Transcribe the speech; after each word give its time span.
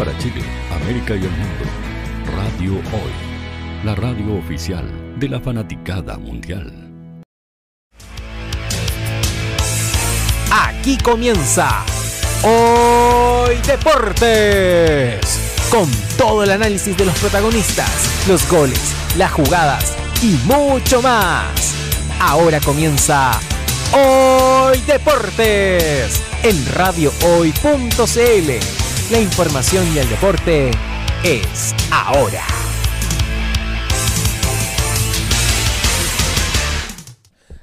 para 0.00 0.16
Chile, 0.16 0.40
América 0.74 1.14
y 1.14 1.18
el 1.18 1.30
mundo. 1.30 1.64
Radio 2.34 2.72
Hoy, 2.72 3.12
la 3.84 3.94
radio 3.94 4.38
oficial 4.38 4.90
de 5.18 5.28
la 5.28 5.38
fanaticada 5.38 6.16
mundial. 6.16 6.72
Aquí 10.50 10.96
comienza 10.96 11.84
Hoy 12.42 13.56
Deportes. 13.66 15.20
Con 15.70 15.90
todo 16.16 16.44
el 16.44 16.52
análisis 16.52 16.96
de 16.96 17.04
los 17.04 17.18
protagonistas, 17.18 18.26
los 18.26 18.48
goles, 18.48 18.94
las 19.18 19.32
jugadas 19.32 19.94
y 20.22 20.30
mucho 20.46 21.02
más. 21.02 21.74
Ahora 22.18 22.58
comienza 22.60 23.38
Hoy 23.92 24.78
Deportes 24.86 26.22
en 26.42 26.66
radiohoy.cl. 26.72 28.79
La 29.10 29.20
información 29.20 29.84
y 29.92 29.98
el 29.98 30.08
deporte 30.08 30.70
es 31.24 31.74
ahora. 31.90 32.46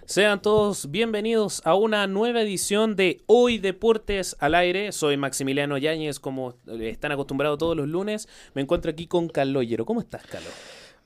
Sean 0.05 0.41
todos 0.41 0.91
bienvenidos 0.91 1.61
a 1.63 1.73
una 1.75 2.05
nueva 2.05 2.41
edición 2.41 2.97
de 2.97 3.21
Hoy 3.27 3.59
Deportes 3.59 4.35
al 4.39 4.55
Aire. 4.55 4.91
Soy 4.91 5.15
Maximiliano 5.15 5.77
Yáñez, 5.77 6.19
como 6.19 6.55
están 6.81 7.13
acostumbrados 7.13 7.57
todos 7.59 7.77
los 7.77 7.87
lunes. 7.87 8.27
Me 8.53 8.61
encuentro 8.61 8.91
aquí 8.91 9.07
con 9.07 9.29
Carlos 9.29 9.65
Llero. 9.65 9.85
¿Cómo 9.85 10.01
estás, 10.01 10.23
Carlos? 10.23 10.51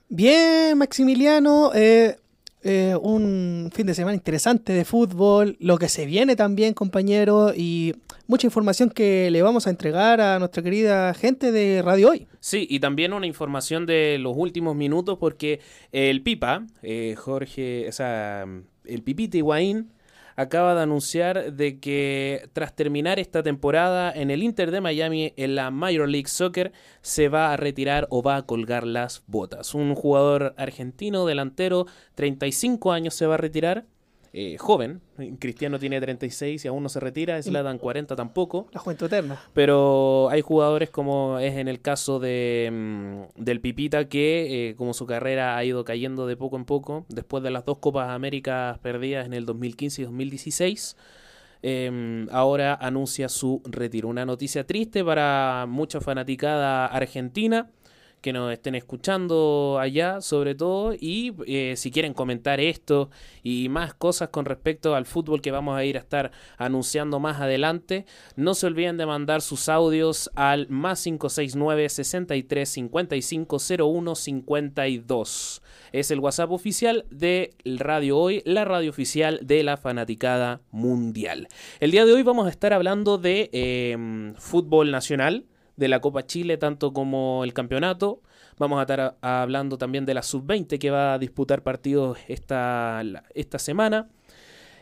Bien, 0.09 0.75
Maximiliano. 0.75 1.71
Eh, 1.75 2.17
eh, 2.63 2.95
un 3.01 3.71
fin 3.73 3.87
de 3.87 3.95
semana 3.95 4.15
interesante 4.15 4.73
de 4.73 4.85
fútbol, 4.85 5.57
lo 5.59 5.77
que 5.77 5.89
se 5.89 6.05
viene 6.05 6.35
también, 6.35 6.73
compañero, 6.73 7.53
y 7.55 7.95
mucha 8.27 8.45
información 8.47 8.89
que 8.89 9.31
le 9.31 9.41
vamos 9.41 9.65
a 9.65 9.71
entregar 9.71 10.21
a 10.21 10.37
nuestra 10.37 10.61
querida 10.61 11.13
gente 11.13 11.51
de 11.51 11.81
Radio 11.81 12.09
Hoy. 12.09 12.27
Sí, 12.39 12.67
y 12.69 12.79
también 12.79 13.13
una 13.13 13.25
información 13.25 13.85
de 13.85 14.17
los 14.19 14.33
últimos 14.35 14.75
minutos, 14.75 15.17
porque 15.19 15.59
el 15.91 16.21
Pipa, 16.21 16.65
eh, 16.83 17.15
Jorge, 17.17 17.87
o 17.89 17.91
sea, 17.91 18.45
el 18.85 19.01
Pipita 19.03 19.37
Higuaín 19.37 19.91
acaba 20.35 20.75
de 20.75 20.81
anunciar 20.81 21.53
de 21.53 21.79
que 21.79 22.49
tras 22.53 22.75
terminar 22.75 23.19
esta 23.19 23.43
temporada 23.43 24.11
en 24.11 24.31
el 24.31 24.43
Inter 24.43 24.71
de 24.71 24.81
Miami 24.81 25.33
en 25.37 25.55
la 25.55 25.71
Major 25.71 26.07
League 26.07 26.27
Soccer 26.27 26.71
se 27.01 27.29
va 27.29 27.53
a 27.53 27.57
retirar 27.57 28.07
o 28.09 28.21
va 28.21 28.35
a 28.37 28.45
colgar 28.45 28.85
las 28.85 29.23
botas. 29.27 29.73
Un 29.73 29.95
jugador 29.95 30.53
argentino 30.57 31.25
delantero, 31.25 31.87
35 32.15 32.91
años 32.91 33.13
se 33.13 33.25
va 33.25 33.35
a 33.35 33.37
retirar 33.37 33.85
eh, 34.33 34.57
joven. 34.57 35.01
Cristiano 35.39 35.77
tiene 35.77 35.99
36 35.99 36.63
y 36.63 36.67
aún 36.67 36.83
no 36.83 36.89
se 36.89 37.01
retira, 37.01 37.37
es 37.37 37.47
la 37.47 37.63
dan 37.63 37.77
40 37.77 38.15
tampoco. 38.15 38.67
La 38.71 38.79
juventud 38.79 39.07
eterna. 39.07 39.41
Pero 39.53 40.29
hay 40.29 40.41
jugadores 40.41 40.89
como 40.89 41.37
es 41.39 41.57
en 41.57 41.67
el 41.67 41.81
caso 41.81 42.19
de, 42.19 42.69
mm, 42.71 43.41
del 43.43 43.59
Pipita 43.59 44.07
que 44.07 44.69
eh, 44.69 44.75
como 44.75 44.93
su 44.93 45.05
carrera 45.05 45.57
ha 45.57 45.65
ido 45.65 45.83
cayendo 45.83 46.27
de 46.27 46.37
poco 46.37 46.55
en 46.55 46.63
poco, 46.63 47.05
después 47.09 47.43
de 47.43 47.51
las 47.51 47.65
dos 47.65 47.79
Copas 47.79 48.09
Américas 48.09 48.79
perdidas 48.79 49.25
en 49.25 49.33
el 49.33 49.45
2015 49.45 50.01
y 50.01 50.05
2016. 50.05 50.95
Em, 51.63 52.27
ahora 52.31 52.73
anuncia 52.73 53.29
su 53.29 53.61
retiro. 53.65 54.07
Una 54.07 54.25
noticia 54.25 54.65
triste 54.65 55.03
para 55.03 55.65
mucha 55.67 56.01
fanaticada 56.01 56.87
argentina 56.87 57.69
que 58.21 58.33
nos 58.33 58.51
estén 58.53 58.75
escuchando 58.75 59.77
allá 59.79 60.21
sobre 60.21 60.55
todo 60.55 60.93
y 60.93 61.33
eh, 61.47 61.73
si 61.75 61.91
quieren 61.91 62.13
comentar 62.13 62.59
esto 62.59 63.09
y 63.43 63.67
más 63.69 63.93
cosas 63.93 64.29
con 64.29 64.45
respecto 64.45 64.95
al 64.95 65.05
fútbol 65.05 65.41
que 65.41 65.51
vamos 65.51 65.75
a 65.75 65.83
ir 65.83 65.97
a 65.97 66.01
estar 66.01 66.31
anunciando 66.57 67.19
más 67.19 67.41
adelante, 67.41 68.05
no 68.35 68.53
se 68.53 68.67
olviden 68.67 68.97
de 68.97 69.05
mandar 69.05 69.41
sus 69.41 69.69
audios 69.69 70.29
al 70.35 70.69
más 70.69 71.03
569 71.03 71.89
63 71.89 72.69
55 72.69 73.57
01 73.79 74.15
52. 74.15 75.61
Es 75.91 76.11
el 76.11 76.19
WhatsApp 76.19 76.51
oficial 76.51 77.05
de 77.09 77.55
Radio 77.65 78.17
Hoy, 78.17 78.41
la 78.45 78.65
radio 78.65 78.89
oficial 78.89 79.39
de 79.41 79.63
la 79.63 79.77
fanaticada 79.77 80.61
mundial. 80.71 81.47
El 81.79 81.91
día 81.91 82.05
de 82.05 82.13
hoy 82.13 82.23
vamos 82.23 82.47
a 82.47 82.49
estar 82.49 82.71
hablando 82.73 83.17
de 83.17 83.49
em, 83.51 84.35
fútbol 84.35 84.91
nacional 84.91 85.45
de 85.81 85.87
la 85.87 85.99
Copa 85.99 86.27
Chile, 86.27 86.57
tanto 86.57 86.93
como 86.93 87.43
el 87.43 87.53
campeonato. 87.53 88.21
Vamos 88.59 88.77
a 88.77 88.83
estar 88.83 89.17
hablando 89.21 89.79
también 89.79 90.05
de 90.05 90.13
la 90.13 90.21
sub-20 90.21 90.77
que 90.77 90.91
va 90.91 91.15
a 91.15 91.17
disputar 91.17 91.63
partidos 91.63 92.19
esta, 92.27 93.01
esta 93.33 93.57
semana. 93.57 94.07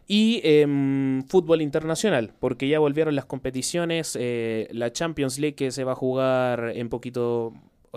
Y 0.08 0.42
em, 0.44 1.24
fútbol 1.24 1.62
internacional, 1.62 2.34
porque 2.40 2.68
ya 2.68 2.80
volvieron 2.80 3.16
las 3.16 3.26
competiciones. 3.26 4.18
Eh, 4.20 4.68
la 4.72 4.92
Champions 4.92 5.40
League 5.40 5.56
que 5.56 5.72
se 5.72 5.86
va 5.86 5.94
a 5.94 5.96
jugar 5.96 6.74
en 6.76 6.90
poquito 6.90 7.54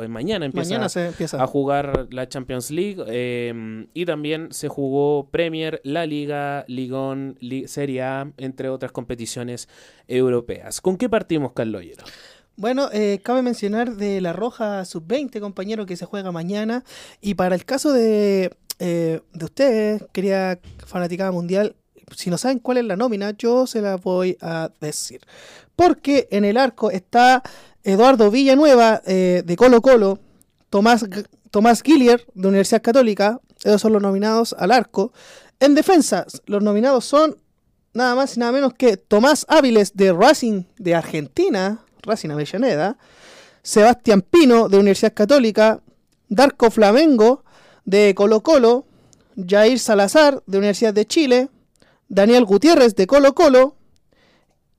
mañana 0.09 0.47
empieza, 0.47 0.89
se 0.89 1.09
empieza, 1.09 1.43
a 1.43 1.47
jugar 1.47 2.09
la 2.11 2.27
Champions 2.29 2.71
League 2.71 3.05
em, 3.09 3.89
y 3.93 4.07
también 4.07 4.49
se 4.51 4.69
jugó 4.69 5.29
Premier, 5.31 5.81
la 5.85 6.07
Liga, 6.07 6.65
Ligón, 6.67 7.37
Serie 7.67 8.03
A, 8.03 8.33
entre 8.39 8.69
otras 8.71 8.93
competiciones 8.93 9.69
europeas. 10.09 10.81
¿Con 10.81 10.97
qué 10.97 11.09
partimos, 11.11 11.53
Carlos 11.53 11.83
bueno, 12.63 12.89
eh, 12.93 13.19
cabe 13.25 13.43
mencionar 13.43 13.97
de 13.97 14.21
la 14.21 14.33
Roja 14.33 14.85
Sub-20, 14.85 15.41
compañero, 15.41 15.85
que 15.85 15.97
se 15.97 16.07
juega 16.07 16.31
mañana. 16.31 16.85
Y 17.21 17.35
para 17.35 17.57
el 17.57 17.65
caso 17.65 17.93
de, 17.93 18.57
eh, 18.79 19.21
de 19.33 19.45
ustedes, 19.45 20.05
quería 20.13 20.61
fanaticada 20.87 21.33
mundial, 21.33 21.75
si 22.17 22.31
no 22.31 22.39
saben 22.39 22.61
cuál 22.61 22.79
es 22.79 22.85
la 22.85 22.95
nómina, 22.95 23.33
yo 23.37 23.67
se 23.67 23.81
la 23.81 23.97
voy 23.97 24.39
a 24.41 24.71
decir. 24.81 25.23
Porque 25.75 26.29
en 26.31 26.45
el 26.45 26.57
arco 26.57 26.93
está 26.93 27.43
Eduardo 27.83 28.31
Villanueva 28.31 29.03
eh, 29.07 29.43
de 29.45 29.57
Colo 29.57 29.83
Colo, 29.83 30.21
Tomás, 30.71 31.05
Tomás 31.51 31.83
Gillier 31.83 32.25
de 32.33 32.47
Universidad 32.47 32.81
Católica, 32.81 33.41
esos 33.65 33.81
son 33.81 33.93
los 33.93 34.03
nominados 34.03 34.55
al 34.57 34.71
arco. 34.71 35.13
En 35.59 35.75
defensa, 35.75 36.27
los 36.47 36.63
nominados 36.63 37.07
son 37.07 37.39
nada 37.93 38.15
más 38.15 38.37
y 38.37 38.41
nada 38.41 38.53
menos 38.53 38.73
que 38.75 38.97
Tomás 38.97 39.47
Áviles 39.49 39.97
de 39.97 40.13
Racing 40.13 40.63
de 40.79 40.95
Argentina, 40.95 41.81
Racing 42.03 42.31
Avellaneda, 42.31 42.99
Sebastián 43.63 44.23
Pino 44.23 44.69
de 44.69 44.79
Universidad 44.79 45.15
Católica, 45.15 45.81
Darko 46.29 46.71
Flamengo 46.71 47.45
de 47.85 48.15
Colo 48.15 48.43
Colo, 48.43 48.87
Jair 49.37 49.79
Salazar 49.79 50.43
de 50.47 50.59
Universidad 50.59 50.95
de 50.95 51.07
Chile, 51.07 51.49
Daniel 52.09 52.45
Gutiérrez 52.45 52.95
de 52.95 53.07
Colo 53.07 53.35
Colo 53.35 53.77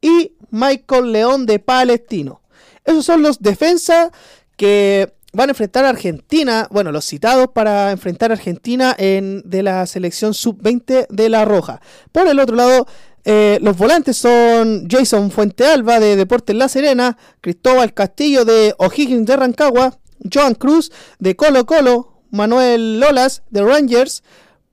y 0.01 0.33
Michael 0.51 1.11
León 1.11 1.45
de 1.45 1.59
Palestino. 1.59 2.41
Esos 2.85 3.05
son 3.05 3.21
los 3.21 3.39
defensas 3.39 4.11
que 4.57 5.13
van 5.33 5.49
a 5.49 5.51
enfrentar 5.53 5.85
a 5.85 5.89
Argentina, 5.89 6.67
bueno, 6.69 6.91
los 6.91 7.05
citados 7.05 7.47
para 7.53 7.91
enfrentar 7.91 8.31
a 8.31 8.35
Argentina 8.35 8.95
en, 8.97 9.41
de 9.49 9.63
la 9.63 9.85
selección 9.87 10.33
sub-20 10.33 11.07
de 11.09 11.29
La 11.29 11.43
Roja. 11.43 11.81
Por 12.11 12.27
el 12.27 12.39
otro 12.39 12.55
lado, 12.55 12.85
eh, 13.25 13.59
los 13.61 13.77
volantes 13.77 14.17
son 14.17 14.87
Jason 14.89 15.31
Fuentealba 15.31 15.99
de 15.99 16.15
Deportes 16.15 16.55
La 16.55 16.67
Serena, 16.67 17.17
Cristóbal 17.41 17.93
Castillo 17.93 18.43
de 18.43 18.75
O'Higgins 18.77 19.25
de 19.25 19.37
Rancagua, 19.37 19.97
Joan 20.31 20.55
Cruz 20.55 20.91
de 21.19 21.35
Colo 21.35 21.65
Colo, 21.65 22.21
Manuel 22.31 22.99
Lolas 22.99 23.43
de 23.49 23.63
Rangers, 23.63 24.23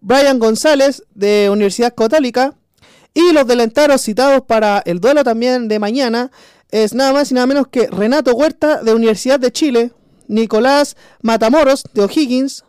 Brian 0.00 0.38
González 0.38 1.04
de 1.14 1.48
Universidad 1.50 1.94
Católica 1.94 2.54
y 3.14 3.32
los 3.32 3.46
delanteros 3.46 4.00
citados 4.00 4.42
para 4.42 4.82
el 4.84 5.00
duelo 5.00 5.22
también 5.24 5.68
de 5.68 5.78
mañana 5.78 6.30
es 6.70 6.94
nada 6.94 7.12
más 7.12 7.30
y 7.30 7.34
nada 7.34 7.46
menos 7.46 7.68
que 7.68 7.88
Renato 7.88 8.32
Huerta 8.32 8.82
de 8.82 8.94
Universidad 8.94 9.40
de 9.40 9.52
Chile, 9.52 9.92
Nicolás 10.28 10.96
Matamoros 11.20 11.84
de 11.92 12.02
O'Higgins, 12.02 12.64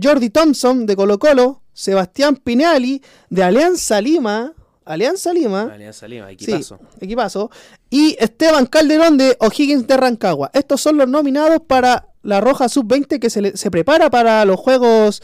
Jordi 0.00 0.30
Thompson 0.30 0.86
de 0.86 0.96
Colo 0.96 1.18
Colo, 1.18 1.62
Sebastián 1.72 2.36
Pinali 2.36 3.02
de 3.30 3.42
Alianza 3.42 4.00
Lima, 4.00 4.52
Alianza 4.86 5.32
Lima. 5.32 5.70
Alianza 5.74 6.06
Lima, 6.06 6.30
equipazo. 6.30 6.78
equipazo. 7.00 7.50
Y 7.90 8.16
Esteban 8.20 8.66
Calderón 8.66 9.18
de 9.18 9.36
O'Higgins 9.40 9.86
de 9.86 9.96
Rancagua. 9.96 10.50
Estos 10.54 10.80
son 10.80 10.96
los 10.96 11.08
nominados 11.08 11.58
para 11.66 12.08
la 12.22 12.40
Roja 12.40 12.68
Sub-20 12.68 13.18
que 13.18 13.28
se, 13.28 13.56
se 13.56 13.70
prepara 13.70 14.10
para 14.10 14.44
los 14.44 14.58
Juegos 14.60 15.22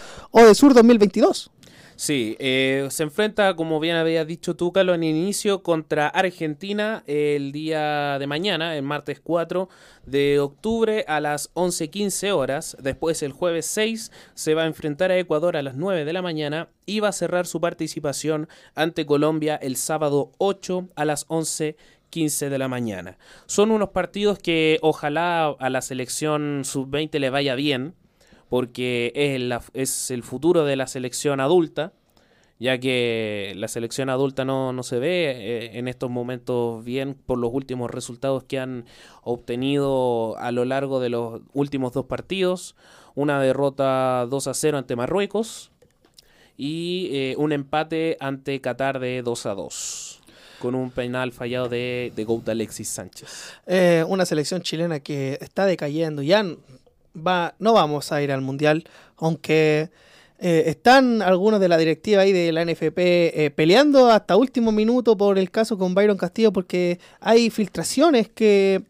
Sur 0.54 0.74
2022. 0.74 1.51
Sí, 2.02 2.34
eh, 2.40 2.88
se 2.90 3.04
enfrenta, 3.04 3.54
como 3.54 3.78
bien 3.78 3.94
había 3.94 4.24
dicho 4.24 4.56
tú, 4.56 4.72
Carlos, 4.72 4.96
en 4.96 5.04
inicio 5.04 5.62
contra 5.62 6.08
Argentina 6.08 7.04
el 7.06 7.52
día 7.52 8.18
de 8.18 8.26
mañana, 8.26 8.76
el 8.76 8.82
martes 8.82 9.20
4 9.20 9.68
de 10.04 10.40
octubre 10.40 11.04
a 11.06 11.20
las 11.20 11.54
11.15 11.54 12.32
horas. 12.32 12.76
Después, 12.80 13.22
el 13.22 13.30
jueves 13.30 13.66
6, 13.66 14.10
se 14.34 14.54
va 14.54 14.64
a 14.64 14.66
enfrentar 14.66 15.12
a 15.12 15.16
Ecuador 15.16 15.56
a 15.56 15.62
las 15.62 15.76
9 15.76 16.04
de 16.04 16.12
la 16.12 16.22
mañana 16.22 16.70
y 16.86 16.98
va 16.98 17.10
a 17.10 17.12
cerrar 17.12 17.46
su 17.46 17.60
participación 17.60 18.48
ante 18.74 19.06
Colombia 19.06 19.54
el 19.54 19.76
sábado 19.76 20.32
8 20.38 20.88
a 20.96 21.04
las 21.04 21.28
11.15 21.28 22.48
de 22.48 22.58
la 22.58 22.66
mañana. 22.66 23.16
Son 23.46 23.70
unos 23.70 23.90
partidos 23.90 24.40
que 24.40 24.80
ojalá 24.82 25.54
a 25.56 25.70
la 25.70 25.82
selección 25.82 26.62
sub-20 26.64 27.20
le 27.20 27.30
vaya 27.30 27.54
bien, 27.54 27.94
porque 28.52 29.12
es, 29.14 29.70
es 29.72 30.10
el 30.10 30.22
futuro 30.22 30.66
de 30.66 30.76
la 30.76 30.86
selección 30.86 31.40
adulta. 31.40 31.94
ya 32.58 32.76
que 32.76 33.54
la 33.56 33.66
selección 33.66 34.10
adulta 34.10 34.44
no, 34.44 34.74
no 34.74 34.82
se 34.82 34.98
ve 34.98 35.30
eh, 35.30 35.78
en 35.78 35.88
estos 35.88 36.10
momentos 36.10 36.84
bien 36.84 37.14
por 37.14 37.38
los 37.38 37.50
últimos 37.50 37.90
resultados 37.90 38.44
que 38.44 38.58
han 38.58 38.84
obtenido 39.22 40.36
a 40.36 40.52
lo 40.52 40.66
largo 40.66 41.00
de 41.00 41.08
los 41.08 41.40
últimos 41.54 41.94
dos 41.94 42.04
partidos. 42.04 42.76
Una 43.14 43.40
derrota 43.40 44.26
2 44.28 44.46
a 44.46 44.52
0 44.52 44.76
ante 44.76 44.96
Marruecos 44.96 45.70
y 46.58 47.08
eh, 47.10 47.34
un 47.38 47.52
empate 47.52 48.18
ante 48.20 48.60
Qatar 48.60 49.00
de 49.00 49.22
2 49.22 49.46
a 49.46 49.54
2 49.54 50.20
con 50.58 50.74
un 50.74 50.90
penal 50.90 51.32
fallado 51.32 51.70
de, 51.70 52.12
de 52.14 52.24
Gouta 52.24 52.52
Alexis 52.52 52.90
Sánchez. 52.90 53.54
Eh, 53.66 54.04
una 54.06 54.26
selección 54.26 54.60
chilena 54.60 55.00
que 55.00 55.38
está 55.40 55.64
decayendo. 55.64 56.20
Ya 56.20 56.44
va, 57.16 57.54
no 57.58 57.72
vamos 57.72 58.12
a 58.12 58.22
ir 58.22 58.32
al 58.32 58.40
Mundial, 58.40 58.84
aunque 59.16 59.90
eh, 60.44 60.64
están 60.66 61.22
algunos 61.22 61.60
de 61.60 61.68
la 61.68 61.78
directiva 61.78 62.22
ahí 62.22 62.32
de 62.32 62.50
la 62.50 62.64
NFP 62.64 62.98
eh, 62.98 63.52
peleando 63.54 64.10
hasta 64.10 64.36
último 64.36 64.72
minuto 64.72 65.16
por 65.16 65.38
el 65.38 65.52
caso 65.52 65.78
con 65.78 65.94
Byron 65.94 66.16
Castillo, 66.16 66.52
porque 66.52 66.98
hay 67.20 67.48
filtraciones 67.50 68.28
que 68.28 68.82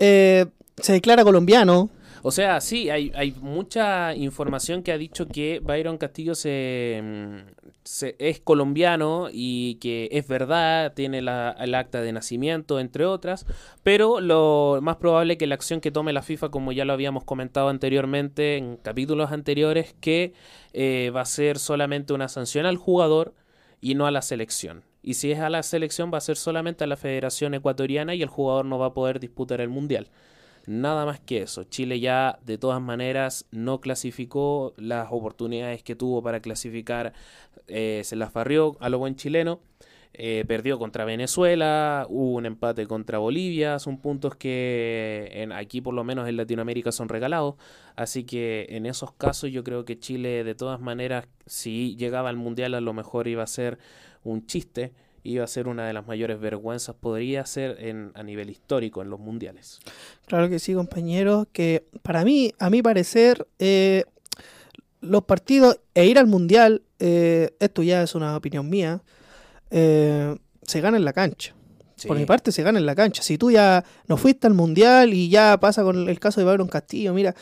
eh, 0.00 0.46
se 0.76 0.92
declara 0.92 1.22
colombiano. 1.22 1.90
O 2.26 2.30
sea, 2.30 2.62
sí, 2.62 2.88
hay, 2.88 3.34
mucha 3.42 4.14
información 4.14 4.82
que 4.82 4.92
ha 4.92 4.96
dicho 4.96 5.28
que 5.28 5.60
Byron 5.62 5.98
Castillo 5.98 6.34
se, 6.34 7.02
mm, 7.02 7.36
se- 7.84 8.16
es 8.18 8.40
colombiano 8.40 9.28
y 9.30 9.74
que 9.74 10.08
es 10.10 10.26
verdad, 10.26 10.94
tiene 10.94 11.20
la, 11.20 11.54
el 11.60 11.74
acta 11.74 12.00
de 12.00 12.12
nacimiento, 12.12 12.80
entre 12.80 13.04
otras, 13.04 13.44
pero 13.82 14.20
lo 14.20 14.78
más 14.80 14.96
probable 14.96 15.36
que 15.36 15.46
la 15.46 15.54
acción 15.54 15.82
que 15.82 15.90
tome 15.90 16.14
la 16.14 16.22
FIFA, 16.22 16.48
como 16.48 16.72
ya 16.72 16.86
lo 16.86 16.94
habíamos 16.94 17.24
comentado 17.24 17.68
anteriormente 17.68 18.56
en 18.56 18.78
capítulos 18.78 19.30
anteriores, 19.30 19.94
que 20.00 20.32
eh, 20.72 21.10
va 21.14 21.20
a 21.20 21.26
ser 21.26 21.58
solamente 21.58 22.14
una 22.14 22.28
sanción 22.28 22.64
al 22.64 22.78
jugador 22.78 23.34
y 23.82 23.96
no 23.96 24.06
a 24.06 24.10
la 24.10 24.22
selección. 24.22 24.82
Y 25.02 25.14
si 25.14 25.30
es 25.30 25.40
a 25.40 25.50
la 25.50 25.62
selección, 25.62 26.10
va 26.10 26.16
a 26.18 26.22
ser 26.22 26.38
solamente 26.38 26.84
a 26.84 26.86
la 26.86 26.96
Federación 26.96 27.52
Ecuatoriana 27.52 28.14
y 28.14 28.22
el 28.22 28.30
jugador 28.30 28.64
no 28.64 28.78
va 28.78 28.86
a 28.86 28.94
poder 28.94 29.20
disputar 29.20 29.60
el 29.60 29.68
Mundial. 29.68 30.08
Nada 30.66 31.04
más 31.04 31.20
que 31.20 31.42
eso. 31.42 31.64
Chile 31.64 32.00
ya 32.00 32.38
de 32.44 32.56
todas 32.58 32.80
maneras 32.80 33.46
no 33.50 33.80
clasificó 33.80 34.72
las 34.78 35.08
oportunidades 35.10 35.82
que 35.82 35.94
tuvo 35.96 36.22
para 36.22 36.40
clasificar. 36.40 37.12
eh, 37.68 38.02
se 38.04 38.16
las 38.16 38.32
barrió 38.32 38.76
a 38.80 38.88
lo 38.88 38.98
buen 38.98 39.16
chileno. 39.16 39.60
eh, 40.16 40.44
perdió 40.46 40.78
contra 40.78 41.04
Venezuela, 41.04 42.06
hubo 42.08 42.36
un 42.36 42.46
empate 42.46 42.86
contra 42.86 43.18
Bolivia, 43.18 43.78
son 43.80 43.98
puntos 43.98 44.36
que 44.36 45.28
en, 45.32 45.50
aquí 45.52 45.80
por 45.80 45.92
lo 45.94 46.04
menos 46.04 46.28
en 46.28 46.36
Latinoamérica 46.36 46.92
son 46.92 47.08
regalados, 47.08 47.56
así 47.96 48.24
que 48.24 48.66
en 48.70 48.86
esos 48.86 49.12
casos 49.12 49.50
yo 49.50 49.64
creo 49.64 49.84
que 49.84 49.98
Chile 49.98 50.44
de 50.44 50.54
todas 50.54 50.80
maneras 50.80 51.26
si 51.46 51.96
llegaba 51.96 52.28
al 52.28 52.36
Mundial 52.36 52.74
a 52.74 52.80
lo 52.80 52.92
mejor 52.92 53.26
iba 53.28 53.42
a 53.42 53.46
ser 53.48 53.78
un 54.22 54.46
chiste, 54.46 54.92
iba 55.24 55.42
a 55.42 55.46
ser 55.46 55.66
una 55.66 55.86
de 55.86 55.92
las 55.94 56.06
mayores 56.06 56.38
vergüenzas, 56.38 56.94
podría 56.94 57.44
ser 57.46 57.76
en, 57.80 58.12
a 58.14 58.22
nivel 58.22 58.50
histórico 58.50 59.02
en 59.02 59.10
los 59.10 59.18
Mundiales. 59.18 59.80
Claro 60.26 60.48
que 60.50 60.58
sí, 60.58 60.74
compañeros, 60.74 61.46
que 61.50 61.86
para 62.02 62.24
mí, 62.24 62.52
a 62.58 62.68
mi 62.70 62.82
parecer, 62.82 63.48
eh, 63.58 64.04
los 65.00 65.24
partidos 65.24 65.80
e 65.94 66.06
ir 66.06 66.18
al 66.18 66.26
Mundial, 66.26 66.82
eh, 66.98 67.56
esto 67.58 67.82
ya 67.82 68.02
es 68.02 68.14
una 68.14 68.36
opinión 68.36 68.68
mía, 68.68 69.02
eh, 69.70 70.36
se 70.62 70.80
gana 70.80 70.98
en 70.98 71.04
la 71.04 71.14
cancha. 71.14 71.54
Por 72.06 72.18
mi 72.18 72.26
parte 72.26 72.52
se 72.52 72.62
gana 72.62 72.78
en 72.78 72.84
la 72.84 72.94
cancha. 72.94 73.22
Si 73.22 73.38
tú 73.38 73.50
ya 73.50 73.82
no 74.08 74.18
fuiste 74.18 74.46
al 74.46 74.52
Mundial 74.52 75.14
y 75.14 75.30
ya 75.30 75.58
pasa 75.58 75.82
con 75.82 76.06
el 76.06 76.20
caso 76.20 76.40
de 76.40 76.44
Byron 76.44 76.68
Castillo, 76.68 77.14
mira, 77.14 77.34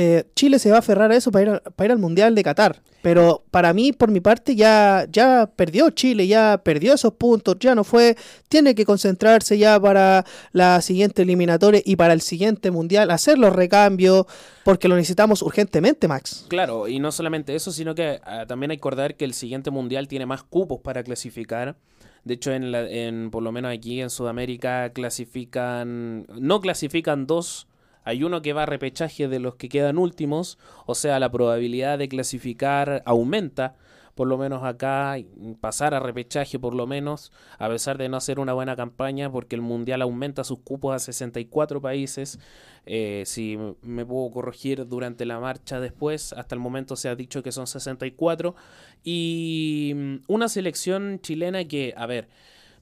eh, 0.00 0.24
Chile 0.36 0.60
se 0.60 0.70
va 0.70 0.76
a 0.76 0.78
aferrar 0.78 1.10
a 1.10 1.16
eso 1.16 1.32
para 1.32 1.50
ir, 1.56 1.62
para 1.74 1.86
ir 1.86 1.92
al 1.92 1.98
Mundial 1.98 2.34
de 2.36 2.44
Qatar. 2.44 2.80
Pero 3.02 3.42
para 3.50 3.72
mí, 3.72 3.92
por 3.92 4.10
mi 4.10 4.20
parte, 4.20 4.54
ya, 4.54 5.06
ya 5.10 5.48
perdió 5.56 5.90
Chile, 5.90 6.26
ya 6.26 6.60
perdió 6.62 6.94
esos 6.94 7.12
puntos, 7.14 7.56
ya 7.58 7.74
no 7.74 7.82
fue. 7.84 8.16
Tiene 8.48 8.74
que 8.74 8.84
concentrarse 8.84 9.56
ya 9.58 9.78
para 9.80 10.24
la 10.52 10.80
siguiente 10.82 11.22
eliminatoria 11.22 11.80
y 11.84 11.96
para 11.96 12.12
el 12.12 12.20
siguiente 12.20 12.70
Mundial, 12.70 13.10
hacer 13.10 13.38
los 13.38 13.52
recambios, 13.52 14.26
porque 14.64 14.88
lo 14.88 14.94
necesitamos 14.96 15.42
urgentemente, 15.42 16.06
Max. 16.06 16.44
Claro, 16.48 16.86
y 16.88 16.98
no 17.00 17.10
solamente 17.12 17.54
eso, 17.54 17.72
sino 17.72 17.94
que 17.94 18.20
ah, 18.24 18.44
también 18.46 18.70
hay 18.72 18.76
que 18.76 18.80
recordar 18.80 19.16
que 19.16 19.24
el 19.24 19.34
siguiente 19.34 19.70
mundial 19.70 20.06
tiene 20.08 20.24
más 20.26 20.42
cupos 20.44 20.80
para 20.80 21.02
clasificar. 21.02 21.76
De 22.24 22.34
hecho, 22.34 22.52
en, 22.52 22.70
la- 22.72 22.88
en 22.88 23.30
por 23.30 23.42
lo 23.42 23.52
menos 23.52 23.72
aquí 23.72 24.00
en 24.00 24.10
Sudamérica 24.10 24.90
clasifican, 24.92 26.26
no 26.40 26.60
clasifican 26.60 27.26
dos, 27.26 27.66
hay 28.08 28.24
uno 28.24 28.40
que 28.40 28.54
va 28.54 28.62
a 28.62 28.66
repechaje 28.66 29.28
de 29.28 29.38
los 29.38 29.56
que 29.56 29.68
quedan 29.68 29.98
últimos, 29.98 30.58
o 30.86 30.94
sea, 30.94 31.20
la 31.20 31.30
probabilidad 31.30 31.98
de 31.98 32.08
clasificar 32.08 33.02
aumenta. 33.04 33.74
Por 34.14 34.28
lo 34.28 34.38
menos 34.38 34.64
acá, 34.64 35.16
pasar 35.60 35.92
a 35.92 36.00
repechaje, 36.00 36.58
por 36.58 36.74
lo 36.74 36.86
menos, 36.86 37.32
a 37.58 37.68
pesar 37.68 37.98
de 37.98 38.08
no 38.08 38.16
hacer 38.16 38.40
una 38.40 38.54
buena 38.54 38.76
campaña, 38.76 39.30
porque 39.30 39.56
el 39.56 39.60
mundial 39.60 40.00
aumenta 40.00 40.42
sus 40.42 40.58
cupos 40.60 40.94
a 40.94 40.98
64 40.98 41.82
países. 41.82 42.40
Eh, 42.86 43.24
si 43.26 43.58
me 43.82 44.06
puedo 44.06 44.30
corregir 44.30 44.88
durante 44.88 45.26
la 45.26 45.38
marcha 45.38 45.78
después, 45.78 46.32
hasta 46.32 46.54
el 46.54 46.62
momento 46.62 46.96
se 46.96 47.10
ha 47.10 47.14
dicho 47.14 47.42
que 47.42 47.52
son 47.52 47.66
64. 47.66 48.56
Y 49.04 49.92
mm, 49.94 50.14
una 50.28 50.48
selección 50.48 51.20
chilena 51.20 51.62
que, 51.66 51.92
a 51.94 52.06
ver, 52.06 52.28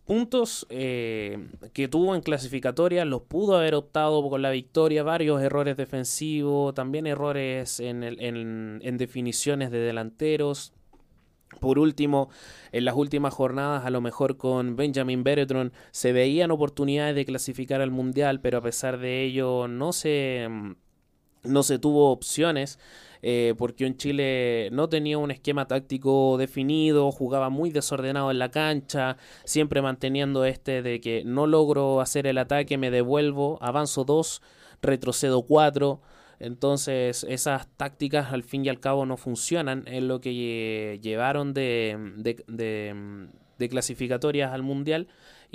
puntos 0.06 0.66
eh, 0.70 1.48
que 1.72 1.88
tuvo 1.88 2.14
en 2.14 2.22
clasificatoria 2.22 3.04
los 3.04 3.22
pudo 3.22 3.56
haber 3.56 3.74
optado 3.74 4.28
con 4.30 4.40
la 4.42 4.50
victoria, 4.50 5.02
varios 5.02 5.42
errores 5.42 5.76
defensivos, 5.76 6.74
también 6.74 7.06
errores 7.06 7.80
en, 7.80 8.02
el- 8.04 8.20
en- 8.20 8.80
en 8.82 8.98
definiciones 8.98 9.70
de 9.70 9.78
delanteros. 9.78 10.72
Por 11.60 11.78
último, 11.78 12.28
en 12.72 12.84
las 12.84 12.96
últimas 12.96 13.32
jornadas, 13.32 13.84
a 13.86 13.90
lo 13.90 14.00
mejor 14.00 14.36
con 14.36 14.76
Benjamin 14.76 15.22
Beretron 15.24 15.72
se 15.90 16.12
veían 16.12 16.50
oportunidades 16.50 17.14
de 17.14 17.24
clasificar 17.24 17.80
al 17.80 17.90
Mundial, 17.90 18.40
pero 18.40 18.58
a 18.58 18.62
pesar 18.62 18.98
de 18.98 19.22
ello 19.24 19.68
no 19.68 19.92
se, 19.92 20.46
mm, 20.50 20.72
no 21.44 21.62
se 21.62 21.78
tuvo 21.78 22.10
opciones. 22.12 22.78
Eh, 23.28 23.54
porque 23.58 23.86
en 23.86 23.96
Chile 23.96 24.68
no 24.70 24.88
tenía 24.88 25.18
un 25.18 25.32
esquema 25.32 25.66
táctico 25.66 26.36
definido, 26.38 27.10
jugaba 27.10 27.50
muy 27.50 27.70
desordenado 27.70 28.30
en 28.30 28.38
la 28.38 28.52
cancha, 28.52 29.16
siempre 29.44 29.82
manteniendo 29.82 30.44
este 30.44 30.80
de 30.80 31.00
que 31.00 31.24
no 31.24 31.48
logro 31.48 32.00
hacer 32.00 32.28
el 32.28 32.38
ataque, 32.38 32.78
me 32.78 32.92
devuelvo, 32.92 33.58
avanzo 33.60 34.04
2, 34.04 34.42
retrocedo 34.80 35.42
4. 35.42 36.00
Entonces 36.38 37.26
esas 37.28 37.66
tácticas 37.76 38.32
al 38.32 38.44
fin 38.44 38.64
y 38.64 38.68
al 38.68 38.78
cabo 38.78 39.06
no 39.06 39.16
funcionan, 39.16 39.82
es 39.88 40.04
lo 40.04 40.20
que 40.20 40.30
lle- 40.30 41.00
llevaron 41.00 41.52
de 41.52 41.96
clasificatorias 43.70 44.52
al 44.52 44.62
Mundial 44.62 45.08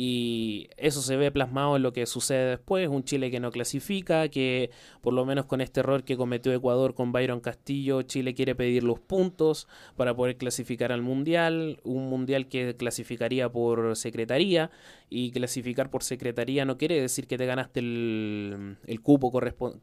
y 0.03 0.68
eso 0.77 1.00
se 1.00 1.15
ve 1.15 1.30
plasmado 1.30 1.75
en 1.75 1.83
lo 1.83 1.94
que 1.94 2.07
sucede 2.07 2.50
después, 2.50 2.88
un 2.88 3.03
Chile 3.03 3.29
que 3.29 3.39
no 3.39 3.51
clasifica, 3.51 4.29
que 4.29 4.72
por 5.01 5.13
lo 5.13 5.27
menos 5.27 5.46
con 5.46 5.62
este 5.62 5.81
error 5.81 6.03
que 6.03 6.17
cometió 6.17 6.51
Ecuador 6.51 6.96
con 6.96 7.12
Byron 7.12 7.39
Castillo, 7.39 8.01
Chile 8.01 8.34
quiere 8.34 8.55
pedir 8.55 8.81
los 8.84 9.00
puntos 9.00 9.67
para 9.96 10.15
poder 10.15 10.38
clasificar 10.38 10.91
al 10.91 11.03
Mundial, 11.03 11.81
un 11.84 12.10
Mundial 12.10 12.48
que 12.48 12.75
clasificaría 12.75 13.51
por 13.51 13.96
secretaría 13.96 14.72
y 15.08 15.29
clasificar 15.29 15.91
por 15.91 16.01
secretaría 16.01 16.65
no 16.65 16.79
quiere 16.79 17.00
decir 17.00 17.27
que 17.27 17.38
te 17.38 17.46
ganaste 17.46 17.81
el, 17.81 19.01
cupo 19.03 19.31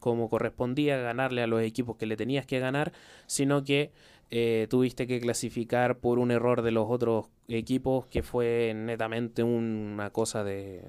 como 0.00 0.28
correspondía, 0.28 0.96
ganarle 0.96 1.42
a 1.42 1.46
los 1.46 1.62
equipos 1.62 1.96
que 1.96 2.06
le 2.06 2.16
tenías 2.16 2.44
que 2.44 2.58
ganar, 2.58 2.92
sino 3.28 3.62
que 3.62 3.92
eh, 4.30 4.66
tuviste 4.68 5.06
que 5.06 5.20
clasificar 5.20 5.98
por 5.98 6.18
un 6.18 6.30
error 6.30 6.62
de 6.62 6.70
los 6.70 6.86
otros 6.88 7.26
equipos 7.48 8.06
que 8.06 8.22
fue 8.22 8.72
netamente 8.74 9.42
una 9.42 10.10
cosa 10.10 10.44
de, 10.44 10.82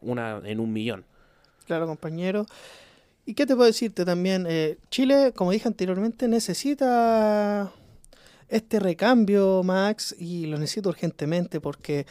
una 0.00 0.40
en 0.44 0.60
un 0.60 0.72
millón. 0.72 1.04
Claro, 1.66 1.86
compañero. 1.86 2.46
¿Y 3.24 3.34
qué 3.34 3.44
te 3.44 3.56
puedo 3.56 3.66
decirte 3.66 4.04
también? 4.04 4.46
Eh, 4.48 4.78
Chile, 4.88 5.32
como 5.34 5.50
dije 5.50 5.66
anteriormente, 5.66 6.28
necesita 6.28 7.72
este 8.48 8.78
recambio, 8.78 9.64
Max, 9.64 10.14
y 10.16 10.46
lo 10.46 10.58
necesita 10.58 10.90
urgentemente 10.90 11.60
porque 11.60 12.06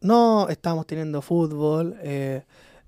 no 0.00 0.48
estamos 0.48 0.86
teniendo 0.86 1.20
fútbol. 1.20 1.96
eh, 2.02 2.44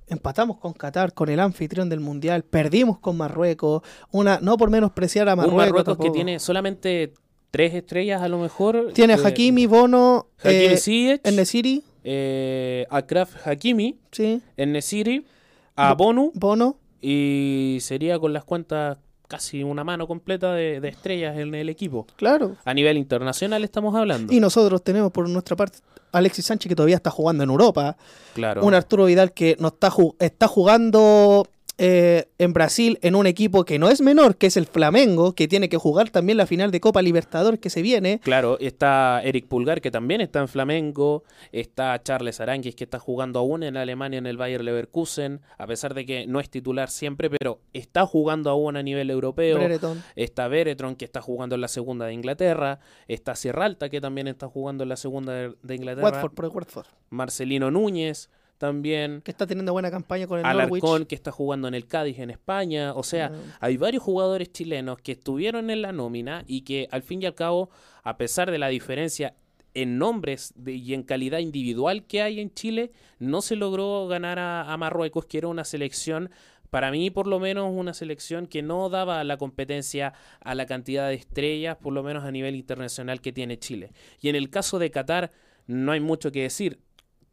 empatamos 0.08 0.58
con 0.58 0.72
Qatar, 0.72 1.12
con 1.14 1.28
el 1.28 1.40
anfitrión 1.40 1.88
del 1.88 2.00
Mundial, 2.00 2.42
perdimos 2.44 2.98
con 2.98 3.16
Marruecos, 3.16 3.82
una 4.10 4.38
no 4.40 4.56
por 4.56 4.70
menospreciar 4.70 5.28
a 5.28 5.36
Marruecos. 5.36 5.52
un 5.52 5.56
Marruecos 5.70 5.98
que 5.98 6.10
tiene 6.10 6.38
solamente 6.38 7.12
tres 7.50 7.74
estrellas 7.74 8.22
a 8.22 8.28
lo 8.28 8.38
mejor. 8.38 8.92
Tiene 8.92 9.14
a 9.14 9.16
que- 9.16 9.26
Hakimi, 9.26 9.66
Bono, 9.66 10.28
Hakimi 10.38 10.64
eh, 10.64 10.76
Ziyech, 10.76 11.20
En-Nesyri, 11.26 11.82
eh, 12.04 12.86
Akraf 12.90 13.46
Hakimi, 13.46 13.98
sí, 14.12 14.40
Nesiri, 14.56 15.26
a 15.74 15.94
Bonu 15.94 16.30
Bono, 16.34 16.78
y 17.00 17.78
sería 17.80 18.18
con 18.18 18.32
las 18.32 18.44
cuentas 18.44 18.98
casi 19.28 19.64
una 19.64 19.82
mano 19.82 20.06
completa 20.06 20.52
de, 20.54 20.80
de 20.80 20.88
estrellas 20.88 21.36
en 21.36 21.52
el 21.54 21.68
equipo. 21.68 22.06
claro. 22.16 22.56
A 22.64 22.72
nivel 22.72 22.96
internacional 22.96 23.64
estamos 23.64 23.94
hablando. 23.96 24.32
Y 24.32 24.38
nosotros 24.38 24.82
tenemos 24.84 25.10
por 25.10 25.28
nuestra 25.28 25.56
parte 25.56 25.78
Alexis 26.16 26.46
Sánchez 26.46 26.68
que 26.68 26.76
todavía 26.76 26.96
está 26.96 27.10
jugando 27.10 27.44
en 27.44 27.50
Europa. 27.50 27.96
claro. 28.34 28.64
Un 28.64 28.74
Arturo 28.74 29.04
Vidal 29.06 29.32
que 29.32 29.56
no 29.60 29.68
está, 29.68 29.90
ju- 29.90 30.14
está 30.18 30.48
jugando 30.48 31.46
eh, 31.78 32.28
en 32.38 32.54
Brasil 32.54 32.98
en 33.02 33.14
un 33.14 33.26
equipo 33.26 33.64
que 33.64 33.78
no 33.78 33.90
es 33.90 34.00
menor, 34.00 34.36
que 34.36 34.46
es 34.46 34.56
el 34.56 34.66
Flamengo, 34.66 35.34
que 35.34 35.46
tiene 35.46 35.68
que 35.68 35.76
jugar 35.76 36.08
también 36.08 36.38
la 36.38 36.46
final 36.46 36.70
de 36.70 36.80
Copa 36.80 37.02
Libertadores 37.02 37.60
que 37.60 37.68
se 37.68 37.82
viene. 37.82 38.20
Claro, 38.22 38.58
está 38.60 39.20
Eric 39.22 39.46
Pulgar, 39.46 39.82
que 39.82 39.90
también 39.90 40.22
está 40.22 40.40
en 40.40 40.48
Flamengo, 40.48 41.24
está 41.52 42.02
Charles 42.02 42.40
Aranguis, 42.40 42.74
que 42.74 42.84
está 42.84 42.98
jugando 42.98 43.40
aún 43.40 43.62
en 43.62 43.76
Alemania 43.76 44.18
en 44.18 44.26
el 44.26 44.38
Bayer 44.38 44.64
Leverkusen, 44.64 45.42
a 45.58 45.66
pesar 45.66 45.92
de 45.92 46.06
que 46.06 46.26
no 46.26 46.40
es 46.40 46.48
titular 46.48 46.88
siempre, 46.88 47.28
pero 47.28 47.60
está 47.74 48.06
jugando 48.06 48.48
aún 48.50 48.76
a 48.76 48.82
nivel 48.82 49.10
europeo. 49.10 49.58
Brereton. 49.58 50.02
Está 50.14 50.48
Beretron, 50.48 50.96
que 50.96 51.04
está 51.04 51.20
jugando 51.20 51.56
en 51.56 51.60
la 51.60 51.68
segunda 51.68 52.06
de 52.06 52.14
Inglaterra, 52.14 52.80
está 53.06 53.34
Sierralta, 53.34 53.90
que 53.90 54.00
también 54.00 54.28
está 54.28 54.48
jugando 54.48 54.84
en 54.84 54.88
la 54.88 54.96
segunda 54.96 55.32
de, 55.34 55.74
Inglaterra, 55.74 56.06
Watford 56.06 56.32
por 56.32 56.44
el 56.46 56.50
Watford. 56.52 56.86
Marcelino 57.10 57.70
Núñez 57.70 58.30
también. 58.58 59.20
Que 59.22 59.30
está 59.30 59.46
teniendo 59.46 59.72
buena 59.72 59.90
campaña 59.90 60.26
con 60.26 60.38
el 60.38 60.44
Norwich. 60.44 60.82
Alarcón, 60.82 61.06
que 61.06 61.14
está 61.14 61.30
jugando 61.32 61.68
en 61.68 61.74
el 61.74 61.86
Cádiz 61.86 62.18
en 62.18 62.30
España. 62.30 62.92
O 62.94 63.02
sea, 63.02 63.30
hay 63.60 63.76
varios 63.76 64.02
jugadores 64.02 64.52
chilenos 64.52 64.98
que 64.98 65.12
estuvieron 65.12 65.70
en 65.70 65.82
la 65.82 65.92
nómina 65.92 66.44
y 66.46 66.62
que 66.62 66.88
al 66.90 67.02
fin 67.02 67.22
y 67.22 67.26
al 67.26 67.34
cabo, 67.34 67.70
a 68.02 68.16
pesar 68.16 68.50
de 68.50 68.58
la 68.58 68.68
diferencia 68.68 69.34
en 69.74 69.98
nombres 69.98 70.54
de- 70.56 70.74
y 70.74 70.94
en 70.94 71.02
calidad 71.02 71.38
individual 71.40 72.04
que 72.06 72.22
hay 72.22 72.40
en 72.40 72.52
Chile, 72.54 72.92
no 73.18 73.42
se 73.42 73.56
logró 73.56 74.06
ganar 74.08 74.38
a, 74.38 74.72
a 74.72 74.76
Marruecos, 74.78 75.26
que 75.26 75.36
era 75.38 75.48
una 75.48 75.64
selección, 75.64 76.30
para 76.70 76.90
mí 76.90 77.10
por 77.10 77.26
lo 77.26 77.38
menos 77.38 77.70
una 77.72 77.92
selección 77.92 78.46
que 78.46 78.62
no 78.62 78.88
daba 78.88 79.22
la 79.22 79.36
competencia 79.36 80.14
a 80.40 80.54
la 80.54 80.64
cantidad 80.66 81.08
de 81.08 81.14
estrellas, 81.14 81.76
por 81.76 81.92
lo 81.92 82.02
menos 82.02 82.24
a 82.24 82.30
nivel 82.32 82.56
internacional 82.56 83.20
que 83.20 83.32
tiene 83.32 83.58
Chile. 83.58 83.92
Y 84.20 84.30
en 84.30 84.36
el 84.36 84.48
caso 84.50 84.78
de 84.78 84.90
Qatar, 84.90 85.30
no 85.66 85.92
hay 85.92 86.00
mucho 86.00 86.32
que 86.32 86.42
decir. 86.42 86.80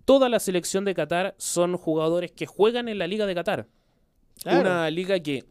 Toda 0.06 0.30
la 0.30 0.40
selección 0.40 0.86
de 0.86 0.94
Qatar 0.94 1.36
son 1.38 1.78
jugadores 1.78 2.32
que 2.32 2.46
juegan 2.46 2.88
en 2.90 2.98
la 3.00 3.08
Liga 3.08 3.26
de 3.26 3.36
Qatar. 3.36 3.68
Claro. 4.42 4.62
Una 4.62 4.90
liga 4.90 5.20
que 5.20 5.46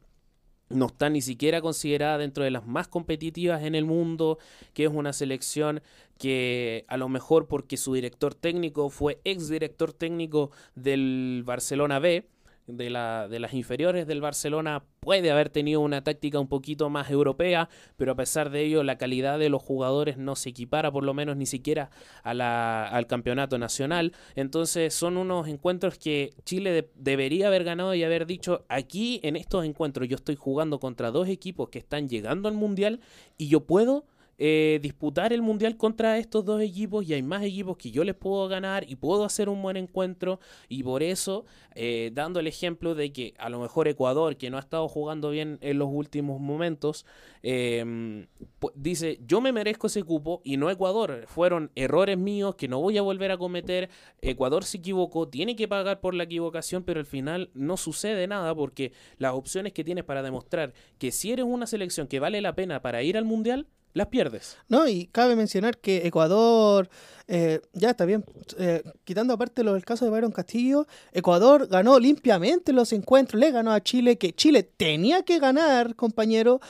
no 0.68 0.86
está 0.86 1.08
ni 1.08 1.22
siquiera 1.22 1.60
considerada 1.60 2.18
dentro 2.18 2.44
de 2.44 2.50
las 2.50 2.66
más 2.66 2.88
competitivas 2.88 3.62
en 3.62 3.74
el 3.74 3.84
mundo, 3.84 4.38
que 4.74 4.84
es 4.84 4.90
una 4.90 5.12
selección 5.12 5.82
que 6.18 6.84
a 6.88 6.96
lo 6.96 7.08
mejor 7.08 7.46
porque 7.46 7.76
su 7.76 7.94
director 7.94 8.34
técnico 8.34 8.90
fue 8.90 9.20
ex 9.24 9.48
director 9.48 9.92
técnico 9.92 10.50
del 10.74 11.42
Barcelona 11.44 11.98
B, 11.98 12.28
de, 12.66 12.90
la, 12.90 13.28
de 13.28 13.40
las 13.40 13.54
inferiores 13.54 14.06
del 14.06 14.20
Barcelona, 14.20 14.84
puede 15.00 15.30
haber 15.30 15.48
tenido 15.50 15.80
una 15.80 16.04
táctica 16.04 16.38
un 16.38 16.46
poquito 16.48 16.88
más 16.90 17.10
europea, 17.10 17.68
pero 17.96 18.12
a 18.12 18.14
pesar 18.14 18.50
de 18.50 18.62
ello 18.62 18.82
la 18.84 18.98
calidad 18.98 19.38
de 19.38 19.48
los 19.48 19.62
jugadores 19.62 20.16
no 20.16 20.36
se 20.36 20.50
equipara 20.50 20.90
por 20.92 21.02
lo 21.04 21.12
menos 21.12 21.36
ni 21.36 21.46
siquiera 21.46 21.90
a 22.22 22.34
la- 22.34 22.86
al 22.86 23.06
campeonato 23.06 23.58
nacional. 23.58 24.12
Entonces 24.36 24.94
son 24.94 25.16
unos 25.16 25.48
encuentros 25.48 25.98
que 25.98 26.34
Chile 26.44 26.70
de- 26.70 26.90
debería 26.94 27.48
haber 27.48 27.64
ganado 27.64 27.94
y 27.94 28.04
haber 28.04 28.26
dicho, 28.26 28.64
aquí 28.68 29.20
en 29.24 29.36
estos 29.36 29.64
encuentros 29.64 30.08
yo 30.08 30.16
estoy 30.16 30.36
jugando 30.36 30.78
contra 30.78 31.10
dos 31.10 31.28
equipos 31.28 31.68
que 31.68 31.78
están 31.78 32.08
llegando 32.08 32.48
al 32.48 32.54
Mundial 32.54 33.00
y 33.38 33.48
yo 33.48 33.60
puedo 33.60 34.04
eh, 34.38 34.78
disputar 34.82 35.32
el 35.32 35.42
Mundial 35.42 35.76
contra 35.76 36.18
estos 36.18 36.44
dos 36.44 36.60
equipos 36.60 37.06
y 37.06 37.14
hay 37.14 37.22
más 37.22 37.42
equipos 37.42 37.76
que 37.76 37.90
yo 37.90 38.04
les 38.04 38.14
puedo 38.14 38.48
ganar 38.48 38.84
y 38.88 38.96
puedo 38.96 39.24
hacer 39.24 39.48
un 39.48 39.62
buen 39.62 39.76
encuentro 39.76 40.40
y 40.68 40.82
por 40.82 41.02
eso, 41.02 41.44
eh, 41.74 42.10
dando 42.12 42.40
el 42.40 42.46
ejemplo 42.46 42.94
de 42.94 43.12
que 43.12 43.34
a 43.38 43.48
lo 43.48 43.60
mejor 43.60 43.88
Ecuador, 43.88 44.36
que 44.36 44.50
no 44.50 44.56
ha 44.56 44.60
estado 44.60 44.88
jugando 44.88 45.30
bien 45.30 45.58
en 45.60 45.78
los 45.78 45.88
últimos 45.90 46.40
momentos, 46.40 47.06
eh, 47.42 48.26
dice, 48.74 49.18
yo 49.26 49.40
me 49.40 49.52
merezco 49.52 49.86
ese 49.86 50.02
cupo 50.02 50.40
y 50.44 50.56
no 50.56 50.70
Ecuador. 50.70 51.24
Fueron 51.26 51.70
errores 51.74 52.18
míos 52.18 52.54
que 52.54 52.68
no 52.68 52.80
voy 52.80 52.98
a 52.98 53.02
volver 53.02 53.30
a 53.30 53.38
cometer. 53.38 53.90
Ecuador 54.20 54.64
se 54.64 54.78
equivocó, 54.78 55.28
tiene 55.28 55.56
que 55.56 55.68
pagar 55.68 56.00
por 56.00 56.14
la 56.14 56.24
equivocación, 56.24 56.84
pero 56.84 57.00
al 57.00 57.06
final 57.06 57.50
no 57.54 57.76
sucede 57.76 58.26
nada 58.26 58.54
porque 58.54 58.92
las 59.18 59.34
opciones 59.34 59.72
que 59.72 59.84
tienes 59.84 60.04
para 60.04 60.22
demostrar 60.22 60.72
que 60.98 61.12
si 61.12 61.32
eres 61.32 61.44
una 61.44 61.66
selección 61.66 62.06
que 62.06 62.20
vale 62.20 62.40
la 62.40 62.54
pena 62.54 62.82
para 62.82 63.02
ir 63.02 63.16
al 63.16 63.24
Mundial, 63.24 63.66
las 63.94 64.08
pierdes. 64.08 64.56
No, 64.68 64.88
y 64.88 65.06
cabe 65.06 65.36
mencionar 65.36 65.78
que 65.78 66.06
Ecuador, 66.06 66.88
eh, 67.28 67.60
ya 67.72 67.90
está 67.90 68.04
bien, 68.04 68.24
eh, 68.58 68.82
quitando 69.04 69.34
aparte 69.34 69.62
lo 69.64 69.74
del 69.74 69.84
caso 69.84 70.04
de 70.04 70.10
Byron 70.10 70.32
Castillo, 70.32 70.86
Ecuador 71.12 71.68
ganó 71.68 71.98
limpiamente 71.98 72.72
los 72.72 72.92
encuentros, 72.92 73.38
le 73.40 73.50
ganó 73.50 73.72
a 73.72 73.82
Chile, 73.82 74.16
que 74.18 74.32
Chile 74.32 74.62
tenía 74.62 75.22
que 75.22 75.38
ganar, 75.38 75.94
compañero, 75.94 76.60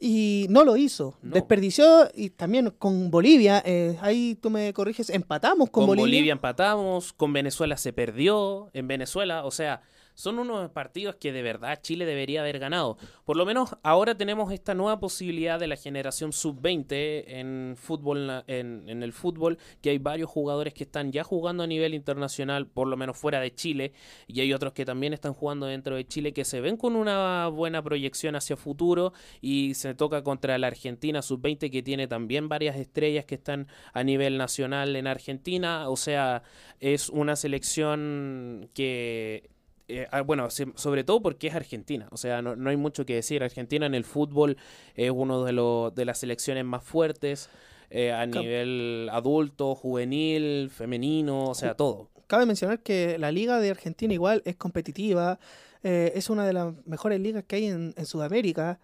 y 0.00 0.46
no 0.50 0.62
lo 0.62 0.76
hizo. 0.76 1.16
No. 1.22 1.34
Desperdició, 1.34 2.08
y 2.14 2.30
también 2.30 2.70
con 2.78 3.10
Bolivia, 3.10 3.62
eh, 3.66 3.98
ahí 4.00 4.36
tú 4.40 4.50
me 4.50 4.72
corriges, 4.72 5.10
empatamos 5.10 5.70
con, 5.70 5.82
Con, 5.82 5.86
Bolivia. 5.88 6.06
Bolivia. 6.06 6.32
empatamos, 6.32 7.12
con 7.12 7.32
Venezuela 7.32 7.76
se 7.76 7.92
perdió, 7.92 8.70
en 8.72 8.86
Venezuela, 8.86 9.44
o 9.44 9.50
sea, 9.50 9.82
son 10.18 10.40
unos 10.40 10.68
partidos 10.72 11.14
que 11.14 11.30
de 11.30 11.42
verdad 11.42 11.78
Chile 11.80 12.04
debería 12.04 12.40
haber 12.40 12.58
ganado. 12.58 12.98
Por 13.24 13.36
lo 13.36 13.46
menos 13.46 13.76
ahora 13.84 14.16
tenemos 14.16 14.52
esta 14.52 14.74
nueva 14.74 14.98
posibilidad 14.98 15.60
de 15.60 15.68
la 15.68 15.76
generación 15.76 16.32
sub-20 16.32 17.22
en 17.28 17.76
fútbol 17.78 18.42
en, 18.48 18.82
en 18.88 19.04
el 19.04 19.12
fútbol, 19.12 19.58
que 19.80 19.90
hay 19.90 19.98
varios 19.98 20.28
jugadores 20.28 20.74
que 20.74 20.82
están 20.82 21.12
ya 21.12 21.22
jugando 21.22 21.62
a 21.62 21.68
nivel 21.68 21.94
internacional, 21.94 22.66
por 22.66 22.88
lo 22.88 22.96
menos 22.96 23.16
fuera 23.16 23.38
de 23.38 23.54
Chile, 23.54 23.92
y 24.26 24.40
hay 24.40 24.52
otros 24.52 24.72
que 24.72 24.84
también 24.84 25.12
están 25.12 25.34
jugando 25.34 25.66
dentro 25.66 25.94
de 25.94 26.04
Chile 26.04 26.32
que 26.32 26.44
se 26.44 26.60
ven 26.60 26.76
con 26.76 26.96
una 26.96 27.46
buena 27.46 27.80
proyección 27.80 28.34
hacia 28.34 28.56
futuro 28.56 29.12
y 29.40 29.74
se 29.74 29.94
toca 29.94 30.24
contra 30.24 30.58
la 30.58 30.66
Argentina 30.66 31.22
sub-20 31.22 31.70
que 31.70 31.84
tiene 31.84 32.08
también 32.08 32.48
varias 32.48 32.74
estrellas 32.74 33.24
que 33.24 33.36
están 33.36 33.68
a 33.92 34.02
nivel 34.02 34.36
nacional 34.36 34.96
en 34.96 35.06
Argentina, 35.06 35.88
o 35.88 35.96
sea, 35.96 36.42
es 36.80 37.08
una 37.08 37.36
selección 37.36 38.68
que 38.74 39.57
eh, 39.88 40.06
ah, 40.10 40.20
bueno, 40.20 40.48
sobre 40.50 41.02
todo 41.04 41.20
porque 41.22 41.48
es 41.48 41.54
Argentina, 41.54 42.08
o 42.10 42.16
sea, 42.16 42.42
no, 42.42 42.54
no 42.56 42.70
hay 42.70 42.76
mucho 42.76 43.04
que 43.06 43.14
decir. 43.14 43.42
Argentina 43.42 43.86
en 43.86 43.94
el 43.94 44.04
fútbol 44.04 44.56
es 44.94 45.10
uno 45.10 45.44
de, 45.44 45.52
los 45.52 45.94
de 45.94 46.04
las 46.04 46.18
selecciones 46.18 46.64
más 46.64 46.82
fuertes 46.84 47.48
eh, 47.90 48.12
a 48.12 48.26
nivel 48.26 49.08
adulto, 49.10 49.74
juvenil, 49.74 50.70
femenino, 50.70 51.44
o 51.50 51.54
sea, 51.54 51.74
todo. 51.74 52.10
Cabe 52.26 52.44
mencionar 52.44 52.80
que 52.80 53.16
la 53.18 53.32
liga 53.32 53.58
de 53.60 53.70
Argentina 53.70 54.12
igual 54.12 54.42
es 54.44 54.56
competitiva, 54.56 55.38
eh, 55.82 56.12
es 56.14 56.28
una 56.28 56.46
de 56.46 56.52
las 56.52 56.74
mejores 56.86 57.18
ligas 57.20 57.44
que 57.46 57.56
hay 57.56 57.64
en, 57.66 57.94
en 57.96 58.04
Sudamérica. 58.06 58.78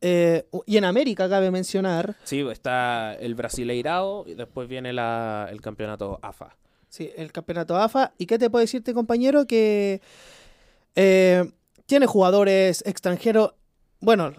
eh, 0.00 0.46
y 0.66 0.76
en 0.76 0.84
América 0.84 1.28
cabe 1.28 1.50
mencionar, 1.50 2.16
Sí, 2.24 2.40
está 2.50 3.14
el 3.14 3.34
Brasileirao 3.34 4.24
y 4.26 4.34
después 4.34 4.68
viene 4.68 4.92
la- 4.92 5.48
el 5.50 5.60
campeonato 5.60 6.18
AFA. 6.22 6.56
sí, 6.88 7.10
el 7.16 7.32
campeonato 7.32 7.76
AFA. 7.76 8.12
¿Y 8.18 8.24
qué 8.26 8.38
te 8.38 8.48
puedo 8.50 8.60
decirte, 8.62 8.94
compañero? 8.94 9.46
Que 9.46 10.00
eh, 10.96 11.44
tiene 11.86 12.06
jugadores 12.06 12.82
extranjeros. 12.86 13.52
Bueno, 14.00 14.32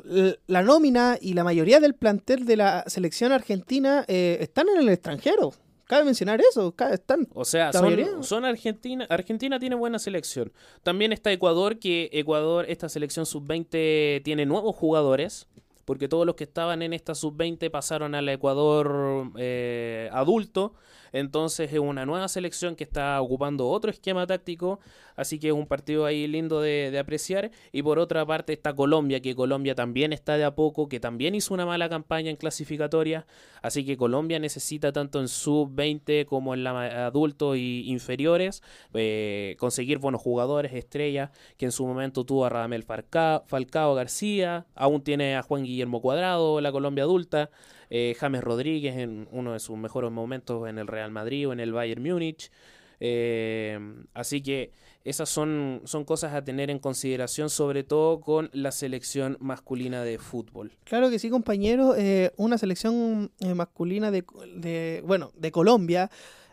la 0.47 0.61
nómina 0.61 1.17
y 1.19 1.33
la 1.33 1.43
mayoría 1.43 1.79
del 1.79 1.95
plantel 1.95 2.45
de 2.45 2.57
la 2.57 2.83
selección 2.87 3.31
argentina 3.31 4.05
eh, 4.07 4.37
están 4.41 4.67
en 4.69 4.79
el 4.79 4.89
extranjero. 4.89 5.53
Cabe 5.85 6.03
mencionar 6.03 6.41
eso. 6.41 6.75
Están 6.91 7.27
O 7.33 7.45
sea, 7.45 7.71
son, 7.71 8.23
son 8.23 8.45
Argentina. 8.45 9.07
Argentina 9.09 9.57
tiene 9.57 9.75
buena 9.75 9.99
selección. 9.99 10.51
También 10.83 11.13
está 11.13 11.31
Ecuador, 11.31 11.79
que 11.79 12.09
Ecuador, 12.11 12.65
esta 12.67 12.89
selección 12.89 13.25
sub-20 13.25 14.21
tiene 14.23 14.45
nuevos 14.45 14.75
jugadores. 14.75 15.47
Porque 15.85 16.09
todos 16.09 16.25
los 16.25 16.35
que 16.35 16.43
estaban 16.43 16.81
en 16.81 16.91
esta 16.91 17.15
sub-20 17.15 17.71
pasaron 17.71 18.15
al 18.15 18.27
Ecuador 18.27 19.31
eh, 19.37 20.09
adulto. 20.11 20.73
Entonces 21.11 21.71
es 21.71 21.79
una 21.79 22.05
nueva 22.05 22.27
selección 22.27 22.75
que 22.75 22.83
está 22.83 23.21
ocupando 23.21 23.67
otro 23.67 23.91
esquema 23.91 24.25
táctico. 24.27 24.79
Así 25.15 25.39
que 25.39 25.47
es 25.47 25.53
un 25.53 25.65
partido 25.65 26.05
ahí 26.05 26.27
lindo 26.27 26.61
de, 26.61 26.97
apreciar. 26.99 27.49
Y 27.71 27.81
por 27.81 27.97
otra 27.99 28.25
parte 28.25 28.53
está 28.53 28.73
Colombia, 28.73 29.19
que 29.19 29.35
Colombia 29.35 29.73
también 29.73 30.13
está 30.13 30.37
de 30.37 30.43
a 30.43 30.53
poco, 30.53 30.87
que 30.87 30.99
también 30.99 31.33
hizo 31.33 31.53
una 31.53 31.65
mala 31.65 31.89
campaña 31.89 32.29
en 32.29 32.35
clasificatoria. 32.35 33.25
Así 33.61 33.83
que 33.83 33.97
Colombia 33.97 34.39
necesita 34.39 34.91
tanto 34.91 35.19
en 35.19 35.27
sub-20 35.27 36.25
como 36.25 36.53
en 36.53 36.63
la 36.63 37.07
adultos 37.07 37.57
y 37.57 37.89
inferiores 37.89 38.61
eh, 38.93 39.55
conseguir 39.59 39.97
buenos 39.97 40.21
jugadores, 40.21 40.73
estrellas, 40.73 41.31
que 41.57 41.65
en 41.65 41.71
su 41.71 41.85
momento 41.85 42.23
tuvo 42.25 42.45
a 42.45 42.49
Radamel 42.49 42.83
Falcao, 42.83 43.43
Falcao 43.47 43.95
García, 43.95 44.65
aún 44.75 45.01
tiene 45.01 45.35
a 45.35 45.43
Juan 45.43 45.63
Guillermo 45.63 46.01
Cuadrado, 46.01 46.61
la 46.61 46.71
Colombia 46.71 47.03
adulta, 47.03 47.49
eh, 47.89 48.15
James 48.19 48.43
Rodríguez 48.43 48.97
en 48.97 49.27
uno 49.31 49.53
de 49.53 49.59
sus 49.59 49.77
mejores 49.77 50.11
momentos 50.11 50.67
en 50.67 50.77
el 50.77 50.87
Real 50.87 51.11
Madrid 51.11 51.47
o 51.47 51.53
en 51.53 51.59
el 51.59 51.73
Bayern 51.73 52.03
Múnich. 52.03 52.51
Eh, 52.99 53.79
así 54.13 54.41
que 54.41 54.71
esas 55.03 55.29
son, 55.29 55.81
son 55.85 56.03
cosas 56.03 56.33
a 56.33 56.43
tener 56.43 56.69
en 56.69 56.79
consideración, 56.79 57.49
sobre 57.49 57.83
todo 57.83 58.19
con 58.19 58.49
la 58.53 58.71
selección 58.71 59.37
masculina 59.39 60.03
de 60.03 60.17
fútbol. 60.17 60.73
Claro 60.83 61.09
que 61.09 61.19
sí, 61.19 61.29
compañero. 61.29 61.95
eh, 61.95 62.33
una 62.37 62.57
selección 62.57 63.31
eh, 63.39 63.53
masculina 63.53 64.11
de, 64.11 64.25
de, 64.55 65.03
bueno, 65.05 65.31
de 65.35 65.51
Colombia 65.51 66.09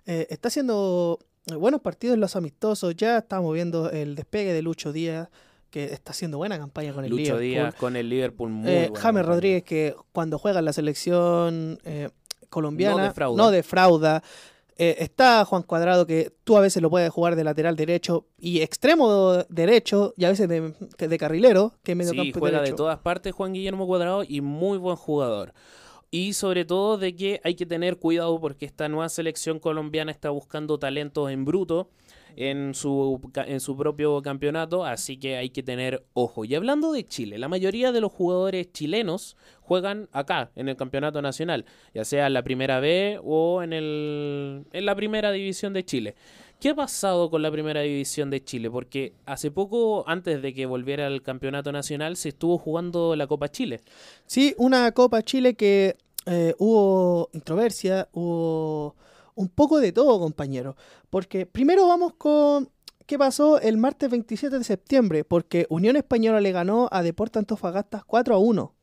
eh, 0.07 0.27
está 0.31 0.49
haciendo 0.49 1.19
eh, 1.51 1.55
buenos 1.57 1.81
partidos 1.81 2.15
en 2.15 2.21
los 2.21 2.37
amistosos. 2.37 2.95
Ya 2.95 3.19
estamos 3.19 3.53
viendo 3.55 3.91
el 3.91 4.15
despegue 4.15 4.53
de 4.53 4.63
Lucho 4.63 4.93
Díaz, 4.93 5.31
que 5.75 5.93
está 5.93 6.13
haciendo 6.13 6.39
buena 6.39 6.57
campaña 6.57 6.93
con 6.93 7.05
el 7.05 7.11
Lucho 7.11 7.23
Liverpool. 7.39 7.43
Díaz 7.43 7.75
con 7.75 7.97
el 7.97 8.09
Liverpool 8.09 8.49
muy 8.51 8.71
Eh, 8.71 8.91
James. 8.95 9.27
Rodríguez, 9.27 9.65
que 9.65 9.97
cuando 10.13 10.39
juega 10.39 10.61
en 10.61 10.65
la 10.67 10.73
selección 10.73 11.81
eh, 11.85 12.11
colombiana 12.49 12.97
No 12.99 13.03
defrauda. 13.03 13.43
no 13.43 13.51
defrauda. 13.51 14.23
Eh, 14.77 14.97
está 15.01 15.45
Juan 15.45 15.63
Cuadrado, 15.65 16.07
que 16.07 16.33
tú 16.45 16.57
a 16.57 16.61
veces 16.61 16.81
lo 16.83 16.91
puedes 16.91 17.11
jugar 17.11 17.35
de 17.37 17.43
lateral 17.43 17.75
derecho 17.75 18.27
y 18.39 18.61
extremo 18.61 19.45
derecho, 19.49 20.15
y 20.17 20.25
a 20.25 20.29
veces 20.29 20.49
de, 20.49 20.75
de 20.97 21.19
carrilero, 21.19 21.73
que 21.83 21.95
medio 21.97 22.13
Sí, 22.13 22.33
juega 22.39 22.61
de 22.63 22.73
todas 22.73 22.99
partes 23.01 23.33
Juan 23.35 23.53
Guillermo 23.53 23.87
Cuadrado 23.87 24.23
y 24.27 24.41
muy 24.41 24.79
buen 24.79 24.97
jugador. 24.97 25.53
Y 26.15 26.35
sobre 26.35 26.65
todo 26.65 26.97
de 26.97 27.17
que 27.17 27.41
hay 27.43 27.57
que 27.57 27.67
tener 27.67 27.97
cuidado 27.97 28.41
porque 28.41 28.67
esta 28.67 28.89
nueva 28.89 29.09
selección 29.09 29.59
colombiana 29.59 30.13
está 30.13 30.31
buscando 30.31 30.79
talentos 30.79 31.29
en 31.29 31.45
bruto 31.45 31.89
en 32.37 32.73
su, 32.75 33.21
en 33.35 33.59
su 33.59 33.77
propio 33.77 34.23
campeonato, 34.23 34.85
así 34.85 35.17
que 35.17 35.37
hay 35.37 35.51
que 35.51 35.65
tener 35.65 36.05
ojo. 36.13 36.45
Y 36.45 36.55
hablando 36.55 36.93
de 36.93 37.05
Chile, 37.05 37.37
la 37.37 37.49
mayoría 37.49 37.91
de 37.91 38.01
los 38.01 38.13
jugadores 38.13 38.71
chilenos 38.71 39.37
juegan 39.63 40.09
acá, 40.13 40.53
en 40.55 40.69
el 40.69 40.77
campeonato 40.77 41.21
nacional, 41.21 41.65
ya 41.93 42.05
sea 42.05 42.29
en 42.29 42.35
la 42.35 42.45
primera 42.45 42.79
B 42.79 43.19
o 43.25 43.65
en, 43.65 43.73
el, 43.73 44.67
en 44.73 44.87
la 44.87 44.95
primera 44.95 45.33
división 45.33 45.73
de 45.73 45.85
Chile. 45.85 46.15
¿Qué 46.61 46.71
ha 46.71 46.75
pasado 46.75 47.29
con 47.29 47.43
la 47.43 47.51
primera 47.51 47.81
división 47.83 48.31
de 48.31 48.43
Chile? 48.43 48.71
Porque 48.71 49.13
hace 49.27 49.51
poco, 49.51 50.05
antes 50.09 50.41
de 50.41 50.55
que 50.55 50.65
volviera 50.65 51.07
al 51.07 51.21
campeonato 51.21 51.73
nacional, 51.73 52.17
se 52.17 52.31
estuvo 52.31 52.57
jugando 52.57 53.17
la 53.17 53.27
Copa 53.27 53.51
Chile. 53.51 53.81
Sí, 54.27 54.55
una 54.57 54.91
Copa 54.93 55.23
Chile 55.23 55.55
que 55.55 55.97
eh, 56.27 56.55
hubo 56.59 57.31
introversia, 57.33 58.09
hubo 58.13 58.97
un 59.35 59.49
poco 59.49 59.81
de 59.81 59.93
todo, 59.93 60.19
compañero. 60.19 60.77
Porque 61.11 61.47
primero 61.47 61.87
vamos 61.89 62.15
con 62.15 62.71
qué 63.07 63.19
pasó 63.19 63.61
el 63.61 63.77
martes 63.77 64.11
27 64.11 64.59
de 64.59 64.65
septiembre, 64.65 65.25
porque 65.25 65.67
Unión 65.69 65.97
Española 65.97 66.41
le 66.41 66.53
ganó 66.53 66.89
a 66.91 67.03
Deportes 67.03 67.41
Antofagasta 67.41 68.05
4 68.07 68.35
a 68.35 68.39
1. 68.39 68.75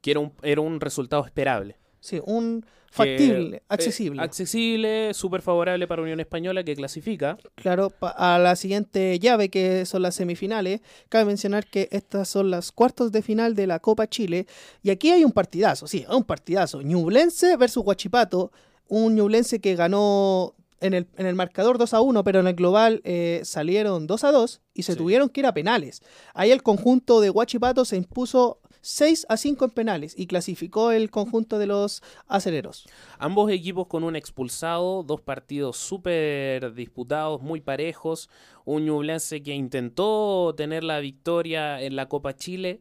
Que 0.00 0.12
era 0.12 0.20
un, 0.20 0.32
era 0.42 0.60
un 0.60 0.80
resultado 0.80 1.24
esperable. 1.24 1.78
Sí, 2.00 2.20
un 2.24 2.64
factible, 2.90 3.56
eh, 3.56 3.62
accesible. 3.68 4.22
accesible, 4.22 5.14
súper 5.14 5.42
favorable 5.42 5.86
para 5.86 6.02
Unión 6.02 6.20
Española 6.20 6.64
que 6.64 6.74
clasifica. 6.74 7.38
Claro, 7.54 7.92
a 8.00 8.38
la 8.38 8.56
siguiente 8.56 9.18
llave 9.18 9.48
que 9.48 9.86
son 9.86 10.02
las 10.02 10.14
semifinales. 10.14 10.80
Cabe 11.08 11.24
mencionar 11.26 11.66
que 11.66 11.88
estas 11.92 12.28
son 12.28 12.50
las 12.50 12.72
cuartos 12.72 13.12
de 13.12 13.22
final 13.22 13.54
de 13.54 13.66
la 13.66 13.78
Copa 13.78 14.08
Chile. 14.08 14.46
Y 14.82 14.90
aquí 14.90 15.10
hay 15.10 15.24
un 15.24 15.32
partidazo, 15.32 15.86
sí, 15.86 16.04
un 16.10 16.24
partidazo. 16.24 16.82
Ñublense 16.82 17.56
versus 17.56 17.84
Huachipato 17.84 18.50
un 18.88 19.14
Ñublense 19.14 19.60
que 19.60 19.76
ganó 19.76 20.54
en 20.80 20.94
el, 20.94 21.08
en 21.16 21.26
el, 21.26 21.34
marcador 21.34 21.78
2 21.78 21.94
a 21.94 22.00
1, 22.00 22.24
pero 22.24 22.40
en 22.40 22.46
el 22.46 22.54
global 22.54 23.00
eh, 23.04 23.40
salieron 23.44 24.06
2 24.06 24.24
a 24.24 24.32
2 24.32 24.60
y 24.74 24.82
se 24.84 24.96
tuvieron 24.96 25.28
que 25.28 25.40
ir 25.40 25.46
a 25.46 25.52
penales. 25.52 26.02
Ahí 26.34 26.50
el 26.50 26.62
conjunto 26.62 27.20
de 27.20 27.30
Huachipato 27.30 27.84
se 27.84 27.96
impuso 27.96 28.60
6 28.88 29.26
a 29.28 29.36
5 29.36 29.66
en 29.66 29.70
penales 29.72 30.14
y 30.16 30.26
clasificó 30.26 30.92
el 30.92 31.10
conjunto 31.10 31.58
de 31.58 31.66
los 31.66 32.02
acereros. 32.26 32.88
Ambos 33.18 33.50
equipos 33.50 33.86
con 33.86 34.02
un 34.02 34.16
expulsado, 34.16 35.02
dos 35.02 35.20
partidos 35.20 35.76
súper 35.76 36.72
disputados, 36.72 37.42
muy 37.42 37.60
parejos. 37.60 38.30
Un 38.64 38.86
Ñublense 38.86 39.42
que 39.42 39.54
intentó 39.54 40.54
tener 40.56 40.84
la 40.84 41.00
victoria 41.00 41.82
en 41.82 41.96
la 41.96 42.08
Copa 42.08 42.34
Chile 42.34 42.80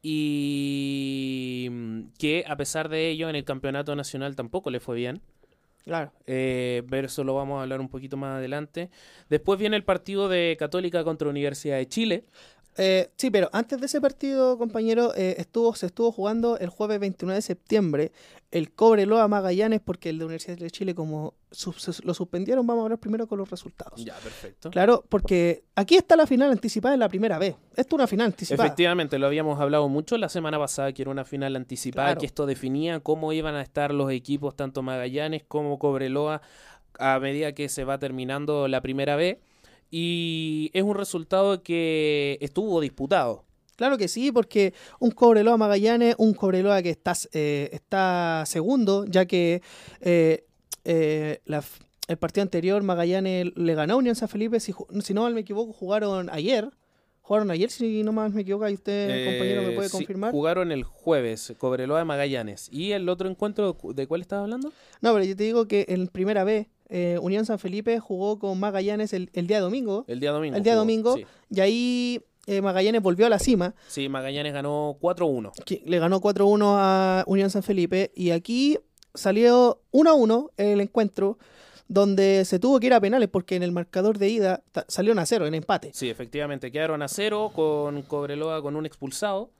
y 0.00 1.68
que 2.18 2.44
a 2.46 2.56
pesar 2.56 2.88
de 2.88 3.10
ello 3.10 3.28
en 3.28 3.34
el 3.34 3.44
campeonato 3.44 3.96
nacional 3.96 4.36
tampoco 4.36 4.70
le 4.70 4.78
fue 4.78 4.94
bien. 4.94 5.22
Claro. 5.88 6.12
Eh, 6.26 6.82
pero 6.90 7.06
eso 7.06 7.24
lo 7.24 7.34
vamos 7.34 7.58
a 7.58 7.62
hablar 7.62 7.80
un 7.80 7.88
poquito 7.88 8.16
más 8.18 8.36
adelante. 8.36 8.90
Después 9.30 9.58
viene 9.58 9.74
el 9.74 9.84
partido 9.84 10.28
de 10.28 10.54
Católica 10.58 11.02
contra 11.02 11.30
Universidad 11.30 11.78
de 11.78 11.88
Chile. 11.88 12.26
Eh, 12.78 13.10
sí, 13.16 13.30
pero 13.30 13.50
antes 13.52 13.80
de 13.80 13.86
ese 13.86 14.00
partido, 14.00 14.56
compañero, 14.56 15.12
eh, 15.16 15.34
estuvo, 15.38 15.74
se 15.74 15.86
estuvo 15.86 16.12
jugando 16.12 16.58
el 16.58 16.68
jueves 16.68 17.00
29 17.00 17.34
de 17.34 17.42
septiembre 17.42 18.12
el 18.50 18.72
Cobreloa 18.72 19.28
Magallanes 19.28 19.80
porque 19.84 20.08
el 20.08 20.18
de 20.18 20.24
Universidad 20.24 20.56
de 20.56 20.70
Chile 20.70 20.94
como 20.94 21.34
lo 22.04 22.14
suspendieron, 22.14 22.66
vamos 22.66 22.82
a 22.82 22.84
hablar 22.84 22.98
primero 22.98 23.26
con 23.26 23.38
los 23.38 23.50
resultados. 23.50 24.02
Ya, 24.02 24.14
perfecto. 24.14 24.70
Claro, 24.70 25.04
porque 25.08 25.64
aquí 25.74 25.96
está 25.96 26.16
la 26.16 26.26
final 26.26 26.50
anticipada 26.50 26.94
en 26.94 27.00
la 27.00 27.08
primera 27.08 27.38
vez. 27.38 27.56
Esto 27.76 27.96
es 27.96 27.98
una 27.98 28.06
final 28.06 28.26
anticipada. 28.26 28.66
Efectivamente, 28.66 29.18
lo 29.18 29.26
habíamos 29.26 29.60
hablado 29.60 29.88
mucho 29.88 30.16
la 30.16 30.28
semana 30.28 30.58
pasada 30.58 30.92
que 30.92 31.02
era 31.02 31.10
una 31.10 31.24
final 31.24 31.56
anticipada, 31.56 32.16
que 32.16 32.26
esto 32.26 32.46
definía 32.46 33.00
cómo 33.00 33.32
iban 33.32 33.54
a 33.54 33.62
estar 33.62 33.92
los 33.92 34.10
equipos, 34.10 34.56
tanto 34.56 34.82
Magallanes 34.82 35.42
como 35.46 35.78
Cobreloa, 35.78 36.40
a 36.98 37.18
medida 37.20 37.52
que 37.52 37.68
se 37.68 37.84
va 37.84 37.98
terminando 37.98 38.66
la 38.68 38.80
primera 38.80 39.16
vez 39.16 39.38
y 39.90 40.70
es 40.72 40.82
un 40.82 40.94
resultado 40.94 41.62
que 41.62 42.38
estuvo 42.40 42.80
disputado. 42.80 43.44
Claro 43.78 43.96
que 43.96 44.08
sí, 44.08 44.32
porque 44.32 44.74
un 44.98 45.12
Cobreloa 45.12 45.56
Magallanes, 45.56 46.16
un 46.18 46.34
Cobreloa 46.34 46.82
que 46.82 46.90
está, 46.90 47.12
eh, 47.32 47.70
está 47.72 48.42
segundo, 48.44 49.04
ya 49.06 49.24
que 49.26 49.62
eh, 50.00 50.44
eh, 50.84 51.40
el 52.08 52.16
partido 52.18 52.42
anterior 52.42 52.82
Magallanes 52.82 53.52
le 53.54 53.74
ganó 53.74 53.94
a 53.94 53.96
Unión 53.98 54.16
San 54.16 54.28
Felipe, 54.28 54.58
si, 54.58 54.74
si 55.00 55.14
no 55.14 55.22
mal 55.22 55.32
me 55.32 55.42
equivoco, 55.42 55.72
jugaron 55.72 56.28
ayer. 56.30 56.68
Jugaron 57.20 57.50
ayer, 57.50 57.70
si 57.70 58.02
no 58.02 58.12
mal 58.12 58.32
me 58.32 58.40
equivoco, 58.40 58.66
y 58.70 58.72
usted, 58.72 59.26
compañero, 59.26 59.62
me 59.62 59.72
puede 59.72 59.90
confirmar. 59.90 60.32
Jugaron 60.32 60.72
el 60.72 60.82
jueves, 60.82 61.52
Cobreloa 61.58 61.98
de 61.98 62.04
Magallanes. 62.06 62.70
¿Y 62.72 62.92
el 62.92 63.06
otro 63.08 63.28
encuentro, 63.28 63.76
de 63.94 64.06
cuál 64.06 64.22
estás 64.22 64.40
hablando? 64.40 64.72
No, 65.02 65.12
pero 65.12 65.24
yo 65.24 65.36
te 65.36 65.44
digo 65.44 65.68
que 65.68 65.84
en 65.88 66.08
primera 66.08 66.42
vez 66.42 66.68
eh, 66.88 67.18
Unión 67.20 67.44
San 67.44 67.58
Felipe 67.58 67.98
jugó 68.00 68.38
con 68.38 68.58
Magallanes 68.58 69.12
el, 69.12 69.28
día 69.32 69.60
domingo. 69.60 70.04
El 70.08 70.20
día 70.20 70.32
domingo. 70.32 70.56
El 70.56 70.62
día 70.62 70.74
domingo. 70.74 71.16
Y 71.50 71.60
ahí 71.60 72.22
eh, 72.46 72.62
Magallanes 72.62 73.02
volvió 73.02 73.26
a 73.26 73.28
la 73.28 73.38
cima. 73.38 73.74
Sí, 73.88 74.08
Magallanes 74.08 74.52
ganó 74.52 74.96
4-1. 75.00 75.52
Le 75.84 75.98
ganó 75.98 76.20
4-1 76.20 76.74
a 76.78 77.24
Unión 77.26 77.50
San 77.50 77.62
Felipe. 77.62 78.10
Y 78.14 78.30
aquí 78.30 78.78
salió 79.14 79.82
1-1 79.92 80.50
el 80.56 80.80
encuentro 80.80 81.38
donde 81.88 82.44
se 82.44 82.58
tuvo 82.58 82.78
que 82.80 82.86
ir 82.86 82.94
a 82.94 83.00
penales 83.00 83.28
porque 83.28 83.56
en 83.56 83.62
el 83.62 83.72
marcador 83.72 84.18
de 84.18 84.28
ida 84.28 84.62
salieron 84.88 85.18
a 85.18 85.26
cero 85.26 85.46
en 85.46 85.54
empate. 85.54 85.90
Sí, 85.94 86.08
efectivamente, 86.10 86.70
quedaron 86.70 87.02
a 87.02 87.08
cero 87.08 87.50
con 87.54 88.02
Cobreloa 88.02 88.62
con 88.62 88.76
un 88.76 88.86
expulsado. 88.86 89.50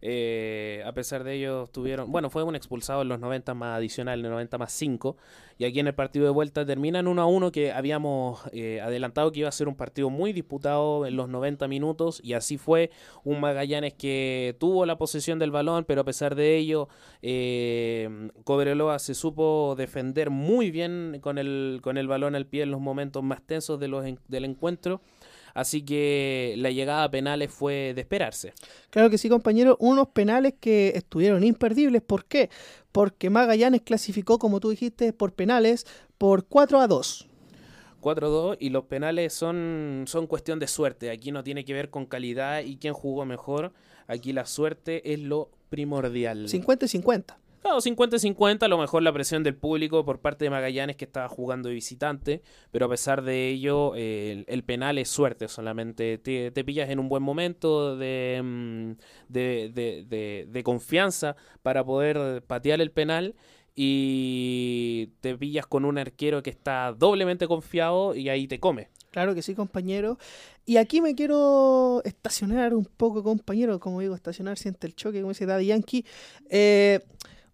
Eh, 0.00 0.82
a 0.86 0.92
pesar 0.92 1.24
de 1.24 1.34
ello, 1.34 1.68
tuvieron. 1.72 2.10
Bueno, 2.10 2.30
fue 2.30 2.42
un 2.42 2.54
expulsado 2.54 3.02
en 3.02 3.08
los 3.08 3.18
90 3.18 3.54
más 3.54 3.76
adicional, 3.76 4.18
en 4.18 4.22
los 4.24 4.32
90 4.32 4.58
más 4.58 4.72
5. 4.72 5.16
Y 5.58 5.64
aquí 5.64 5.80
en 5.80 5.88
el 5.88 5.94
partido 5.94 6.24
de 6.24 6.30
vuelta 6.30 6.64
terminan 6.64 7.08
1 7.08 7.20
a 7.20 7.26
1, 7.26 7.50
que 7.50 7.72
habíamos 7.72 8.40
eh, 8.52 8.80
adelantado 8.80 9.32
que 9.32 9.40
iba 9.40 9.48
a 9.48 9.52
ser 9.52 9.66
un 9.66 9.74
partido 9.74 10.08
muy 10.10 10.32
disputado 10.32 11.06
en 11.06 11.16
los 11.16 11.28
90 11.28 11.66
minutos. 11.66 12.20
Y 12.22 12.34
así 12.34 12.58
fue. 12.58 12.90
Un 13.24 13.40
Magallanes 13.40 13.94
que 13.94 14.56
tuvo 14.60 14.86
la 14.86 14.98
posesión 14.98 15.38
del 15.38 15.50
balón, 15.50 15.84
pero 15.84 16.02
a 16.02 16.04
pesar 16.04 16.34
de 16.34 16.56
ello, 16.56 16.88
eh, 17.22 18.30
Cobreloa 18.44 18.98
se 18.98 19.14
supo 19.14 19.74
defender 19.76 20.30
muy 20.30 20.70
bien 20.70 21.18
con 21.20 21.38
el, 21.38 21.80
con 21.82 21.98
el 21.98 22.06
balón 22.06 22.34
al 22.34 22.46
pie 22.46 22.62
en 22.62 22.70
los 22.70 22.80
momentos 22.80 23.22
más 23.22 23.42
tensos 23.42 23.80
de 23.80 23.88
los, 23.88 24.04
del 24.28 24.44
encuentro. 24.44 25.00
Así 25.54 25.82
que 25.82 26.54
la 26.58 26.70
llegada 26.70 27.04
a 27.04 27.10
penales 27.10 27.50
fue 27.50 27.92
de 27.94 28.00
esperarse. 28.00 28.52
Claro 28.90 29.10
que 29.10 29.18
sí, 29.18 29.28
compañero. 29.28 29.76
Unos 29.80 30.08
penales 30.08 30.54
que 30.60 30.92
estuvieron 30.94 31.44
imperdibles. 31.44 32.02
¿Por 32.02 32.24
qué? 32.24 32.50
Porque 32.92 33.30
Magallanes 33.30 33.82
clasificó, 33.82 34.38
como 34.38 34.60
tú 34.60 34.70
dijiste, 34.70 35.12
por 35.12 35.32
penales 35.32 35.86
por 36.18 36.46
4 36.46 36.80
a 36.80 36.86
2. 36.86 37.28
4-2 38.00 38.56
y 38.60 38.70
los 38.70 38.84
penales 38.84 39.32
son, 39.32 40.04
son 40.06 40.26
cuestión 40.26 40.58
de 40.58 40.68
suerte. 40.68 41.10
Aquí 41.10 41.32
no 41.32 41.42
tiene 41.42 41.64
que 41.64 41.72
ver 41.72 41.90
con 41.90 42.06
calidad 42.06 42.62
y 42.62 42.76
quién 42.76 42.94
jugó 42.94 43.24
mejor. 43.24 43.72
Aquí 44.06 44.32
la 44.32 44.46
suerte 44.46 45.12
es 45.12 45.20
lo 45.20 45.50
primordial. 45.68 46.48
50 46.48 46.86
y 46.86 46.88
50. 46.88 47.38
Claro, 47.60 47.80
50-50, 47.80 48.62
a 48.62 48.68
lo 48.68 48.78
mejor 48.78 49.02
la 49.02 49.12
presión 49.12 49.42
del 49.42 49.56
público 49.56 50.04
por 50.04 50.20
parte 50.20 50.44
de 50.44 50.50
Magallanes 50.50 50.96
que 50.96 51.04
estaba 51.04 51.28
jugando 51.28 51.68
de 51.68 51.74
visitante, 51.74 52.42
pero 52.70 52.86
a 52.86 52.88
pesar 52.88 53.22
de 53.22 53.48
ello, 53.48 53.94
el, 53.96 54.64
penal 54.64 54.98
es 54.98 55.08
suerte 55.08 55.48
solamente. 55.48 56.18
Te, 56.18 56.64
pillas 56.64 56.88
en 56.90 56.98
un 56.98 57.08
buen 57.08 57.22
momento 57.22 57.94
mm, 57.96 58.92
de, 59.28 59.70
de, 60.08 60.46
de, 60.48 60.62
confianza 60.62 61.36
para 61.62 61.84
poder 61.84 62.42
patear 62.42 62.80
el 62.80 62.90
penal 62.90 63.34
y 63.74 65.12
te 65.20 65.36
pillas 65.36 65.66
con 65.66 65.84
un 65.84 65.98
arquero 65.98 66.42
que 66.42 66.50
está 66.50 66.92
doblemente 66.92 67.46
confiado 67.46 68.14
y 68.14 68.28
ahí 68.28 68.46
te 68.48 68.60
come. 68.60 68.88
Claro 69.10 69.34
que 69.34 69.42
sí, 69.42 69.54
compañero. 69.54 70.18
Y 70.66 70.76
aquí 70.76 71.00
me 71.00 71.14
quiero 71.14 72.02
estacionar 72.04 72.74
un 72.74 72.84
poco, 72.84 73.22
compañero. 73.22 73.80
Como 73.80 74.00
digo, 74.00 74.14
estacionar 74.14 74.58
siente 74.58 74.86
el 74.86 74.94
choque, 74.94 75.20
como 75.20 75.30
dice 75.30 75.46
Daddy 75.46 75.66
Yankee. 75.66 76.04
Eh, 76.50 77.00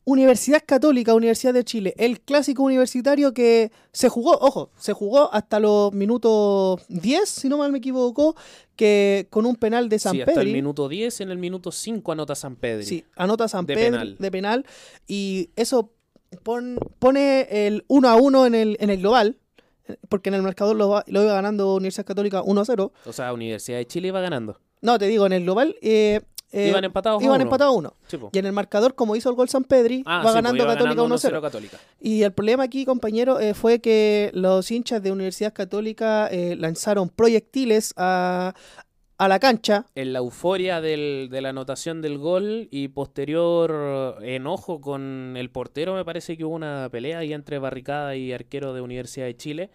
Universidad 0.05 0.63
Católica, 0.65 1.15
Universidad 1.15 1.55
de 1.55 1.65
Chile, 1.65 1.95
el 1.97 2.21
clásico 2.21 2.63
universitario 2.63 3.33
que 3.33 3.73
se 3.93 4.09
jugó, 4.11 4.33
ojo, 4.33 4.71
se 4.77 4.93
jugó 4.93 5.33
hasta 5.33 5.61
los 5.61 5.93
minutos 5.93 6.83
10, 6.89 7.27
si 7.27 7.49
no 7.49 7.57
mal 7.57 7.73
me 7.73 7.79
equivoco, 7.79 8.37
que 8.77 9.27
con 9.31 9.47
un 9.47 9.57
penal 9.57 9.89
de 9.89 9.99
San 9.99 10.13
sí, 10.13 10.21
hasta 10.21 10.43
el 10.43 10.53
minuto 10.53 10.89
10, 10.89 11.23
en 11.23 11.31
el 11.31 11.39
minuto 11.39 11.73
5 11.73 12.13
anota 12.13 12.35
San 12.35 12.57
Pedro. 12.57 12.85
Sí, 12.85 13.05
anota 13.17 13.49
San 13.49 13.65
de 13.65 13.75
penal. 13.75 14.17
de 14.19 14.31
penal. 14.31 14.67
Y 15.07 15.51
eso 15.57 15.91
pone 16.43 17.67
el 17.67 17.85
1 17.89 18.09
a 18.09 18.17
1 18.17 18.47
en 18.47 18.55
el, 18.55 18.77
en 18.81 18.91
el 18.91 18.99
global, 18.99 19.39
porque 20.09 20.29
en 20.29 20.35
el 20.35 20.43
marcador 20.43 20.77
lo, 20.77 21.03
lo 21.07 21.23
iba 21.23 21.33
ganando 21.33 21.75
Universidad 21.77 22.07
Católica 22.07 22.43
1 22.43 22.61
a 22.61 22.65
0. 22.65 22.93
O 23.07 23.13
sea, 23.13 23.33
Universidad 23.33 23.79
de 23.79 23.87
Chile 23.87 24.09
iba 24.09 24.21
ganando. 24.21 24.61
No, 24.83 24.99
te 24.99 25.07
digo, 25.07 25.25
en 25.25 25.33
el 25.33 25.45
global, 25.45 25.77
eh, 25.81 26.21
eh, 26.55 26.69
Iban 26.69 26.85
empatados 26.85 27.21
a 27.21 27.25
iban 27.25 27.37
uno. 27.37 27.43
empatados 27.45 27.75
a 27.75 27.79
uno. 27.79 27.95
Sí. 28.07 28.17
Y 28.33 28.39
en 28.39 28.47
el 28.47 28.53
marcador, 28.53 28.95
como 28.95 29.17
hizo 29.17 29.29
el 29.29 29.35
gol 29.37 29.49
San 29.49 29.65
Pedri, 29.65 30.03
Ah, 30.07 30.23
va 30.25 30.31
sí, 30.31 30.35
ganando 30.37 30.65
Católica 30.65 30.95
ganando 30.95 31.15
1-0. 31.17 31.41
Católica. 31.43 31.79
Y 32.01 32.23
el 32.23 32.33
problema 32.33 32.63
aquí, 32.65 32.85
compañero, 32.85 33.41
eh, 33.41 33.55
fue 33.55 33.81
que 33.81 34.31
los 34.35 34.71
hinchas 34.71 35.03
de 35.03 35.13
Universidad 35.13 35.53
Católica 35.53 36.29
eh, 36.29 36.57
lanzaron 36.57 37.09
proyectiles 37.09 37.93
a, 37.97 38.55
a 39.19 39.29
la 39.29 39.39
cancha. 39.39 39.87
En 39.95 40.13
la 40.13 40.19
euforia 40.21 40.81
del- 40.81 41.29
de 41.31 41.41
la 41.41 41.51
anotación 41.51 42.03
del 42.03 42.19
gol 42.19 42.69
y 42.71 42.89
posterior 42.89 44.19
enojo 44.23 44.81
con 44.81 45.35
el 45.37 45.51
portero, 45.51 45.95
me 45.95 46.05
parece 46.05 46.37
que 46.37 46.45
hubo 46.45 46.55
una 46.55 46.89
pelea 46.91 47.19
ahí 47.19 47.33
entre 47.33 47.59
Barricada 47.59 48.17
y 48.17 48.33
arquero 48.33 48.75
de 48.75 48.81
Universidad 48.81 49.27
de 49.27 49.37
Chile, 49.37 49.71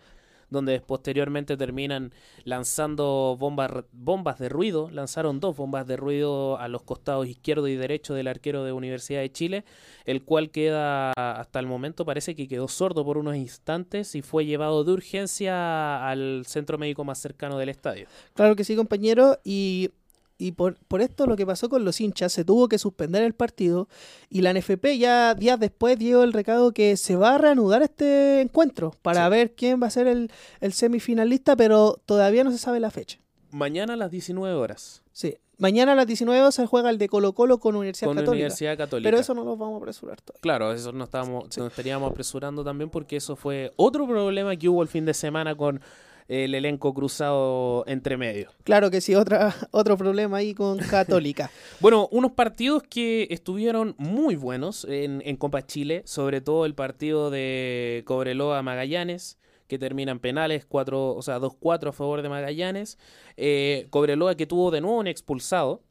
donde 0.49 0.79
posteriormente 0.81 1.57
terminan 1.57 2.13
lanzando 2.43 3.37
bombas, 3.39 3.71
bombas 3.91 4.39
de 4.39 4.49
ruido, 4.49 4.89
lanzaron 4.91 5.39
dos 5.39 5.55
bombas 5.55 5.87
de 5.87 5.97
ruido 5.97 6.57
a 6.57 6.67
los 6.67 6.83
costados 6.83 7.27
izquierdo 7.27 7.67
y 7.67 7.75
derecho 7.75 8.13
del 8.13 8.27
arquero 8.27 8.63
de 8.63 8.71
Universidad 8.71 9.21
de 9.21 9.31
Chile, 9.31 9.65
el 10.05 10.23
cual 10.23 10.49
queda 10.49 11.11
hasta 11.11 11.59
el 11.59 11.67
momento 11.67 12.05
parece 12.05 12.35
que 12.35 12.47
quedó 12.47 12.67
sordo 12.67 13.05
por 13.05 13.17
unos 13.17 13.35
instantes 13.35 14.15
y 14.15 14.21
fue 14.21 14.45
llevado 14.45 14.83
de 14.83 14.91
urgencia 14.91 16.07
al 16.07 16.43
centro 16.45 16.77
médico 16.77 17.03
más 17.03 17.19
cercano 17.19 17.57
del 17.57 17.69
estadio. 17.69 18.07
Claro 18.33 18.55
que 18.55 18.63
sí, 18.63 18.75
compañero. 18.75 19.39
Y, 19.43 19.91
y 20.39 20.53
por, 20.53 20.75
por 20.87 21.01
esto 21.01 21.27
lo 21.27 21.35
que 21.35 21.45
pasó 21.45 21.69
con 21.69 21.85
los 21.85 21.99
hinchas, 22.01 22.31
se 22.33 22.43
tuvo 22.45 22.67
que 22.69 22.79
suspender 22.79 23.21
el 23.23 23.33
partido. 23.33 23.87
Y 24.29 24.41
la 24.41 24.53
NFP 24.53 24.97
ya 24.97 25.35
días 25.35 25.59
después 25.59 25.99
dio 25.99 26.23
el 26.23 26.33
recado 26.33 26.71
que 26.71 26.97
se 26.97 27.15
va 27.17 27.35
a 27.35 27.37
reanudar 27.37 27.83
este 27.83 28.41
encuentro 28.41 28.95
para 29.01 29.25
Sí. 29.25 29.29
ver 29.31 29.51
quién 29.53 29.81
va 29.83 29.87
a 29.87 29.91
ser 29.91 30.07
el, 30.07 30.31
el 30.61 30.73
semifinalista, 30.73 31.55
pero 31.55 31.99
todavía 32.05 32.43
no 32.43 32.51
se 32.51 32.57
sabe 32.57 32.79
la 32.79 32.89
fecha. 32.89 33.19
Mañana 33.51 33.93
a 33.93 33.97
las 33.97 34.09
19 34.11 34.55
horas. 34.55 35.03
Sí. 35.11 35.35
Mañana 35.57 35.91
a 35.91 35.95
las 35.95 36.07
19 36.07 36.39
horas 36.39 36.55
se 36.55 36.65
juega 36.65 36.89
el 36.89 36.97
de 36.97 37.09
Colo 37.09 37.33
Colo 37.33 37.59
con 37.59 37.75
Universidad 37.75 38.07
con 38.07 38.15
Católica. 38.15 38.31
Universidad 38.31 38.77
Católica. 38.77 39.07
Pero 39.09 39.19
eso 39.19 39.33
no 39.33 39.43
lo 39.43 39.57
vamos 39.57 39.75
a 39.75 39.77
apresurar 39.79 40.21
todavía. 40.21 40.39
Claro, 40.41 40.71
eso 40.71 40.93
nos, 40.93 41.07
estábamos, 41.09 41.57
nos 41.57 41.67
estaríamos 41.67 42.09
apresurando 42.09 42.63
también 42.63 42.89
porque 42.89 43.17
eso 43.17 43.35
fue 43.35 43.73
otro 43.75 44.07
problema 44.07 44.55
que 44.55 44.69
hubo 44.69 44.81
el 44.81 44.87
fin 44.87 45.03
de 45.03 45.13
semana 45.13 45.53
con 45.55 45.81
el 46.29 46.53
elenco 46.53 46.93
cruzado 46.93 47.83
entre 47.87 48.15
medio. 48.15 48.51
Claro 48.63 48.91
que 48.91 49.01
sí, 49.01 49.15
otra, 49.15 49.53
otro 49.71 49.97
problema 49.97 50.37
ahí 50.37 50.53
con 50.53 50.77
Católica. 50.89 51.51
Bueno, 51.79 52.07
unos 52.11 52.31
partidos 52.33 52.83
que 52.83 53.27
estuvieron 53.31 53.95
muy 53.97 54.35
buenos 54.35 54.85
en, 54.85 55.21
en 55.25 55.35
Copa 55.35 55.65
Chile, 55.65 56.03
sobre 56.05 56.39
todo 56.39 56.65
el 56.65 56.75
partido 56.75 57.31
de 57.31 58.03
Cobreloa 58.05 58.61
Magallanes, 58.61 59.39
que 59.67 59.79
termina 59.79 60.11
en 60.11 60.19
penales, 60.19 60.65
4, 60.65 61.15
o 61.15 61.21
sea, 61.21 61.39
2-4 61.39 61.89
a 61.89 61.91
favor 61.93 62.21
de 62.21 62.29
Magallanes. 62.29 62.99
Eh, 63.35 63.87
Cobreloa 63.89 64.35
que 64.35 64.45
tuvo 64.45 64.69
de 64.71 64.81
nuevo 64.81 64.99
un 64.99 65.07
expulsado. 65.07 65.81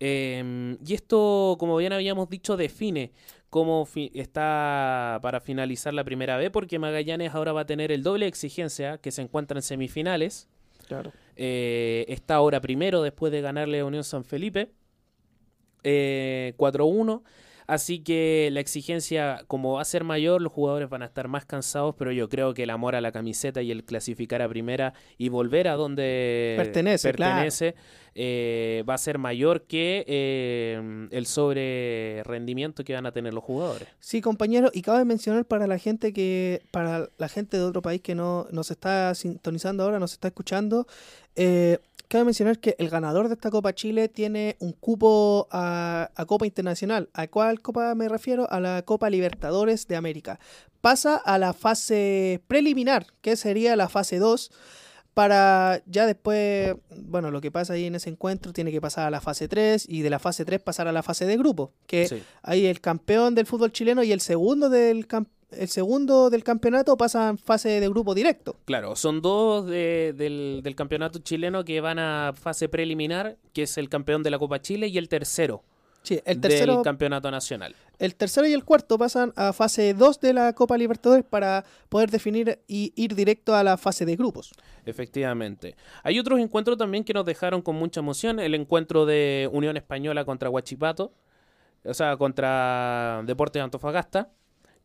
Eh, 0.00 0.76
y 0.84 0.92
esto, 0.92 1.56
como 1.58 1.78
bien 1.78 1.94
habíamos 1.94 2.28
dicho, 2.28 2.58
define 2.58 3.12
cómo 3.50 3.88
está 4.14 5.18
para 5.22 5.40
finalizar 5.40 5.94
la 5.94 6.04
primera 6.04 6.36
B, 6.36 6.50
porque 6.50 6.78
Magallanes 6.78 7.34
ahora 7.34 7.52
va 7.52 7.62
a 7.62 7.66
tener 7.66 7.92
el 7.92 8.02
doble 8.02 8.26
de 8.26 8.28
exigencia, 8.28 8.98
que 8.98 9.10
se 9.10 9.22
encuentra 9.22 9.58
en 9.58 9.62
semifinales. 9.62 10.48
Claro. 10.88 11.12
Eh, 11.36 12.04
está 12.08 12.36
ahora 12.36 12.60
primero 12.60 13.02
después 13.02 13.32
de 13.32 13.40
ganarle 13.40 13.80
a 13.80 13.84
Unión 13.84 14.04
San 14.04 14.24
Felipe. 14.24 14.70
Eh, 15.82 16.54
4-1. 16.56 17.22
Así 17.66 18.00
que 18.00 18.48
la 18.52 18.60
exigencia, 18.60 19.44
como 19.46 19.74
va 19.74 19.82
a 19.82 19.84
ser 19.84 20.04
mayor, 20.04 20.40
los 20.40 20.52
jugadores 20.52 20.88
van 20.88 21.02
a 21.02 21.06
estar 21.06 21.28
más 21.28 21.44
cansados, 21.44 21.94
pero 21.98 22.12
yo 22.12 22.28
creo 22.28 22.54
que 22.54 22.62
el 22.62 22.70
amor 22.70 22.94
a 22.94 23.00
la 23.00 23.12
camiseta 23.12 23.62
y 23.62 23.70
el 23.70 23.84
clasificar 23.84 24.42
a 24.42 24.48
primera 24.48 24.94
y 25.18 25.28
volver 25.28 25.68
a 25.68 25.74
donde 25.74 26.54
Pertenece, 26.56 27.08
pertenece, 27.08 27.74
eh, 28.14 28.84
va 28.88 28.94
a 28.94 28.98
ser 28.98 29.18
mayor 29.18 29.66
que 29.66 30.04
eh, 30.06 31.08
el 31.10 31.26
sobre 31.26 32.22
rendimiento 32.24 32.84
que 32.84 32.94
van 32.94 33.06
a 33.06 33.12
tener 33.12 33.34
los 33.34 33.44
jugadores. 33.44 33.88
Sí, 34.00 34.20
compañero, 34.20 34.70
y 34.72 34.82
cabe 34.82 35.04
mencionar 35.04 35.44
para 35.44 35.66
la 35.66 35.78
gente 35.78 36.12
que, 36.12 36.62
para 36.70 37.10
la 37.18 37.28
gente 37.28 37.56
de 37.56 37.64
otro 37.64 37.82
país 37.82 38.00
que 38.00 38.14
no 38.14 38.46
nos 38.50 38.70
está 38.70 39.14
sintonizando 39.14 39.82
ahora, 39.82 39.98
nos 39.98 40.12
está 40.12 40.28
escuchando, 40.28 40.86
eh, 41.34 41.78
cabe 42.08 42.24
mencionar 42.24 42.58
que 42.58 42.76
el 42.78 42.88
ganador 42.88 43.28
de 43.28 43.34
esta 43.34 43.50
Copa 43.50 43.74
Chile 43.74 44.08
tiene 44.08 44.56
un 44.60 44.72
cupo 44.72 45.48
a, 45.50 46.10
a 46.14 46.24
Copa 46.26 46.46
Internacional. 46.46 47.08
¿A 47.14 47.26
cuál 47.28 47.60
Copa 47.60 47.94
me 47.94 48.08
refiero? 48.08 48.46
A 48.50 48.60
la 48.60 48.82
Copa 48.82 49.10
Libertadores 49.10 49.86
de 49.88 49.96
América. 49.96 50.38
Pasa 50.80 51.16
a 51.16 51.38
la 51.38 51.52
fase 51.52 52.40
preliminar, 52.46 53.06
que 53.20 53.36
sería 53.36 53.74
la 53.76 53.88
fase 53.88 54.18
2. 54.18 54.50
Para 55.14 55.80
ya 55.86 56.04
después, 56.06 56.74
bueno, 56.94 57.30
lo 57.30 57.40
que 57.40 57.50
pasa 57.50 57.72
ahí 57.72 57.86
en 57.86 57.94
ese 57.94 58.10
encuentro 58.10 58.52
tiene 58.52 58.70
que 58.70 58.82
pasar 58.82 59.06
a 59.06 59.10
la 59.10 59.22
fase 59.22 59.48
3 59.48 59.86
y 59.88 60.02
de 60.02 60.10
la 60.10 60.18
fase 60.18 60.44
3 60.44 60.60
pasar 60.60 60.88
a 60.88 60.92
la 60.92 61.02
fase 61.02 61.24
de 61.24 61.38
grupo, 61.38 61.72
que 61.86 62.06
Sí. 62.06 62.22
Ahí 62.42 62.66
el 62.66 62.82
campeón 62.82 63.34
del 63.34 63.46
fútbol 63.46 63.72
chileno 63.72 64.02
y 64.02 64.12
el 64.12 64.20
segundo 64.20 64.68
del 64.68 65.08
cam- 65.08 65.26
el 65.58 65.68
segundo 65.68 66.30
del 66.30 66.44
campeonato 66.44 66.96
pasan 66.96 67.38
fase 67.38 67.80
de 67.80 67.88
grupo 67.88 68.14
directo. 68.14 68.56
Claro, 68.64 68.96
son 68.96 69.20
dos 69.22 69.66
de- 69.66 70.14
del, 70.16 70.60
del 70.62 70.74
campeonato 70.76 71.18
chileno 71.20 71.64
que 71.64 71.80
van 71.80 71.98
a 71.98 72.32
fase 72.34 72.68
preliminar, 72.68 73.36
que 73.52 73.62
es 73.62 73.76
el 73.78 73.88
campeón 73.88 74.22
de 74.22 74.30
la 74.30 74.38
Copa 74.38 74.60
Chile, 74.60 74.88
y 74.88 74.98
el 74.98 75.08
tercero, 75.08 75.62
Sí, 76.02 76.20
el 76.24 76.40
tercero, 76.40 76.74
del 76.74 76.82
campeonato 76.84 77.30
nacional. 77.32 77.74
el 77.98 78.14
tercero 78.14 78.46
y 78.46 78.52
el 78.52 78.64
cuarto 78.64 78.96
pasan 78.96 79.32
a 79.34 79.52
fase 79.52 79.92
2 79.92 80.20
de 80.20 80.32
la 80.34 80.52
Copa 80.52 80.78
Libertadores 80.78 81.24
para 81.28 81.64
poder 81.88 82.10
definir 82.12 82.60
y 82.68 82.92
ir 82.94 83.16
directo 83.16 83.56
a 83.56 83.64
la 83.64 83.76
fase 83.76 84.04
de 84.06 84.14
grupos. 84.14 84.52
Efectivamente. 84.84 85.74
Hay 86.04 86.18
otros 86.20 86.38
encuentros 86.40 86.78
también 86.78 87.02
que 87.02 87.12
nos 87.12 87.24
dejaron 87.26 87.60
con 87.60 87.74
mucha 87.76 87.98
emoción. 88.00 88.38
El 88.38 88.54
encuentro 88.54 89.04
de 89.04 89.48
Unión 89.52 89.76
Española 89.76 90.24
contra 90.24 90.48
Huachipato, 90.48 91.12
o 91.84 91.94
sea, 91.94 92.16
contra 92.16 93.22
Deportes 93.26 93.60
de 93.60 93.64
Antofagasta, 93.64 94.30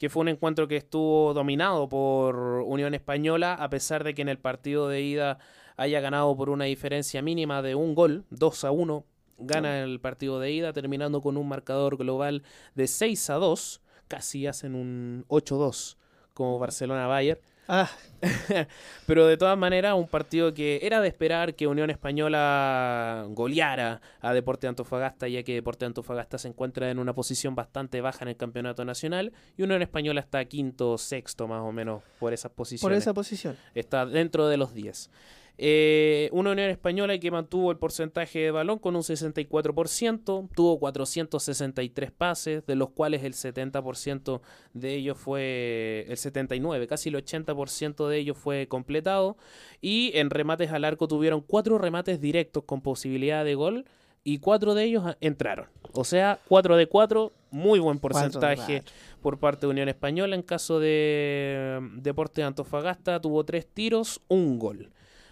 que 0.02 0.10
fue 0.10 0.22
un 0.22 0.30
encuentro 0.30 0.68
que 0.68 0.78
estuvo 0.78 1.32
dominado 1.36 1.88
por 1.88 2.36
Unión 2.66 2.96
Española, 2.96 3.54
a 3.54 3.70
pesar 3.70 4.04
de 4.04 4.16
que 4.16 4.24
en 4.24 4.30
el 4.30 4.40
partido 4.40 4.90
de 4.90 5.04
ida 5.04 5.38
haya 5.78 6.00
ganado 6.00 6.36
por 6.36 6.50
una 6.50 6.66
diferencia 6.66 7.22
mínima 7.22 7.62
de 7.62 7.76
un 7.76 7.94
gol, 7.94 8.26
2 8.32 8.64
a 8.64 8.72
1. 8.72 9.06
Gana 9.38 9.84
el 9.84 10.00
partido 10.00 10.40
de 10.40 10.54
ida, 10.54 10.74
terminando 10.74 11.22
con 11.22 11.38
un 11.38 11.48
marcador 11.48 11.98
global 11.98 12.42
de 12.74 12.88
6 12.88 13.30
a 13.30 13.36
2. 13.36 13.82
Casi 14.08 14.48
hacen 14.48 14.74
un 14.74 15.24
8-2 15.28 15.98
como 16.34 16.58
Barcelona-Bayern. 16.58 17.40
Ah, 17.74 17.90
Pero 19.08 19.28
de 19.28 19.38
todas 19.38 19.58
maneras, 19.58 19.94
un 19.96 20.10
partido 20.10 20.54
que 20.54 20.82
era 20.84 21.00
de 21.00 21.08
esperar 21.08 21.56
que 21.56 21.68
Unión 21.68 21.90
Española 21.90 23.26
goleara 23.30 24.02
a 24.20 24.34
Deporte 24.34 24.68
Antofagasta, 24.68 25.30
ya 25.30 25.44
que 25.44 25.54
Deporte 25.54 25.86
Antofagasta 25.86 26.38
se 26.38 26.50
encuentra 26.50 26.92
en 26.92 27.00
una 27.00 27.14
posición 27.14 27.56
bastante 27.56 28.02
baja 28.02 28.26
en 28.26 28.28
el 28.28 28.36
campeonato 28.36 28.84
nacional 28.84 29.32
y 29.56 29.64
Unión 29.64 29.82
Española 29.82 30.20
está 30.20 30.44
quinto, 30.44 30.98
sexto 30.98 31.48
más 31.48 31.62
o 31.62 31.72
menos 31.72 32.04
por 32.20 32.34
esas 32.34 32.52
por 32.52 32.58
posiciones. 32.58 32.98
esa 32.98 33.14
posición. 33.14 33.56
Está 33.74 34.06
dentro 34.06 34.50
de 34.50 34.58
los 34.58 34.74
10. 34.74 35.10
Eh, 35.58 36.30
una 36.32 36.52
Unión 36.52 36.70
Española 36.70 37.18
que 37.20 37.30
mantuvo 37.30 37.72
el 37.72 37.78
porcentaje 37.78 38.40
de 38.40 38.52
balón 38.52 38.80
con 38.80 38.96
un 38.96 39.04
64%, 39.04 40.50
tuvo 40.56 40.80
463 40.80 42.12
pases, 42.12 42.66
de 42.66 42.76
los 42.76 42.90
cuales 42.90 43.24
el 43.24 43.34
70% 43.34 44.42
de 44.74 44.96
ellos 44.96 45.18
fue, 45.18 46.06
el 46.10 46.18
79, 46.18 46.88
casi 46.88 47.10
el 47.10 47.16
80% 47.16 48.08
de 48.08 48.18
ellos 48.18 48.38
fue 48.38 48.68
completado, 48.68 49.38
y 49.82 50.12
en 50.16 50.30
remates 50.30 50.72
al 50.72 50.84
arco 50.84 51.08
tuvieron 51.08 51.42
cuatro 51.42 51.78
remates 51.78 52.20
directos 52.20 52.64
con 52.64 52.82
posibilidad 52.82 53.46
de 53.46 53.56
gol, 53.56 53.86
y 54.24 54.40
cuatro 54.40 54.74
de 54.76 54.84
ellos 54.84 55.16
entraron. 55.20 55.68
O 55.94 56.04
sea, 56.04 56.40
4 56.48 56.78
de 56.78 56.88
4, 56.88 57.32
muy 57.50 57.80
buen 57.80 58.00
porcentaje 58.00 58.84
por 59.22 59.40
parte 59.40 59.66
de 59.66 59.72
Unión 59.72 59.90
Española. 59.90 60.36
En 60.36 60.44
caso 60.44 60.80
de 60.80 61.80
Deportes 61.96 62.38
de 62.38 62.44
Antofagasta, 62.44 63.20
tuvo 63.20 63.44
tres 63.44 63.68
tiros, 63.68 64.22
un 64.28 64.60
gol. 64.60 64.90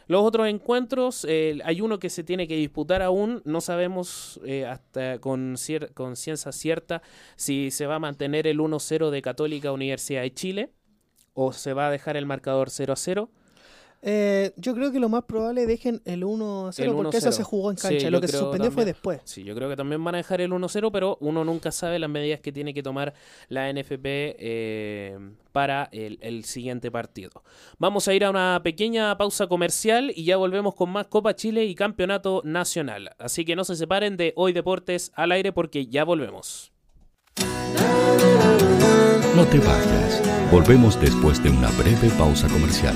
Los 0.09 0.23
otros 0.23 0.47
encuentros, 0.47 1.23
eh, 1.29 1.59
hay 1.63 1.81
uno 1.81 1.99
que 1.99 2.09
se 2.09 2.23
tiene 2.23 2.47
que 2.47 2.55
disputar 2.55 3.03
aún, 3.03 3.43
no 3.45 3.61
sabemos 3.61 4.39
eh, 4.43 4.65
hasta 4.65 5.19
con, 5.19 5.55
con 5.93 6.15
ciencia 6.15 6.51
cierta 6.51 7.03
si 7.35 7.69
se 7.69 7.85
va 7.85 7.97
a 7.97 7.99
mantener 7.99 8.47
el 8.47 8.57
1-0 8.57 9.11
de 9.11 9.21
Católica 9.21 9.71
Universidad 9.71 10.23
de 10.23 10.33
Chile 10.33 10.69
o 11.35 11.53
se 11.53 11.73
va 11.73 11.89
a 11.89 11.91
dejar 11.91 12.17
el 12.17 12.25
marcador 12.25 12.69
0-0. 12.69 13.29
Eh, 14.01 14.53
yo 14.55 14.73
creo 14.73 14.91
que 14.91 14.99
lo 14.99 15.09
más 15.09 15.25
probable 15.25 15.65
dejen 15.65 16.01
el 16.05 16.23
1-0 16.23 16.79
El 16.83 16.93
porque 16.93 17.17
eso 17.17 17.29
1-0. 17.29 17.31
se 17.33 17.43
jugó 17.43 17.69
en 17.71 17.75
cancha. 17.75 18.09
lo 18.09 18.21
que 18.21 18.27
se 18.29 18.37
suspendió 18.37 18.71
fue 18.71 18.85
después. 18.85 19.19
Sí, 19.25 19.43
yo 19.43 19.53
creo 19.55 19.67
que 19.69 19.75
también 19.75 20.01
van 20.03 20.15
a 20.15 20.19
dejar 20.19 20.39
el 20.41 20.51
1-0, 20.51 20.89
pero 20.91 21.17
uno 21.19 21.43
nunca 21.43 21.71
sabe 21.71 21.99
las 21.99 22.09
medidas 22.09 22.39
que 22.39 22.51
tiene 22.51 22.73
que 22.73 22.81
tomar 22.81 23.13
la 23.49 23.71
NFP 23.73 24.05
eh, 24.05 25.17
para 25.51 25.89
el, 25.91 26.17
el 26.21 26.45
siguiente 26.45 26.91
partido. 26.91 27.43
Vamos 27.77 28.07
a 28.07 28.13
ir 28.13 28.23
a 28.23 28.29
una 28.29 28.61
pequeña 28.63 29.17
pausa 29.17 29.47
comercial 29.47 30.13
y 30.15 30.23
ya 30.23 30.37
volvemos 30.37 30.75
con 30.75 30.89
más 30.91 31.07
Copa 31.07 31.35
Chile 31.35 31.65
y 31.65 31.75
Campeonato 31.75 32.41
Nacional. 32.45 33.11
Así 33.19 33.43
que 33.43 33.55
no 33.57 33.65
se 33.65 33.75
separen 33.75 34.15
de 34.15 34.31
Hoy 34.37 34.53
Deportes 34.53 35.11
al 35.15 35.31
aire 35.33 35.51
porque 35.51 35.87
ya 35.87 36.05
volvemos. 36.05 36.71
No 39.35 39.45
te 39.45 39.59
vayas. 39.59 40.21
Volvemos 40.51 40.99
después 40.99 41.41
de 41.43 41.49
una 41.49 41.69
breve 41.71 42.09
pausa 42.17 42.47
comercial. 42.47 42.95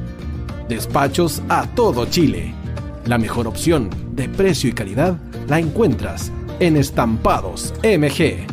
Despachos 0.71 1.41
a 1.49 1.67
todo 1.67 2.05
Chile. 2.05 2.53
La 3.05 3.17
mejor 3.17 3.45
opción 3.45 3.89
de 4.13 4.29
precio 4.29 4.69
y 4.69 4.73
calidad 4.73 5.17
la 5.49 5.59
encuentras 5.59 6.31
en 6.61 6.77
Estampados 6.77 7.73
MG. 7.83 8.47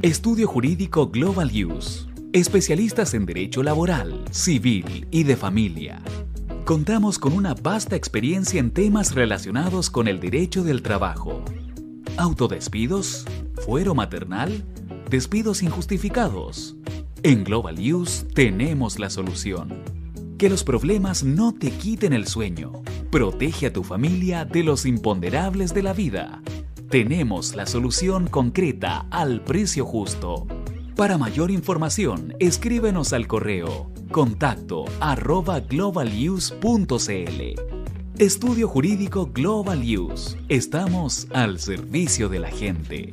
Estudio 0.00 0.46
Jurídico 0.46 1.08
Global 1.08 1.50
Use. 1.50 2.06
Especialistas 2.32 3.14
en 3.14 3.26
Derecho 3.26 3.64
Laboral, 3.64 4.24
Civil 4.30 5.08
y 5.10 5.24
de 5.24 5.34
Familia. 5.34 6.00
Contamos 6.64 7.18
con 7.18 7.32
una 7.32 7.54
vasta 7.54 7.96
experiencia 7.96 8.60
en 8.60 8.70
temas 8.70 9.12
relacionados 9.16 9.90
con 9.90 10.06
el 10.06 10.20
derecho 10.20 10.62
del 10.62 10.82
trabajo. 10.82 11.44
Autodespidos, 12.16 13.24
fuero 13.66 13.96
maternal, 13.96 14.64
despidos 15.10 15.64
injustificados. 15.64 16.76
En 17.22 17.44
Global 17.44 17.76
Use 17.78 18.24
tenemos 18.24 18.98
la 18.98 19.10
solución. 19.10 19.82
Que 20.38 20.48
los 20.48 20.64
problemas 20.64 21.22
no 21.22 21.52
te 21.52 21.70
quiten 21.70 22.14
el 22.14 22.26
sueño. 22.26 22.72
Protege 23.10 23.66
a 23.66 23.72
tu 23.72 23.84
familia 23.84 24.46
de 24.46 24.62
los 24.62 24.86
imponderables 24.86 25.74
de 25.74 25.82
la 25.82 25.92
vida. 25.92 26.40
Tenemos 26.88 27.54
la 27.54 27.66
solución 27.66 28.26
concreta 28.26 29.06
al 29.10 29.42
precio 29.42 29.84
justo. 29.84 30.46
Para 30.96 31.18
mayor 31.18 31.50
información, 31.50 32.34
escríbenos 32.38 33.12
al 33.12 33.26
correo 33.26 33.90
contacto 34.10 34.86
arroba 35.00 35.60
globaluse.cl. 35.60 36.60
Estudio 38.18 38.66
Jurídico 38.66 39.30
Global 39.32 39.82
Use. 39.82 40.38
Estamos 40.48 41.28
al 41.32 41.58
servicio 41.58 42.30
de 42.30 42.38
la 42.38 42.50
gente. 42.50 43.12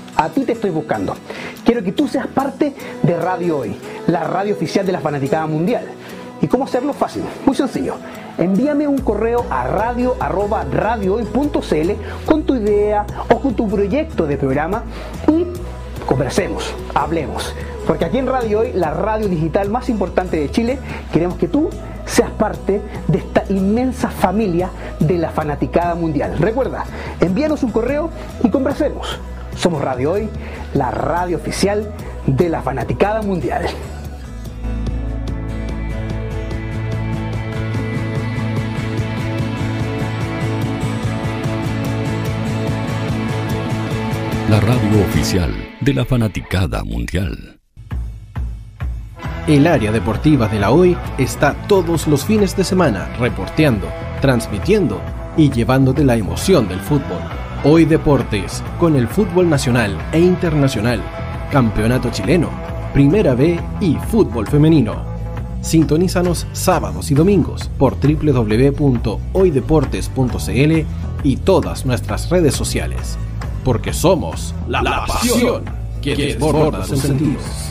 a 0.23 0.29
ti 0.29 0.41
te 0.41 0.53
estoy 0.53 0.69
buscando. 0.69 1.15
Quiero 1.65 1.83
que 1.83 1.91
tú 1.91 2.07
seas 2.07 2.27
parte 2.27 2.73
de 3.01 3.17
Radio 3.17 3.59
Hoy, 3.59 3.75
la 4.07 4.23
radio 4.23 4.53
oficial 4.53 4.85
de 4.85 4.91
la 4.91 4.99
fanaticada 4.99 5.47
mundial. 5.47 5.85
¿Y 6.41 6.47
cómo 6.47 6.65
hacerlo? 6.65 6.93
Fácil, 6.93 7.23
muy 7.45 7.55
sencillo. 7.55 7.95
Envíame 8.37 8.87
un 8.87 8.97
correo 8.97 9.45
a 9.49 9.67
radio 9.67 10.15
con 12.25 12.43
tu 12.43 12.55
idea 12.55 13.05
o 13.29 13.39
con 13.39 13.53
tu 13.53 13.67
proyecto 13.67 14.25
de 14.25 14.37
programa 14.37 14.83
y 15.27 15.45
conversemos, 16.05 16.73
hablemos. 16.95 17.53
Porque 17.85 18.05
aquí 18.05 18.17
en 18.17 18.27
Radio 18.27 18.59
Hoy, 18.59 18.73
la 18.73 18.91
radio 18.91 19.27
digital 19.27 19.69
más 19.69 19.89
importante 19.89 20.37
de 20.37 20.49
Chile, 20.49 20.79
queremos 21.11 21.37
que 21.37 21.47
tú 21.47 21.69
seas 22.05 22.31
parte 22.31 22.81
de 23.07 23.17
esta 23.17 23.43
inmensa 23.49 24.09
familia 24.09 24.69
de 24.99 25.17
la 25.17 25.29
fanaticada 25.29 25.95
mundial. 25.95 26.37
Recuerda, 26.39 26.85
envíanos 27.19 27.63
un 27.63 27.71
correo 27.71 28.09
y 28.43 28.49
conversemos. 28.49 29.19
Somos 29.55 29.81
Radio 29.81 30.13
Hoy, 30.13 30.29
la 30.73 30.91
radio 30.91 31.37
oficial 31.37 31.91
de 32.25 32.49
la 32.49 32.61
fanaticada 32.61 33.21
mundial. 33.21 33.65
La 44.49 44.59
radio 44.59 45.01
oficial 45.07 45.53
de 45.79 45.93
la 45.93 46.03
fanaticada 46.03 46.83
mundial. 46.83 47.59
El 49.47 49.65
área 49.65 49.91
deportiva 49.91 50.47
de 50.47 50.59
la 50.59 50.71
hoy 50.71 50.95
está 51.17 51.53
todos 51.67 52.07
los 52.07 52.25
fines 52.25 52.55
de 52.55 52.63
semana 52.63 53.09
reporteando, 53.17 53.87
transmitiendo 54.21 55.01
y 55.35 55.49
llevándote 55.49 56.03
la 56.03 56.15
emoción 56.15 56.67
del 56.67 56.79
fútbol. 56.79 57.21
Hoy 57.63 57.85
Deportes, 57.85 58.63
con 58.79 58.95
el 58.95 59.07
fútbol 59.07 59.47
nacional 59.47 59.95
e 60.11 60.19
internacional, 60.19 60.99
campeonato 61.51 62.09
chileno, 62.09 62.49
primera 62.91 63.35
B 63.35 63.59
y 63.79 63.97
fútbol 64.09 64.47
femenino. 64.47 64.95
Sintonízanos 65.61 66.47
sábados 66.53 67.11
y 67.11 67.13
domingos 67.13 67.69
por 67.77 67.97
www.hoydeportes.cl 67.99 70.85
y 71.23 71.37
todas 71.37 71.85
nuestras 71.85 72.31
redes 72.31 72.55
sociales. 72.55 73.19
Porque 73.63 73.93
somos 73.93 74.55
la, 74.67 75.05
pasión 75.05 75.65
que 76.01 76.15
desborda 76.15 76.83
sus 76.83 77.01
sentidos. 77.01 77.70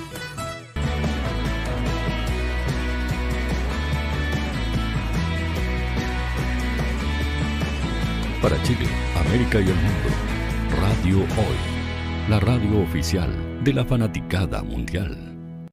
Para 8.41 8.59
Chile, 8.63 8.87
América 9.15 9.59
y 9.59 9.65
el 9.65 9.75
mundo, 9.75 10.09
Radio 10.79 11.17
Hoy, 11.17 12.27
la 12.27 12.39
radio 12.39 12.81
oficial 12.81 13.63
de 13.63 13.71
la 13.71 13.85
fanaticada 13.85 14.63
mundial. 14.63 15.69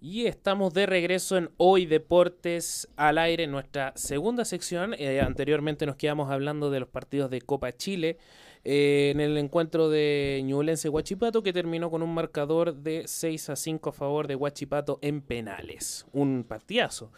Y 0.00 0.26
estamos 0.26 0.74
de 0.74 0.86
regreso 0.86 1.36
en 1.36 1.50
Hoy 1.56 1.86
Deportes 1.86 2.88
al 2.96 3.16
aire, 3.18 3.46
nuestra 3.46 3.92
segunda 3.94 4.44
sección. 4.44 4.96
Eh, 4.98 5.20
anteriormente 5.20 5.86
nos 5.86 5.94
quedamos 5.94 6.32
hablando 6.32 6.68
de 6.68 6.80
los 6.80 6.88
partidos 6.88 7.30
de 7.30 7.40
Copa 7.42 7.70
Chile. 7.70 8.18
Eh, 8.64 9.12
en 9.14 9.20
el 9.20 9.38
encuentro 9.38 9.88
de 9.88 10.42
Ñublense 10.44 10.88
Huachipato 10.88 11.44
que 11.44 11.52
terminó 11.52 11.92
con 11.92 12.02
un 12.02 12.12
marcador 12.12 12.74
de 12.74 13.04
6 13.06 13.50
a 13.50 13.56
5 13.56 13.90
a 13.90 13.92
favor 13.92 14.26
de 14.26 14.34
Huachipato 14.34 14.98
en 15.00 15.20
penales. 15.20 16.06
Un 16.12 16.42
partidazo. 16.42 17.12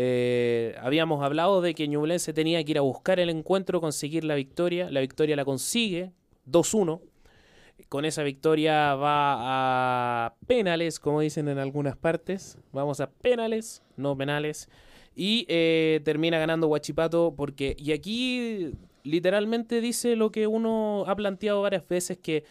Eh, 0.00 0.76
habíamos 0.80 1.24
hablado 1.24 1.60
de 1.60 1.74
que 1.74 1.88
Ñublense 1.88 2.32
tenía 2.32 2.62
que 2.62 2.70
ir 2.70 2.78
a 2.78 2.82
buscar 2.82 3.18
el 3.18 3.30
encuentro, 3.30 3.80
conseguir 3.80 4.22
la 4.22 4.36
victoria. 4.36 4.88
La 4.92 5.00
victoria 5.00 5.34
la 5.34 5.44
consigue 5.44 6.12
2-1. 6.46 7.00
Con 7.88 8.04
esa 8.04 8.22
victoria 8.22 8.94
va 8.94 10.26
a 10.26 10.34
penales, 10.46 11.00
como 11.00 11.20
dicen 11.20 11.48
en 11.48 11.58
algunas 11.58 11.96
partes. 11.96 12.58
Vamos 12.70 13.00
a 13.00 13.10
penales, 13.10 13.82
no 13.96 14.16
penales. 14.16 14.68
Y 15.16 15.46
eh, 15.48 16.00
termina 16.04 16.38
ganando 16.38 16.68
Huachipato 16.68 17.34
porque... 17.36 17.74
Y 17.76 17.90
aquí 17.90 18.70
literalmente 19.02 19.80
dice 19.80 20.14
lo 20.14 20.30
que 20.30 20.46
uno 20.46 21.06
ha 21.08 21.16
planteado 21.16 21.62
varias 21.62 21.88
veces 21.88 22.18
que 22.18 22.44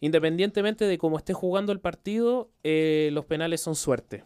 independientemente 0.00 0.86
de 0.86 0.96
cómo 0.96 1.18
esté 1.18 1.34
jugando 1.34 1.72
el 1.72 1.80
partido, 1.80 2.48
eh, 2.64 3.10
los 3.12 3.26
penales 3.26 3.60
son 3.60 3.74
suerte 3.74 4.24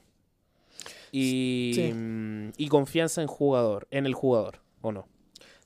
y, 1.12 1.92
mm, 1.94 2.50
y 2.56 2.68
confianza 2.68 3.22
en 3.22 3.28
jugador, 3.28 3.88
en 3.90 4.06
el 4.06 4.14
jugador, 4.14 4.60
¿o 4.80 4.92
no? 4.92 5.06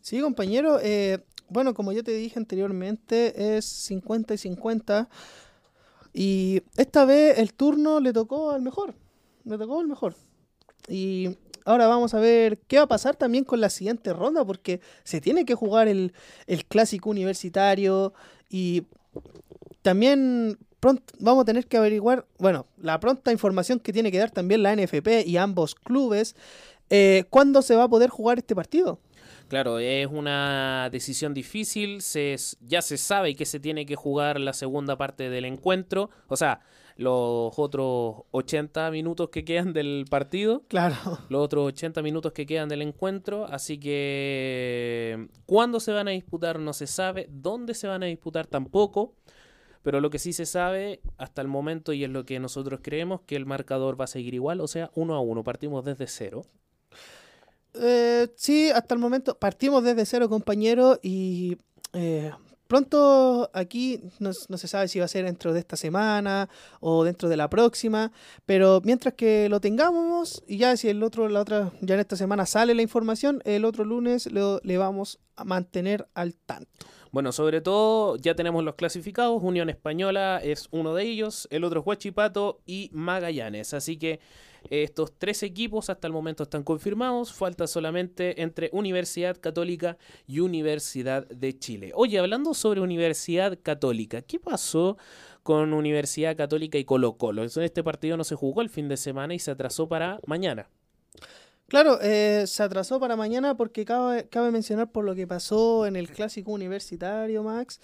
Sí, 0.01 0.21
compañero. 0.21 0.79
Eh, 0.83 1.19
bueno, 1.49 1.75
como 1.75 1.93
ya 1.93 2.03
te 2.03 2.13
dije 2.13 2.39
anteriormente, 2.39 3.57
es 3.57 3.65
50 3.65 4.35
y 4.35 4.39
50. 4.39 5.09
Y 6.13 6.63
esta 6.77 7.05
vez 7.05 7.39
el 7.39 7.55
turno 7.55 8.01
le 8.01 8.13
tocó 8.13 8.51
al 8.51 8.63
mejor. 8.63 8.95
Le 9.45 9.59
tocó 9.59 9.81
al 9.81 9.89
mejor. 9.89 10.15
Y 10.89 11.37
ahora 11.65 11.87
vamos 11.87 12.15
a 12.15 12.21
ver 12.21 12.59
qué 12.69 12.77
va 12.77 12.85
a 12.85 12.89
pasar 12.89 13.17
también 13.17 13.45
con 13.45 13.61
la 13.61 13.71
siguiente 13.71 14.13
ronda, 14.13 14.45
porque 14.45 14.81
se 15.05 15.21
tiene 15.21 15.45
que 15.45 15.55
jugar 15.55 15.89
el, 15.89 16.13
el 16.47 16.67
clásico 16.67 17.11
universitario 17.11 18.13
y 18.49 18.83
también 19.83 20.59
pronto 20.85 21.15
vamos 21.19 21.43
a 21.43 21.45
tener 21.47 21.67
que 21.67 21.79
averiguar, 21.79 22.27
bueno, 22.39 22.67
la 22.77 23.01
pronta 23.01 23.33
información 23.33 23.81
que 23.81 23.91
tiene 23.91 24.13
que 24.13 24.19
dar 24.19 24.31
también 24.31 24.63
la 24.63 24.77
NFP 24.77 25.27
y 25.27 25.39
ambos 25.39 25.75
clubes, 25.75 26.37
eh, 26.91 27.25
cuándo 27.31 27.63
se 27.63 27.75
va 27.75 27.85
a 27.85 27.89
poder 27.89 28.11
jugar 28.11 28.37
este 28.37 28.55
partido. 28.55 29.01
Claro, 29.49 29.79
es 29.79 30.07
una 30.07 30.91
decisión 30.93 31.33
difícil, 31.33 32.03
se, 32.03 32.37
ya 32.61 32.83
se 32.83 32.99
sabe 32.99 33.35
que 33.35 33.47
se 33.47 33.61
tiene 33.61 33.87
que 33.87 33.97
jugar 33.97 34.39
la 34.39 34.53
segunda 34.53 34.99
parte 34.99 35.31
del 35.31 35.47
encuentro, 35.47 36.11
o 36.29 36.37
sea, 36.37 36.61
los 36.97 37.59
otros 37.59 38.17
80 38.33 38.91
minutos 38.91 39.31
que 39.31 39.43
quedan 39.43 39.73
del 39.73 40.05
partido. 40.11 40.65
Claro. 40.69 40.97
Los 41.31 41.43
otros 41.43 41.67
80 41.69 42.03
minutos 42.03 42.33
que 42.33 42.47
quedan 42.47 42.69
del 42.69 42.83
encuentro. 42.83 43.47
Así 43.47 43.79
que 43.79 45.29
cuándo 45.45 45.81
se 45.81 45.91
van 45.91 46.07
a 46.07 46.13
disputar 46.13 46.61
no 46.61 46.73
se 46.73 46.87
sabe. 46.87 47.27
¿Dónde 47.33 47.75
se 47.75 47.89
van 47.89 48.05
a 48.05 48.07
disputar 48.07 48.47
tampoco? 48.47 49.15
Pero 49.85 50.01
lo 50.01 50.09
que 50.09 50.19
sí 50.19 50.33
se 50.33 50.47
sabe 50.47 51.03
hasta 51.19 51.43
el 51.43 51.49
momento, 51.49 51.93
y 51.93 52.05
es 52.05 52.11
lo 52.11 52.25
que 52.25 52.41
nosotros 52.41 52.81
creemos, 52.83 53.21
que 53.21 53.37
el 53.37 53.45
marcador 53.45 54.01
va 54.01 54.05
a 54.05 54.09
seguir 54.09 54.33
igual, 54.33 54.63
o 54.63 54.67
sea, 54.67 54.91
uno 54.95 55.15
a 55.15 55.21
uno, 55.21 55.45
partimos 55.45 55.85
desde 55.85 56.07
cero. 56.07 56.43
Eh, 57.75 58.29
sí, 58.35 58.71
hasta 58.71 58.95
el 58.95 59.01
momento 59.01 59.39
partimos 59.39 59.85
desde 59.85 60.07
cero, 60.07 60.31
compañero, 60.31 60.99
y 61.03 61.59
eh, 61.93 62.33
pronto 62.75 63.51
aquí 63.53 64.01
no, 64.19 64.33
se 64.33 64.67
sabe 64.67 64.89
si 64.89 64.99
va 64.99 65.05
a 65.05 65.09
ser 65.09 65.27
dentro 65.27 65.53
de 65.53 65.61
esta 65.61 65.77
semana 65.77 66.49
o 66.81 67.05
dentro 67.05 67.29
de 67.29 67.37
la 67.37 67.49
próxima, 67.49 68.11
pero 68.47 68.81
mientras 68.83 69.15
que 69.15 69.49
lo 69.49 69.61
tengamos, 69.61 70.43
y 70.49 70.59
ya 70.59 70.77
si 70.77 70.89
el 70.89 71.01
otro, 71.05 71.29
la 71.29 71.41
otra, 71.41 71.71
ya 71.83 71.95
en 71.95 72.01
esta 72.01 72.17
semana 72.17 72.47
sale 72.47 72.75
la 72.75 72.83
información, 72.83 73.41
el 73.45 73.65
otro 73.65 73.85
lunes 73.85 74.29
le 74.33 74.77
vamos 74.77 75.21
a 75.37 75.45
mantener 75.45 76.09
al 76.15 76.35
tanto. 76.35 76.87
Bueno, 77.13 77.31
sobre 77.31 77.61
todo 77.61 78.17
ya 78.17 78.35
tenemos 78.35 78.65
los 78.65 78.75
clasificados. 78.75 79.41
Unión 79.41 79.71
Española 79.71 80.41
es 80.43 80.67
uno 80.73 80.97
de 80.97 81.05
ellos, 81.05 81.47
el 81.53 81.63
otro 81.63 81.79
es 81.79 81.87
Huachipato 81.87 82.61
y 82.67 82.91
Magallanes. 82.93 83.73
Así 83.73 83.99
que 83.99 84.19
estos 84.71 85.13
tres 85.19 85.43
equipos 85.43 85.91
hasta 85.91 86.07
el 86.07 86.13
momento 86.13 86.43
están 86.43 86.63
confirmados. 86.63 87.33
Falta 87.33 87.67
solamente 87.67 88.43
entre 88.43 88.71
Universidad 88.73 89.37
Católica 89.41 89.97
y 90.27 90.41
Universidad 90.41 91.27
de 91.29 91.59
Chile. 91.59 91.93
Oye, 91.95 92.19
hablando 92.19 92.55
sobre 92.55 92.81
Universidad 92.81 93.59
Católica, 93.63 94.23
¿qué 94.23 94.39
pasó 94.39 94.97
con 95.43 95.73
Universidad 95.73 96.37
Católica 96.37 96.79
y 96.79 96.85
Colo 96.85 97.17
Colo? 97.17 97.45
Este 97.45 97.83
partido 97.83 98.17
no 98.17 98.25
se 98.25 98.35
jugó 98.35 98.63
el 98.63 98.71
fin 98.71 98.89
de 98.89 98.97
semana 98.97 99.35
y 99.35 99.39
se 99.39 99.51
atrasó 99.51 99.89
para 99.89 100.21
mañana. 100.27 100.69
Claro, 101.69 101.99
eh, 102.03 102.45
se 102.47 102.63
atrasó 102.63 103.01
para 103.01 103.17
mañana 103.17 103.57
porque 103.57 103.85
cabe, 103.85 104.29
cabe 104.29 104.51
mencionar 104.51 104.93
por 104.93 105.05
lo 105.05 105.15
que 105.15 105.27
pasó 105.27 105.87
en 105.87 105.97
el 105.97 106.11
clásico 106.11 106.53
universitario, 106.53 107.43
Max. 107.43 107.81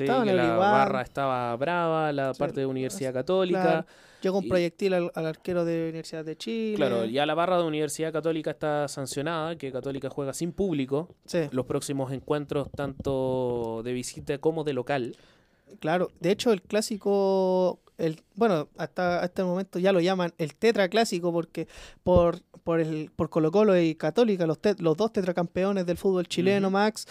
En 0.00 0.36
la 0.36 0.56
barra 0.56 1.02
estaba 1.02 1.56
brava, 1.56 2.12
la 2.12 2.32
parte 2.34 2.60
de 2.60 2.66
Universidad 2.66 3.12
Católica. 3.12 3.86
llegó 4.20 4.38
un 4.38 4.48
proyectil 4.48 4.94
al, 4.94 5.10
arquero 5.14 5.64
de 5.64 5.84
Universidad 5.84 6.24
de 6.24 6.36
Chile. 6.36 6.76
Claro, 6.76 7.04
ya 7.04 7.26
la 7.26 7.34
barra 7.34 7.58
de 7.58 7.64
Universidad 7.64 8.12
Católica 8.12 8.50
está 8.50 8.88
sancionada, 8.88 9.56
que 9.56 9.72
Católica 9.72 10.10
juega 10.10 10.32
sin 10.32 10.52
público. 10.52 11.14
Los 11.50 11.66
próximos 11.66 12.12
encuentros, 12.12 12.70
tanto 12.70 13.82
de 13.84 13.92
visita 13.92 14.38
como 14.38 14.64
de 14.64 14.72
local. 14.72 15.16
Claro, 15.80 16.10
de 16.20 16.30
hecho 16.30 16.52
el 16.52 16.60
clásico 16.60 17.80
el, 17.98 18.20
bueno, 18.34 18.68
hasta 18.78 19.24
este 19.24 19.44
momento 19.44 19.78
ya 19.78 19.92
lo 19.92 20.00
llaman 20.00 20.32
el 20.38 20.54
tetra 20.56 20.88
clásico 20.88 21.32
porque 21.32 21.68
por, 22.02 22.40
por, 22.64 22.80
el, 22.80 23.10
por 23.14 23.30
Colo 23.30 23.52
Colo 23.52 23.78
y 23.78 23.94
Católica, 23.94 24.46
los, 24.46 24.58
los 24.78 24.96
dos 24.96 25.12
tetracampeones 25.12 25.86
del 25.86 25.96
fútbol 25.96 26.26
chileno, 26.26 26.70
Max, 26.70 27.06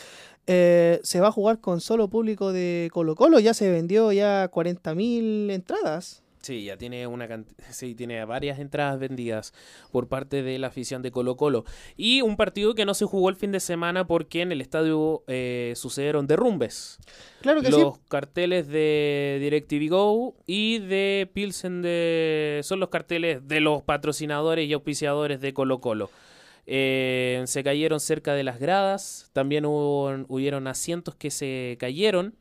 eh, 0.47 0.99
se 1.03 1.19
va 1.19 1.27
a 1.27 1.31
jugar 1.31 1.59
con 1.59 1.81
solo 1.81 2.09
público 2.09 2.51
de 2.51 2.89
Colo 2.91 3.15
Colo, 3.15 3.39
ya 3.39 3.53
se 3.53 3.69
vendió 3.69 4.11
ya 4.11 4.49
40.000 4.49 5.51
entradas. 5.51 6.23
Sí, 6.41 6.63
ya 6.63 6.75
tiene 6.75 7.05
una 7.05 7.27
sí, 7.69 7.93
tiene 7.93 8.25
varias 8.25 8.59
entradas 8.59 8.99
vendidas 8.99 9.53
por 9.91 10.07
parte 10.07 10.41
de 10.41 10.57
la 10.57 10.67
afición 10.67 11.01
de 11.01 11.11
Colo 11.11 11.37
Colo. 11.37 11.65
Y 11.97 12.21
un 12.21 12.35
partido 12.35 12.73
que 12.73 12.85
no 12.85 12.93
se 12.93 13.05
jugó 13.05 13.29
el 13.29 13.35
fin 13.35 13.51
de 13.51 13.59
semana 13.59 14.07
porque 14.07 14.41
en 14.41 14.51
el 14.51 14.61
estadio 14.61 15.23
eh, 15.27 15.73
sucedieron 15.75 16.25
derrumbes. 16.25 16.97
Claro 17.41 17.61
que 17.61 17.69
los 17.69 17.99
carteles 18.09 18.67
de 18.67 19.37
DirecTV 19.39 19.89
Go 19.89 20.35
y 20.47 20.79
de 20.79 21.29
Pilsen 21.31 21.81
de... 21.81 22.61
son 22.63 22.79
los 22.79 22.89
carteles 22.89 23.47
de 23.47 23.59
los 23.59 23.83
patrocinadores 23.83 24.67
y 24.67 24.73
auspiciadores 24.73 25.41
de 25.41 25.53
Colo 25.53 25.79
Colo. 25.79 26.09
Eh, 26.73 27.43
se 27.47 27.65
cayeron 27.65 27.99
cerca 27.99 28.33
de 28.33 28.45
las 28.45 28.57
gradas, 28.57 29.29
también 29.33 29.65
hubo, 29.65 30.09
hubieron 30.29 30.67
asientos 30.67 31.15
que 31.15 31.29
se 31.29 31.75
cayeron 31.81 32.35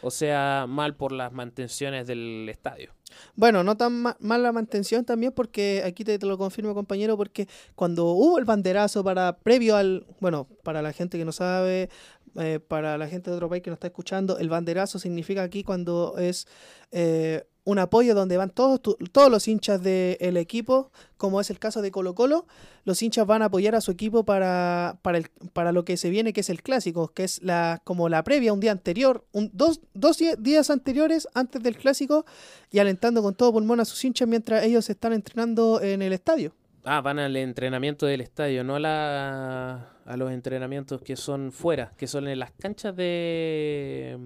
o 0.00 0.10
sea, 0.10 0.66
mal 0.68 0.94
por 0.94 1.12
las 1.12 1.32
mantenciones 1.32 2.06
del 2.06 2.48
estadio. 2.48 2.92
Bueno, 3.34 3.64
no 3.64 3.76
tan 3.76 4.00
ma 4.00 4.16
mala 4.20 4.52
mantención 4.52 5.04
también 5.04 5.32
porque 5.32 5.82
aquí 5.84 6.04
te, 6.04 6.18
lo 6.18 6.38
confirmo 6.38 6.74
compañero 6.74 7.16
porque 7.16 7.48
cuando 7.74 8.06
hubo 8.06 8.38
el 8.38 8.44
banderazo 8.44 9.02
para 9.02 9.38
previo 9.38 9.76
al, 9.76 10.06
bueno, 10.20 10.46
para 10.62 10.82
la 10.82 10.92
gente 10.92 11.18
que 11.18 11.24
no 11.24 11.32
sabe, 11.32 11.88
eh, 12.36 12.60
para 12.60 12.98
la 12.98 13.08
gente 13.08 13.30
de 13.30 13.36
otro 13.36 13.48
país 13.48 13.62
que 13.62 13.70
nos 13.70 13.78
está 13.78 13.88
escuchando, 13.88 14.38
el 14.38 14.48
banderazo 14.48 14.98
significa 14.98 15.42
aquí 15.42 15.64
cuando 15.64 16.16
es 16.18 16.46
eh, 16.92 17.44
un 17.68 17.78
apoyo 17.78 18.14
donde 18.14 18.38
van 18.38 18.48
todos, 18.48 18.80
todos 19.12 19.30
los 19.30 19.46
hinchas 19.46 19.82
del 19.82 20.38
equipo, 20.38 20.90
como 21.18 21.38
es 21.38 21.50
el 21.50 21.58
caso 21.58 21.82
de 21.82 21.90
Colo 21.90 22.14
Colo, 22.14 22.46
los 22.86 23.02
hinchas 23.02 23.26
van 23.26 23.42
a 23.42 23.46
apoyar 23.46 23.74
a 23.74 23.82
su 23.82 23.90
equipo 23.90 24.24
para, 24.24 24.98
para, 25.02 25.18
el, 25.18 25.28
para 25.52 25.70
lo 25.70 25.84
que 25.84 25.98
se 25.98 26.08
viene, 26.08 26.32
que 26.32 26.40
es 26.40 26.48
el 26.48 26.62
clásico, 26.62 27.08
que 27.08 27.24
es 27.24 27.42
la, 27.42 27.82
como 27.84 28.08
la 28.08 28.24
previa, 28.24 28.54
un 28.54 28.60
día 28.60 28.72
anterior, 28.72 29.22
un, 29.32 29.50
dos, 29.52 29.82
dos 29.92 30.16
días 30.38 30.70
anteriores 30.70 31.28
antes 31.34 31.62
del 31.62 31.76
clásico, 31.76 32.24
y 32.70 32.78
alentando 32.78 33.22
con 33.22 33.34
todo 33.34 33.52
pulmón 33.52 33.80
a 33.80 33.84
sus 33.84 34.02
hinchas 34.02 34.26
mientras 34.26 34.64
ellos 34.64 34.88
están 34.88 35.12
entrenando 35.12 35.82
en 35.82 36.00
el 36.00 36.14
estadio. 36.14 36.54
Ah, 36.84 37.00
van 37.00 37.18
al 37.18 37.36
entrenamiento 37.36 38.06
del 38.06 38.20
estadio, 38.20 38.64
no 38.64 38.76
a, 38.76 38.80
la, 38.80 40.16
los 40.16 40.32
entrenamientos 40.32 41.02
que 41.02 41.16
son 41.16 41.52
fuera, 41.52 41.92
que 41.96 42.06
son 42.06 42.28
en 42.28 42.38
las 42.38 42.52
canchas 42.52 42.96
de, 42.96 44.18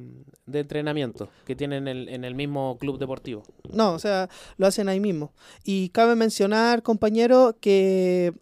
entrenamiento 0.52 1.28
que 1.44 1.56
tienen 1.56 1.88
en 1.88 2.24
el 2.24 2.34
mismo 2.34 2.76
club 2.78 2.98
deportivo. 2.98 3.42
No, 3.72 3.94
o 3.94 3.98
sea, 3.98 4.28
lo 4.58 4.66
hacen 4.66 4.88
ahí 4.88 5.00
mismo. 5.00 5.32
Y 5.64 5.88
cabe 5.88 6.14
mencionar, 6.14 6.82
compañero, 6.82 7.56
que 7.60 8.32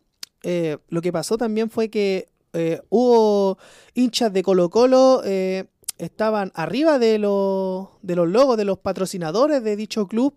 eh, 0.43 0.79
lo 0.89 1.03
que 1.03 1.13
pasó 1.13 1.37
también 1.37 1.71
fue 1.71 1.91
que 1.91 2.29
eh, 2.53 2.81
hubo 2.89 3.59
hinchas 3.95 4.33
de 4.33 4.43
Colo 4.43 4.71
Colo, 4.71 5.23
eh, 5.25 5.67
estaban 5.99 6.51
arriba 6.55 6.99
de 6.99 7.19
los 7.19 7.89
logos 8.03 8.57
de 8.57 8.65
los 8.65 8.79
patrocinadores 8.79 9.63
de 9.63 9.77
dicho 9.77 10.07
club. 10.07 10.35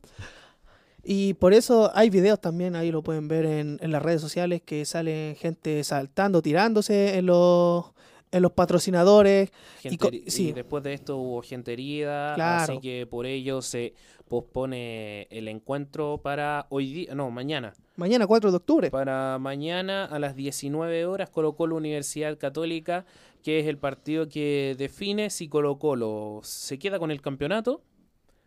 Y 1.04 1.34
por 1.34 1.54
eso 1.54 1.92
hay 1.94 2.10
videos 2.10 2.40
también, 2.40 2.76
ahí 2.76 2.90
lo 2.90 3.04
pueden 3.04 3.28
ver 3.28 3.46
en, 3.46 3.78
en 3.82 3.92
las 3.92 4.02
redes 4.02 4.22
sociales, 4.22 4.62
que 4.62 4.86
salen 4.86 5.36
gente 5.36 5.84
saltando, 5.84 6.42
tirándose 6.42 7.18
en 7.18 7.26
los, 7.26 7.92
en 8.32 8.42
los 8.42 8.54
patrocinadores. 8.54 9.52
y, 9.84 9.98
sí. 10.28 10.48
y, 10.48 10.52
después 10.54 10.82
de 10.84 10.94
esto 10.94 11.18
hubo 11.18 11.42
gente 11.42 11.74
herida, 11.74 12.62
así 12.62 12.80
que 12.80 13.06
por 13.06 13.26
ello 13.26 13.62
se 13.62 13.94
pospone 14.28 15.28
el 15.30 15.50
encuentro 15.50 16.20
para 16.24 16.68
hoy 16.70 16.94
día, 16.94 17.16
no, 17.16 17.30
mañana. 17.30 17.74
Mañana, 17.98 18.26
4 18.26 18.50
de 18.50 18.58
octubre. 18.58 18.90
Para 18.90 19.38
mañana 19.40 20.06
a 20.06 20.18
las 20.20 20.36
19 20.36 21.06
horas 21.06 21.30
colocó 21.30 21.68
la 21.68 21.76
Universidad 21.76 22.38
Católica, 22.38 23.06
que 23.44 23.60
es 23.60 23.68
el 23.68 23.78
partido 23.78 24.30
que 24.30 24.76
define 24.78 25.30
si 25.30 25.50
Colo 25.50 25.78
Colo 25.78 26.40
se 26.44 26.80
queda 26.80 26.98
con 26.98 27.12
el 27.12 27.22
campeonato 27.22 27.82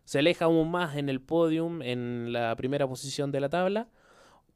se 0.07 0.20
aleja 0.20 0.46
aún 0.46 0.70
más 0.70 0.96
en 0.96 1.11
el 1.11 1.20
podium, 1.20 1.82
en 1.82 2.32
la 2.32 2.57
primera 2.57 2.88
posición 2.88 3.30
de 3.30 3.40
la 3.40 3.50
tabla, 3.50 3.88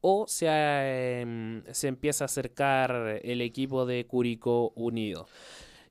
o 0.01 0.25
se, 0.27 0.47
em, 0.47 1.63
se 1.71 1.87
empieza 1.87 2.23
a 2.23 2.25
acercar 2.25 3.19
el 3.21 3.41
equipo 3.41 3.85
de 3.85 4.07
Curicó 4.07 4.71
Unido. 4.75 5.27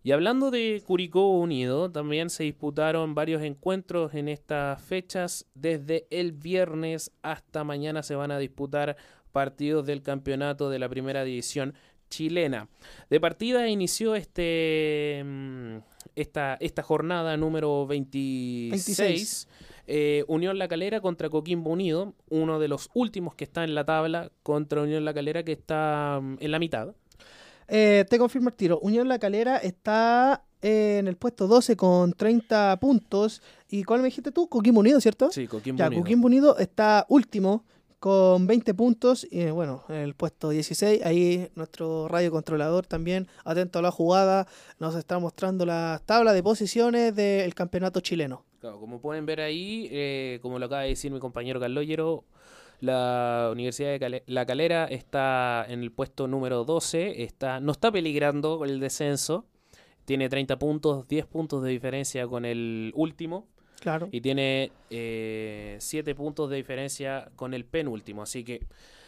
Y 0.02 0.12
hablando 0.12 0.50
de 0.50 0.82
Curicó 0.86 1.28
Unido, 1.28 1.90
también 1.92 2.30
se 2.30 2.44
disputaron 2.44 3.14
varios 3.14 3.42
encuentros 3.42 4.14
en 4.14 4.28
estas 4.28 4.80
fechas. 4.82 5.46
Desde 5.54 6.06
el 6.10 6.32
viernes 6.32 7.12
hasta 7.22 7.62
mañana 7.64 8.02
se 8.02 8.14
van 8.14 8.30
a 8.30 8.38
disputar 8.38 8.96
partidos 9.30 9.86
del 9.86 10.02
campeonato 10.02 10.70
de 10.70 10.78
la 10.78 10.88
primera 10.88 11.22
división 11.22 11.74
chilena. 12.08 12.68
De 13.10 13.20
partida 13.20 13.68
inició 13.68 14.14
este, 14.14 15.18
em, 15.18 15.82
esta, 16.14 16.56
esta 16.60 16.82
jornada 16.82 17.36
número 17.36 17.86
26. 17.86 19.48
Eh, 19.86 20.24
Unión 20.28 20.58
La 20.58 20.68
Calera 20.68 21.00
contra 21.00 21.28
Coquimbo 21.28 21.70
Unido, 21.70 22.14
uno 22.28 22.60
de 22.60 22.68
los 22.68 22.90
últimos 22.94 23.34
que 23.34 23.44
está 23.44 23.64
en 23.64 23.74
la 23.74 23.84
tabla 23.84 24.30
contra 24.42 24.82
Unión 24.82 25.04
La 25.04 25.12
Calera 25.12 25.42
que 25.42 25.52
está 25.52 26.20
mm, 26.22 26.36
en 26.40 26.50
la 26.50 26.58
mitad. 26.58 26.94
Eh, 27.66 28.04
te 28.08 28.18
confirmo 28.18 28.48
el 28.48 28.54
tiro. 28.54 28.78
Unión 28.80 29.08
La 29.08 29.18
Calera 29.18 29.56
está 29.56 30.44
en 30.62 31.08
el 31.08 31.16
puesto 31.16 31.46
12 31.46 31.76
con 31.76 32.12
30 32.12 32.78
puntos. 32.80 33.42
¿Y 33.68 33.84
cuál 33.84 34.00
me 34.00 34.06
dijiste 34.06 34.32
tú? 34.32 34.48
Coquimbo 34.48 34.80
Unido, 34.80 35.00
¿cierto? 35.00 35.30
Sí, 35.30 35.46
Coquimbo 35.46 35.78
ya, 35.78 35.86
Unido. 35.88 36.02
Coquimbo 36.02 36.26
Unido 36.26 36.58
está 36.58 37.06
último 37.08 37.64
con 38.00 38.46
20 38.46 38.72
puntos 38.72 39.28
y 39.30 39.50
bueno, 39.50 39.84
en 39.90 39.96
el 39.96 40.14
puesto 40.14 40.48
16, 40.48 41.02
ahí 41.04 41.50
nuestro 41.54 42.08
radio 42.08 42.30
controlador 42.30 42.86
también, 42.86 43.28
atento 43.44 43.78
a 43.78 43.82
la 43.82 43.90
jugada, 43.90 44.48
nos 44.78 44.96
está 44.96 45.18
mostrando 45.18 45.66
la 45.66 46.00
tabla 46.06 46.32
de 46.32 46.42
posiciones 46.42 47.14
del 47.14 47.54
campeonato 47.54 48.00
chileno. 48.00 48.44
Como 48.60 49.00
pueden 49.00 49.26
ver 49.26 49.42
ahí, 49.42 49.88
eh, 49.90 50.38
como 50.40 50.58
lo 50.58 50.66
acaba 50.66 50.82
de 50.82 50.88
decir 50.88 51.12
mi 51.12 51.20
compañero 51.20 51.60
Carloyero, 51.60 52.24
la 52.80 53.50
Universidad 53.52 53.98
de 54.00 54.22
La 54.26 54.46
Calera 54.46 54.86
está 54.86 55.66
en 55.68 55.82
el 55.82 55.92
puesto 55.92 56.26
número 56.26 56.64
12, 56.64 57.22
está, 57.22 57.60
no 57.60 57.72
está 57.72 57.92
peligrando 57.92 58.64
el 58.64 58.80
descenso, 58.80 59.44
tiene 60.06 60.30
30 60.30 60.58
puntos, 60.58 61.06
10 61.06 61.26
puntos 61.26 61.62
de 61.62 61.70
diferencia 61.70 62.26
con 62.26 62.46
el 62.46 62.92
último. 62.96 63.46
Claro. 63.80 64.08
Y 64.12 64.20
tiene 64.20 64.70
eh, 64.90 65.76
siete 65.80 66.14
puntos 66.14 66.50
de 66.50 66.56
diferencia 66.56 67.30
con 67.36 67.54
el 67.54 67.64
penúltimo. 67.64 68.22
Así 68.22 68.44
que 68.44 68.66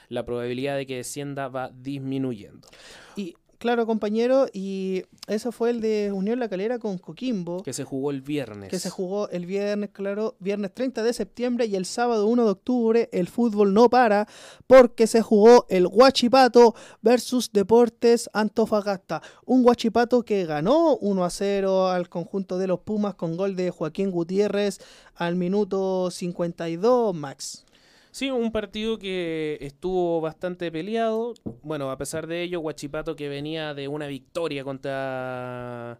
la 0.09 0.25
probabilidad 0.25 0.77
de 0.77 0.87
que 0.87 0.97
descienda 0.97 1.49
va 1.49 1.71
disminuyendo. 1.73 2.69
Y 3.17 3.37
claro, 3.63 3.87
compañero, 3.87 4.49
y 4.53 5.05
eso 5.29 5.53
fue 5.53 5.71
el 5.71 5.81
de 5.81 6.11
Unión 6.11 6.41
La 6.41 6.49
Calera 6.49 6.81
con 6.81 6.99
Coquimbo. 6.99 7.63
Que 7.63 7.73
se 7.73 7.85
jugó 7.85 8.11
el 8.11 8.21
viernes. 8.21 8.71
Que 8.71 8.81
se 8.81 8.91
jugó 8.91 9.29
el 9.29 9.47
viernes, 9.47 9.91
claro, 9.91 10.35
viernes 10.41 10.75
30 10.75 11.05
de 11.05 11.13
septiembre 11.13 11.67
y 11.67 11.77
el 11.77 11.85
sábado 11.85 12.27
1 12.27 12.45
de 12.45 12.51
octubre 12.51 13.09
el 13.13 13.29
fútbol 13.29 13.73
no 13.73 13.89
para 13.89 14.27
porque 14.67 15.07
se 15.07 15.23
jugó 15.23 15.65
el 15.69 15.87
Huachipato 15.87 16.75
versus 17.03 17.53
Deportes 17.53 18.29
Antofagasta. 18.33 19.23
Un 19.45 19.65
Huachipato 19.65 20.25
que 20.25 20.45
ganó 20.45 20.97
1 20.97 21.25
a 21.25 21.31
0 21.31 21.89
al 21.89 22.09
conjunto 22.09 22.59
de 22.59 22.67
los 22.67 22.81
Pumas 22.81 23.15
con 23.15 23.37
gol 23.37 23.55
de 23.55 23.71
Joaquín 23.71 24.11
Gutiérrez 24.11 24.81
al 25.15 25.37
minuto 25.37 26.11
52, 26.11 27.15
Max. 27.15 27.65
Sí, 28.13 28.31
un 28.31 28.53
partido 28.53 28.99
que 28.99 29.57
estuvo 29.63 30.21
bastante 30.21 30.71
peleado. 30.71 31.33
Bueno, 31.63 31.91
a 31.91 31.97
pesar 31.97 32.27
de 32.27 32.43
ello, 32.43 32.61
Huachipato 32.61 33.17
que 33.17 33.31
venía 33.31 33.73
de 33.73 33.89
una 33.89 34.07
victoria 34.07 34.65
contra 34.65 35.99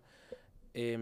eh, 0.75 0.99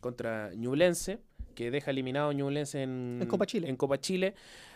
contra 0.00 0.54
Ñublense, 0.54 1.18
que 1.56 1.72
deja 1.72 1.90
eliminado 1.90 2.30
Ñublense 2.32 2.84
en, 2.84 3.18
en, 3.20 3.28
Copa 3.28 3.46
Chile. 3.46 3.68
en 3.68 3.74
Copa 3.74 3.98
Chile. 3.98 4.34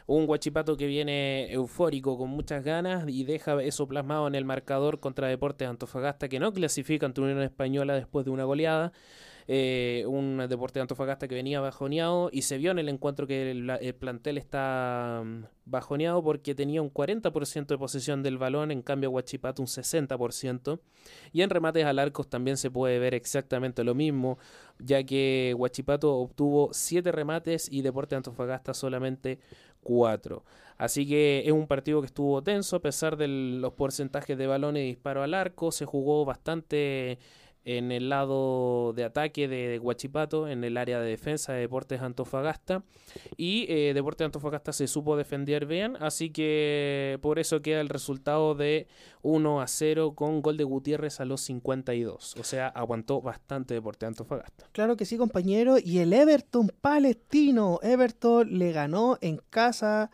Un 0.09 0.29
Huachipato 0.29 0.77
que 0.77 0.89
viene 0.89 1.53
eufórico, 1.53 2.19
con 2.19 2.31
muchas 2.31 2.65
ganas, 2.65 3.09
y 3.09 3.23
deja 3.23 3.63
eso 3.63 3.87
plasmado 3.87 4.27
en 4.27 4.35
el 4.35 4.45
marcador 4.45 4.99
contra 4.99 5.29
Deportes 5.29 5.69
Antofagasta, 5.69 6.29
que 6.29 6.41
no 6.41 6.53
clasifica 6.53 7.07
ante 7.07 7.21
Unión 7.21 7.41
Española 7.43 7.95
después 7.95 8.25
de 8.25 8.33
una 8.33 8.43
goleada. 8.43 8.93
Eh, 9.53 10.05
un 10.07 10.47
deporte 10.49 10.79
de 10.79 10.83
Antofagasta 10.83 11.27
que 11.27 11.35
venía 11.35 11.61
bajoneado 11.61 12.31
y 12.33 12.43
se 12.43 12.57
vio 12.57 12.71
en 12.71 12.79
el 12.79 12.89
encuentro 12.89 13.27
que 13.27 13.51
el, 13.51 13.69
el 13.69 13.95
plantel 13.97 14.39
está 14.39 15.19
um, 15.23 15.43
bajoneado 15.65 16.23
porque 16.23 16.55
tenía 16.55 16.81
un 16.81 16.95
40% 16.95 17.67
de 17.67 17.77
posesión 17.77 18.23
del 18.23 18.39
balón, 18.39 18.71
en 18.71 18.81
cambio 18.81 19.11
Huachipato 19.11 19.61
un 19.61 19.67
60%. 19.67 20.79
Y 21.33 21.43
en 21.43 21.51
remates 21.51 21.85
al 21.85 21.99
arcos 21.99 22.31
también 22.31 22.59
se 22.59 22.71
puede 22.71 23.01
ver 23.01 23.13
exactamente 23.13 23.83
lo 23.83 23.97
mismo, 23.97 24.39
ya 24.79 25.03
que 25.03 25.53
Huachipato 25.59 26.15
obtuvo 26.15 26.69
7 26.73 27.11
remates 27.11 27.67
y 27.73 27.83
Deporte 27.83 28.15
de 28.15 28.19
Antofagasta 28.19 28.73
solamente 28.73 29.41
4. 29.83 30.45
Así 30.79 31.09
que 31.09 31.43
es 31.45 31.53
un 31.53 31.67
partido 31.67 32.01
que 32.01 32.07
estuvo 32.07 32.41
tenso 32.41 32.77
a 32.77 32.83
pesar 32.83 33.17
de 33.17 33.27
los 33.27 33.73
porcentajes 33.73 34.39
de 34.39 34.47
balones 34.47 34.85
y 34.85 34.87
disparo 34.87 35.25
al 35.25 35.35
arco, 35.35 35.73
se 35.73 35.87
jugó 35.87 36.25
bastante 36.25 37.19
en 37.65 37.93
el 37.93 38.09
lado 38.09 38.93
de 38.95 39.05
ataque 39.05 39.49
de 39.49 39.79
Huachipato, 39.79 40.49
en 40.49 40.65
el 40.65 40.77
área 40.77 41.01
de 41.01 41.11
defensa 41.11 41.53
de 41.53 41.61
Deportes 41.61 42.01
Antofagasta. 42.01 42.83
Y 43.37 43.67
eh, 43.69 43.93
Deportes 43.95 44.25
Antofagasta 44.25 44.73
se 44.73 44.87
supo 44.87 45.17
defender 45.17 45.67
bien, 45.67 45.97
así 46.01 46.31
que 46.31 47.19
por 47.23 47.39
eso 47.39 47.63
queda 47.63 47.81
el 47.81 47.89
resultado 47.89 48.55
de 48.55 48.87
1 49.23 49.61
a 49.61 49.67
0 49.67 50.15
con 50.15 50.43
gol 50.43 50.57
de 50.57 50.65
Gutiérrez 50.65 51.21
a 51.21 51.25
los 51.25 51.43
52. 51.43 52.37
O 52.39 52.45
sea, 52.45 52.69
aguantó 52.69 53.21
bastante 53.21 53.75
Deportes 53.75 54.07
Antofagasta. 54.07 54.67
Claro 54.73 54.97
que 54.97 55.05
sí, 55.05 55.17
compañero. 55.17 55.77
Y 55.79 55.99
el 55.99 56.13
Everton 56.13 56.73
palestino. 56.81 57.79
Everton 57.83 58.59
le 58.59 58.73
ganó 58.73 59.19
en 59.21 59.41
casa 59.51 60.11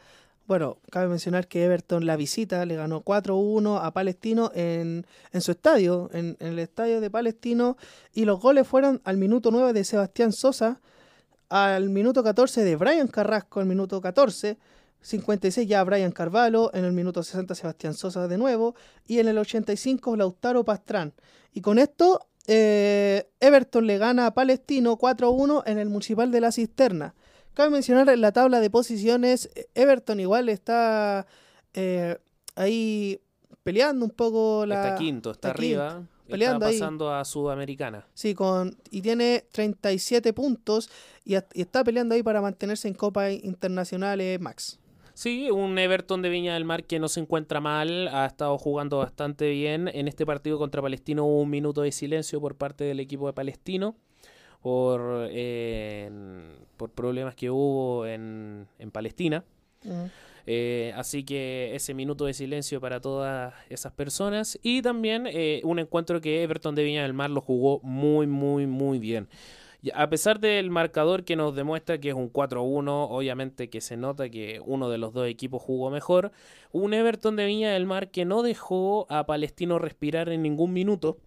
bueno, 0.46 0.78
cabe 0.90 1.08
mencionar 1.08 1.48
que 1.48 1.64
Everton 1.64 2.06
la 2.06 2.16
visita 2.16 2.64
le 2.66 2.76
ganó 2.76 3.02
4-1 3.02 3.80
a 3.82 3.92
Palestino 3.92 4.52
en, 4.54 5.06
en 5.32 5.40
su 5.40 5.50
estadio, 5.50 6.08
en, 6.12 6.36
en, 6.38 6.48
el 6.48 6.58
estadio 6.60 7.00
de 7.00 7.10
Palestino, 7.10 7.76
y 8.12 8.24
los 8.24 8.40
goles 8.40 8.66
fueron 8.66 9.00
al 9.04 9.16
minuto 9.16 9.50
9 9.50 9.72
de 9.72 9.84
Sebastián 9.84 10.32
Sosa, 10.32 10.80
al 11.48 11.90
minuto 11.90 12.22
14 12.22 12.64
de 12.64 12.76
Brian 12.76 13.08
Carrasco, 13.08 13.60
al 13.60 13.66
minuto 13.66 14.00
14, 14.00 14.56
56 15.00 15.68
ya 15.68 15.82
Brian 15.84 16.12
Carvalho, 16.12 16.72
en 16.74 16.84
el 16.84 16.92
minuto 16.92 17.22
60 17.22 17.54
Sebastián 17.54 17.94
Sosa 17.94 18.28
de 18.28 18.38
nuevo, 18.38 18.74
y 19.06 19.18
en 19.18 19.28
el 19.28 19.38
85 19.38 20.16
Lautaro 20.16 20.64
Pastrán. 20.64 21.12
Y 21.52 21.60
con 21.60 21.78
esto, 21.78 22.26
eh, 22.46 23.28
Everton 23.40 23.86
le 23.86 23.98
gana 23.98 24.26
a 24.26 24.34
Palestino 24.34 24.96
4-1 24.96 25.64
en 25.66 25.78
el 25.78 25.88
Municipal 25.88 26.30
de 26.30 26.40
la 26.40 26.52
Cisterna 26.52 27.14
cabe 27.56 27.70
mencionar 27.70 28.06
en 28.10 28.20
la 28.20 28.32
tabla 28.32 28.60
de 28.60 28.68
posiciones, 28.68 29.48
Everton 29.74 30.20
igual 30.20 30.50
está 30.50 31.26
eh, 31.72 32.18
ahí 32.54 33.18
peleando 33.62 34.04
un 34.04 34.10
poco 34.10 34.66
la... 34.66 34.84
Está 34.84 34.94
quinto, 34.96 35.30
está, 35.30 35.50
arriba. 35.50 36.02
peleando 36.28 36.66
está 36.66 36.78
pasando 36.78 37.10
a 37.10 37.24
Sudamericana. 37.24 38.06
Sí, 38.12 38.34
con, 38.34 38.76
y 38.90 39.00
tiene 39.00 39.46
37 39.52 40.34
puntos 40.34 40.90
y, 41.24 41.34
y, 41.34 41.38
está 41.54 41.82
peleando 41.82 42.14
ahí 42.14 42.22
para 42.22 42.42
mantenerse 42.42 42.88
en 42.88 42.94
Copas 42.94 43.32
Internacionales 43.32 44.38
Max. 44.38 44.78
Sí, 45.14 45.50
un 45.50 45.78
Everton 45.78 46.20
de 46.20 46.28
Viña 46.28 46.52
del 46.52 46.66
Mar 46.66 46.84
que 46.84 46.98
no 46.98 47.08
se 47.08 47.20
encuentra 47.20 47.62
mal, 47.62 48.08
ha 48.08 48.26
estado 48.26 48.58
jugando 48.58 48.98
bastante 48.98 49.48
bien. 49.48 49.88
En 49.88 50.08
este 50.08 50.26
partido 50.26 50.58
contra 50.58 50.82
Palestino 50.82 51.24
hubo 51.24 51.40
un 51.40 51.48
minuto 51.48 51.80
de 51.80 51.90
silencio 51.90 52.38
por 52.38 52.54
parte 52.54 52.84
del 52.84 53.00
equipo 53.00 53.26
de 53.26 53.32
Palestino 53.32 53.96
por, 54.66 55.28
eh, 55.30 56.10
por 56.76 56.90
problemas 56.90 57.36
que 57.36 57.50
hubo 57.50 58.04
en, 58.04 58.66
en 58.80 58.90
Palestina. 58.90 59.44
Uh 59.84 60.08
eh, 60.48 60.92
así 60.94 61.24
que 61.24 61.74
ese 61.74 61.92
minuto 61.92 62.24
de 62.24 62.32
silencio 62.32 62.80
para 62.80 63.00
todas 63.00 63.54
esas 63.68 63.92
personas. 63.92 64.58
Y 64.62 64.82
también 64.82 65.26
eh, 65.26 65.60
un 65.64 65.78
encuentro 65.78 66.20
que 66.20 66.42
Everton 66.42 66.74
de 66.74 66.84
Viña 66.84 67.02
del 67.02 67.14
Mar 67.14 67.30
lo 67.30 67.40
jugó 67.40 67.80
muy, 67.82 68.26
muy, 68.26 68.66
muy 68.66 68.98
bien. 68.98 69.28
A 69.94 70.08
pesar 70.08 70.40
del 70.40 70.70
marcador 70.70 71.24
que 71.24 71.36
nos 71.36 71.54
demuestra 71.54 71.98
que 71.98 72.08
es 72.08 72.14
un 72.14 72.32
4-1, 72.32 73.08
obviamente 73.10 73.70
que 73.70 73.80
se 73.80 73.96
nota 73.96 74.28
que 74.28 74.60
uno 74.64 74.88
de 74.88 74.98
los 74.98 75.12
dos 75.12 75.28
equipos 75.28 75.62
jugó 75.62 75.90
mejor, 75.90 76.32
un 76.72 76.94
Everton 76.94 77.36
de 77.36 77.46
Viña 77.46 77.72
del 77.72 77.86
Mar 77.86 78.10
que 78.10 78.24
no 78.24 78.42
dejó 78.42 79.06
a 79.10 79.26
Palestino 79.26 79.78
respirar 79.78 80.28
en 80.28 80.42
ningún 80.42 80.72
minuto, 80.72 81.18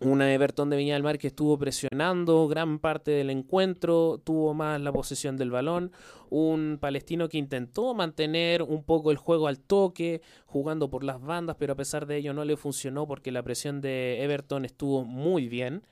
una 0.00 0.32
Everton 0.32 0.70
de 0.70 0.76
Viña 0.76 0.94
del 0.94 1.02
Mar 1.02 1.18
que 1.18 1.28
estuvo 1.28 1.58
presionando 1.58 2.46
gran 2.46 2.78
parte 2.78 3.10
del 3.10 3.30
encuentro, 3.30 4.20
tuvo 4.22 4.54
más 4.54 4.80
la 4.80 4.92
posesión 4.92 5.36
del 5.36 5.50
balón. 5.50 5.92
Un 6.30 6.78
palestino 6.80 7.28
que 7.28 7.38
intentó 7.38 7.94
mantener 7.94 8.62
un 8.62 8.84
poco 8.84 9.10
el 9.10 9.16
juego 9.16 9.48
al 9.48 9.58
toque, 9.58 10.22
jugando 10.46 10.88
por 10.88 11.02
las 11.02 11.20
bandas, 11.20 11.56
pero 11.58 11.72
a 11.72 11.76
pesar 11.76 12.06
de 12.06 12.16
ello 12.16 12.32
no 12.32 12.44
le 12.44 12.56
funcionó 12.56 13.06
porque 13.06 13.32
la 13.32 13.42
presión 13.42 13.80
de 13.80 14.22
Everton 14.22 14.64
estuvo 14.64 15.04
muy 15.04 15.48
bien. 15.48 15.82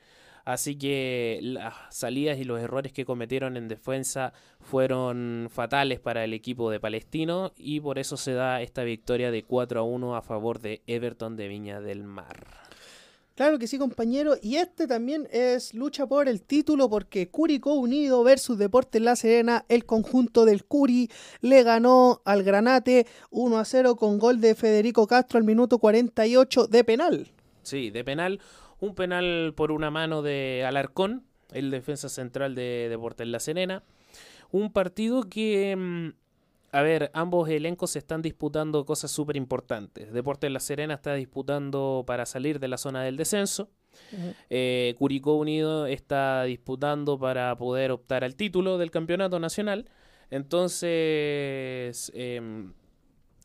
Así 0.44 0.78
que 0.78 1.40
las 1.42 1.74
salidas 1.90 2.38
y 2.38 2.44
los 2.44 2.60
errores 2.60 2.92
que 2.92 3.04
cometieron 3.04 3.56
en 3.56 3.66
defensa 3.66 4.32
fueron 4.60 5.48
fatales 5.50 5.98
para 5.98 6.22
el 6.22 6.32
equipo 6.34 6.70
de 6.70 6.78
Palestino 6.78 7.52
y 7.56 7.80
por 7.80 7.98
eso 7.98 8.16
se 8.16 8.32
da 8.32 8.62
esta 8.62 8.84
victoria 8.84 9.32
de 9.32 9.42
4 9.42 9.80
a 9.80 9.82
1 9.82 10.14
a 10.14 10.22
favor 10.22 10.60
de 10.60 10.82
Everton 10.86 11.34
de 11.34 11.48
Viña 11.48 11.80
del 11.80 12.04
Mar. 12.04 12.65
Claro 13.36 13.58
que 13.58 13.66
sí, 13.66 13.76
compañero. 13.76 14.36
Y 14.40 14.56
este 14.56 14.86
también 14.86 15.28
es 15.30 15.74
lucha 15.74 16.06
por 16.06 16.26
el 16.26 16.40
título 16.40 16.88
porque 16.88 17.28
Curicó 17.28 17.74
Unido 17.74 18.24
versus 18.24 18.56
Deportes 18.56 19.02
La 19.02 19.14
Serena. 19.14 19.66
El 19.68 19.84
conjunto 19.84 20.46
del 20.46 20.64
Curi 20.64 21.10
le 21.42 21.62
ganó 21.62 22.22
al 22.24 22.42
Granate 22.42 23.06
1 23.30 23.58
a 23.58 23.64
0 23.66 23.96
con 23.96 24.18
gol 24.18 24.40
de 24.40 24.54
Federico 24.54 25.06
Castro 25.06 25.36
al 25.36 25.44
minuto 25.44 25.78
48 25.78 26.66
de 26.66 26.82
penal. 26.82 27.28
Sí, 27.62 27.90
de 27.90 28.04
penal. 28.04 28.40
Un 28.80 28.94
penal 28.94 29.52
por 29.54 29.70
una 29.70 29.90
mano 29.90 30.22
de 30.22 30.64
Alarcón, 30.66 31.26
el 31.52 31.70
defensa 31.70 32.08
central 32.08 32.54
de 32.54 32.86
Deportes 32.88 33.26
La 33.26 33.40
Serena. 33.40 33.82
Un 34.50 34.72
partido 34.72 35.24
que 35.24 35.76
mm, 35.76 36.08
a 36.72 36.82
ver, 36.82 37.10
ambos 37.14 37.48
elencos 37.48 37.92
se 37.92 37.98
están 37.98 38.22
disputando 38.22 38.84
cosas 38.84 39.10
súper 39.10 39.36
importantes. 39.36 40.12
Deportes 40.12 40.50
La 40.50 40.60
Serena 40.60 40.94
está 40.94 41.14
disputando 41.14 42.04
para 42.06 42.26
salir 42.26 42.58
de 42.60 42.68
la 42.68 42.76
zona 42.76 43.02
del 43.02 43.16
descenso. 43.16 43.70
Eh, 44.50 44.94
Curicó 44.98 45.36
Unido 45.36 45.86
está 45.86 46.44
disputando 46.44 47.18
para 47.18 47.56
poder 47.56 47.92
optar 47.92 48.24
al 48.24 48.36
título 48.36 48.78
del 48.78 48.90
campeonato 48.90 49.38
nacional. 49.38 49.88
Entonces, 50.30 52.12
em, 52.14 52.72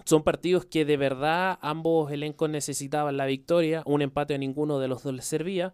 son 0.04 0.24
partidos 0.24 0.66
que 0.66 0.84
de 0.84 0.98
verdad 0.98 1.60
ambos 1.62 2.12
elencos 2.12 2.50
necesitaban 2.50 3.18
la 3.18 3.26
victoria. 3.28 3.84
Un 3.86 4.02
empate 4.02 4.34
a 4.34 4.38
ninguno 4.40 4.80
de 4.80 4.88
los 4.88 5.04
dos 5.04 5.14
les 5.14 5.26
servía 5.26 5.74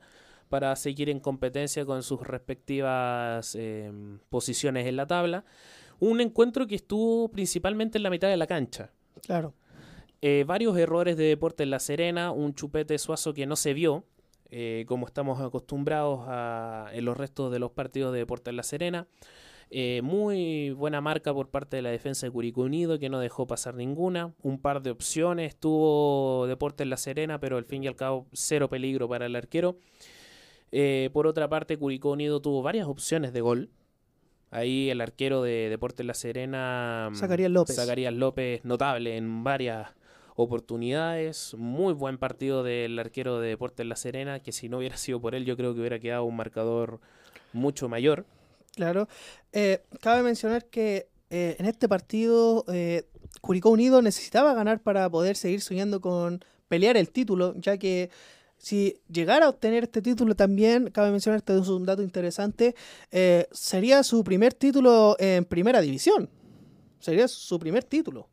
para 0.50 0.76
seguir 0.76 1.10
en 1.10 1.20
competencia 1.20 1.86
con 1.86 2.04
sus 2.04 2.22
respectivas 2.22 3.56
em, 3.56 4.20
posiciones 4.30 4.86
en 4.86 4.96
la 4.96 5.08
tabla 5.08 5.44
un 6.00 6.22
encuentro 6.22 6.68
que 6.68 6.76
estuvo 6.76 7.30
principalmente 7.30 7.98
en 7.98 8.04
la 8.04 8.10
mitad 8.10 8.30
de 8.30 8.38
la 8.38 8.48
cancha. 8.48 8.92
Claro. 9.22 9.54
Eh, 10.22 10.46
varios 10.48 10.78
errores 10.78 11.16
de 11.16 11.26
deporte 11.26 11.64
en 11.64 11.70
La 11.70 11.80
Serena, 11.80 12.32
un 12.32 12.56
chupete 12.56 12.98
suazo 12.98 13.34
que 13.34 13.46
no 13.46 13.56
se 13.56 13.74
vio, 13.74 14.04
eh, 14.50 14.86
como 14.88 15.06
estamos 15.06 15.40
acostumbrados 15.40 16.22
a, 16.28 16.90
en 16.94 17.06
los 17.06 17.18
restos 17.18 17.52
de 17.52 17.60
los 17.60 17.72
partidos 17.72 18.14
de 18.14 18.20
deporte 18.20 18.50
en 18.50 18.58
La 18.58 18.64
Serena. 18.64 19.08
Eh, 19.70 20.02
muy 20.02 20.72
buena 20.72 21.02
marca 21.02 21.34
por 21.34 21.50
parte 21.50 21.76
de 21.76 21.82
la 21.82 21.90
defensa 21.90 22.26
de 22.26 22.32
Curicó 22.32 22.62
Unido 22.62 22.98
que 23.00 23.10
no 23.10 23.20
dejó 23.20 23.46
pasar 23.46 23.76
ninguna. 23.76 24.34
Un 24.42 24.60
par 24.60 24.82
de 24.82 24.92
opciones, 24.92 25.56
tuvo 25.58 26.48
deporte 26.48 26.84
en 26.84 26.90
La 26.90 26.98
Serena, 26.98 27.40
pero 27.40 27.58
al 27.58 27.66
fin 27.66 27.84
y 27.84 27.88
al 27.88 27.96
cabo 27.96 28.28
cero 28.34 28.70
peligro 28.70 29.08
para 29.08 29.26
el 29.26 29.36
arquero. 29.36 29.78
por 31.14 31.28
otra 31.28 31.48
parte, 31.48 31.78
Curicó 31.78 32.12
Unido 32.12 32.42
tuvo 32.42 32.64
varias 32.64 32.88
opciones 32.88 33.34
de 33.34 33.42
gol. 33.42 33.70
Ahí 34.50 34.90
el 34.90 35.02
arquero 35.02 35.44
de 35.44 35.70
Deportes 35.70 36.06
La 36.06 36.14
Serena, 36.14 37.10
mm, 37.12 37.16
Zacarías 37.16 37.52
López. 37.52 37.76
Zacarías 37.76 38.14
López, 38.14 38.64
notable 38.64 39.18
en 39.18 39.44
varias 39.44 39.90
oportunidades. 40.36 41.54
Muy 41.58 41.94
buen 41.94 42.18
partido 42.18 42.64
del 42.64 42.98
arquero 42.98 43.40
de 43.40 43.50
Deportes 43.50 43.86
La 43.86 43.96
Serena, 43.96 44.40
que 44.40 44.52
si 44.52 44.70
no 44.70 44.78
hubiera 44.78 44.96
sido 44.98 45.20
por 45.20 45.36
él, 45.36 45.46
yo 45.46 45.58
creo 45.58 45.74
que 45.74 45.82
hubiera 45.82 46.00
quedado 46.00 46.24
un 46.24 46.36
marcador 46.36 47.00
mucho 47.54 47.90
mayor. 47.90 48.26
Claro. 48.76 49.08
Eh, 49.52 49.82
cabe 50.02 50.24
mencionar 50.24 50.66
que 50.66 51.08
eh, 51.30 51.56
en 51.60 51.66
este 51.66 51.90
partido 51.90 52.64
eh, 52.72 53.06
Curicó 53.42 53.70
Unido 53.70 54.02
necesitaba 54.02 54.54
ganar 54.54 54.82
para 54.82 55.10
poder 55.10 55.36
seguir 55.36 55.62
soñando 55.62 56.00
con 56.00 56.44
pelear 56.68 56.96
el 56.96 57.10
título, 57.10 57.54
ya 57.58 57.78
que 57.78 58.10
si 58.58 59.00
llegara 59.08 59.46
a 59.46 59.50
obtener 59.50 59.84
este 59.84 60.02
título 60.02 60.36
también, 60.36 60.90
cabe 60.92 61.12
mencionar, 61.12 61.38
este 61.38 61.58
es 61.58 61.68
un 61.68 61.86
dato 61.86 62.02
interesante, 62.02 62.76
eh, 63.12 63.48
sería 63.52 64.04
su 64.04 64.24
primer 64.24 64.54
título 64.54 65.16
en 65.20 65.46
primera 65.46 65.82
división. 65.82 66.30
Sería 67.00 67.28
su 67.28 67.60
primer 67.60 67.84
título. 67.84 68.28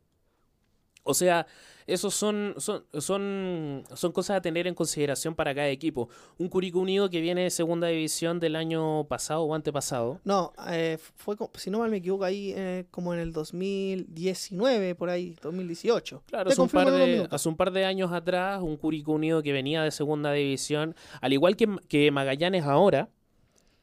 O 1.03 1.13
sea, 1.13 1.47
esos 1.87 2.15
son, 2.15 2.55
son, 2.59 2.85
son, 2.99 3.85
son 3.95 4.13
cosas 4.13 4.39
a 4.39 4.41
tener 4.41 4.67
en 4.67 4.75
consideración 4.75 5.35
para 5.35 5.55
cada 5.55 5.69
equipo. 5.69 6.09
Un 6.39 6.49
Curicó 6.49 6.81
Unido 6.81 7.11
que 7.11 7.21
viene 7.21 7.43
de 7.43 7.51
segunda 7.51 7.89
división 7.89 8.41
del 8.41 8.57
año 8.57 9.05
pasado 9.05 9.43
o 9.43 9.55
antepasado. 9.55 10.21
No, 10.25 10.53
eh, 10.69 10.99
fue, 11.17 11.37
si 11.55 11.71
no 11.71 11.81
mal 11.81 11.91
me 11.91 11.99
equivoco, 11.99 12.25
ahí 12.25 12.53
eh, 12.57 12.87
como 12.91 13.13
en 13.13 13.21
el 13.21 13.33
2019, 13.33 14.95
por 14.95 15.11
ahí, 15.11 15.37
2018. 15.43 16.23
Claro, 16.27 16.51
hace 16.51 16.61
un, 16.61 16.69
par 16.69 16.91
de, 16.91 17.29
hace 17.31 17.49
un 17.49 17.57
par 17.57 17.73
de 17.73 17.85
años 17.85 18.13
atrás, 18.13 18.63
un 18.63 18.77
Curicó 18.77 19.13
Unido 19.13 19.43
que 19.43 19.53
venía 19.53 19.83
de 19.83 19.91
segunda 19.91 20.33
división, 20.33 20.95
al 21.21 21.33
igual 21.33 21.57
que, 21.57 21.69
que 21.89 22.11
Magallanes 22.11 22.65
ahora, 22.65 23.11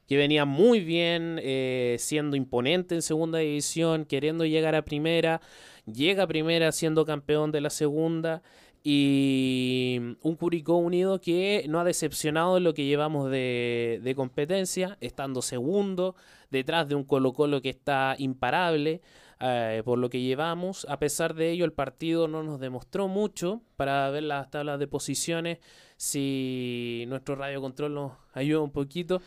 que 0.06 0.16
venía 0.16 0.44
muy 0.44 0.80
bien, 0.80 1.38
eh, 1.42 1.96
siendo 1.98 2.36
imponente 2.36 2.94
en 2.94 3.02
segunda 3.02 3.38
división, 3.38 4.04
queriendo 4.04 4.44
llegar 4.44 4.74
a 4.74 4.84
primera 4.84 5.40
llega 5.90 6.26
primera 6.26 6.72
siendo 6.72 7.04
campeón 7.04 7.52
de 7.52 7.60
la 7.60 7.70
segunda 7.70 8.42
y 8.84 10.16
un 10.22 10.36
Curicó 10.36 10.76
Unido 10.76 11.20
que 11.20 11.64
no 11.68 11.78
ha 11.78 11.84
decepcionado 11.84 12.56
en 12.56 12.64
lo 12.64 12.74
que 12.74 12.84
llevamos 12.84 13.30
de, 13.30 14.12
competencia, 14.16 14.98
estando 15.00 15.40
segundo, 15.40 16.16
detrás 16.50 16.88
de 16.88 16.96
un 16.96 17.04
Colo 17.04 17.32
Colo 17.32 17.62
que 17.62 17.70
está 17.70 18.16
imparable 18.18 19.00
eh, 19.38 19.82
por 19.84 19.98
lo 19.98 20.10
que 20.10 20.20
llevamos. 20.20 20.84
A 20.88 20.98
pesar 20.98 21.34
de 21.34 21.50
ello, 21.50 21.64
el 21.64 21.72
partido 21.72 22.26
no 22.26 22.42
nos 22.42 22.58
demostró 22.58 23.06
mucho 23.06 23.62
para 23.76 24.10
ver 24.10 24.24
las 24.24 24.50
tablas 24.50 24.80
de 24.80 24.88
posiciones, 24.88 25.58
si 26.02 27.04
nuestro 27.06 27.36
radio 27.36 27.60
control 27.60 27.94
nos 27.94 28.12
ayuda 28.32 28.60
un 28.60 28.72
poquito. 28.72 29.22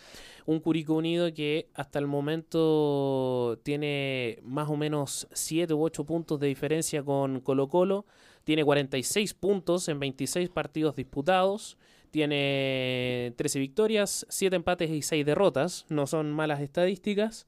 Un 0.45 0.59
Curicó 0.59 0.95
Unido 0.95 1.33
que 1.33 1.69
hasta 1.73 1.99
el 1.99 2.05
momento 2.05 3.57
tiene 3.63 4.39
más 4.43 4.69
o 4.69 4.75
menos 4.75 5.25
7 5.31 5.73
u 5.73 5.81
8 5.81 6.03
puntos 6.03 6.37
de 6.37 6.47
diferencia 6.47 7.01
con 7.01 7.39
Colo 7.39 7.69
Colo, 7.69 8.05
tiene 8.43 8.65
46 8.65 9.35
puntos 9.35 9.87
en 9.87 10.01
26 10.01 10.49
partidos 10.49 10.97
disputados, 10.97 11.77
tiene 12.11 13.33
13 13.37 13.57
victorias, 13.59 14.25
7 14.27 14.57
empates 14.57 14.89
y 14.89 15.01
6 15.01 15.25
derrotas, 15.25 15.85
no 15.87 16.05
son 16.07 16.33
malas 16.33 16.59
estadísticas. 16.59 17.47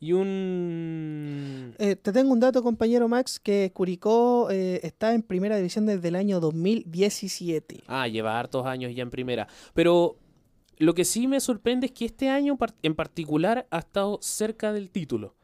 Y 0.00 0.12
un... 0.12 1.74
Eh, 1.78 1.96
te 1.96 2.12
tengo 2.12 2.32
un 2.32 2.40
dato, 2.40 2.62
compañero 2.62 3.08
Max, 3.08 3.40
que 3.40 3.72
Curicó 3.74 4.48
eh, 4.50 4.80
está 4.84 5.12
en 5.12 5.22
primera 5.22 5.56
división 5.56 5.86
desde 5.86 6.08
el 6.08 6.14
año 6.14 6.38
2017. 6.38 7.82
Ah, 7.88 8.06
lleva 8.06 8.38
hartos 8.38 8.64
años 8.66 8.94
ya 8.94 9.02
en 9.02 9.10
primera. 9.10 9.48
Pero 9.74 10.16
lo 10.76 10.94
que 10.94 11.04
sí 11.04 11.26
me 11.26 11.40
sorprende 11.40 11.86
es 11.86 11.92
que 11.92 12.04
este 12.04 12.28
año 12.28 12.56
en 12.82 12.94
particular 12.94 13.66
ha 13.70 13.78
estado 13.78 14.18
cerca 14.22 14.72
del 14.72 14.90
título. 14.90 15.34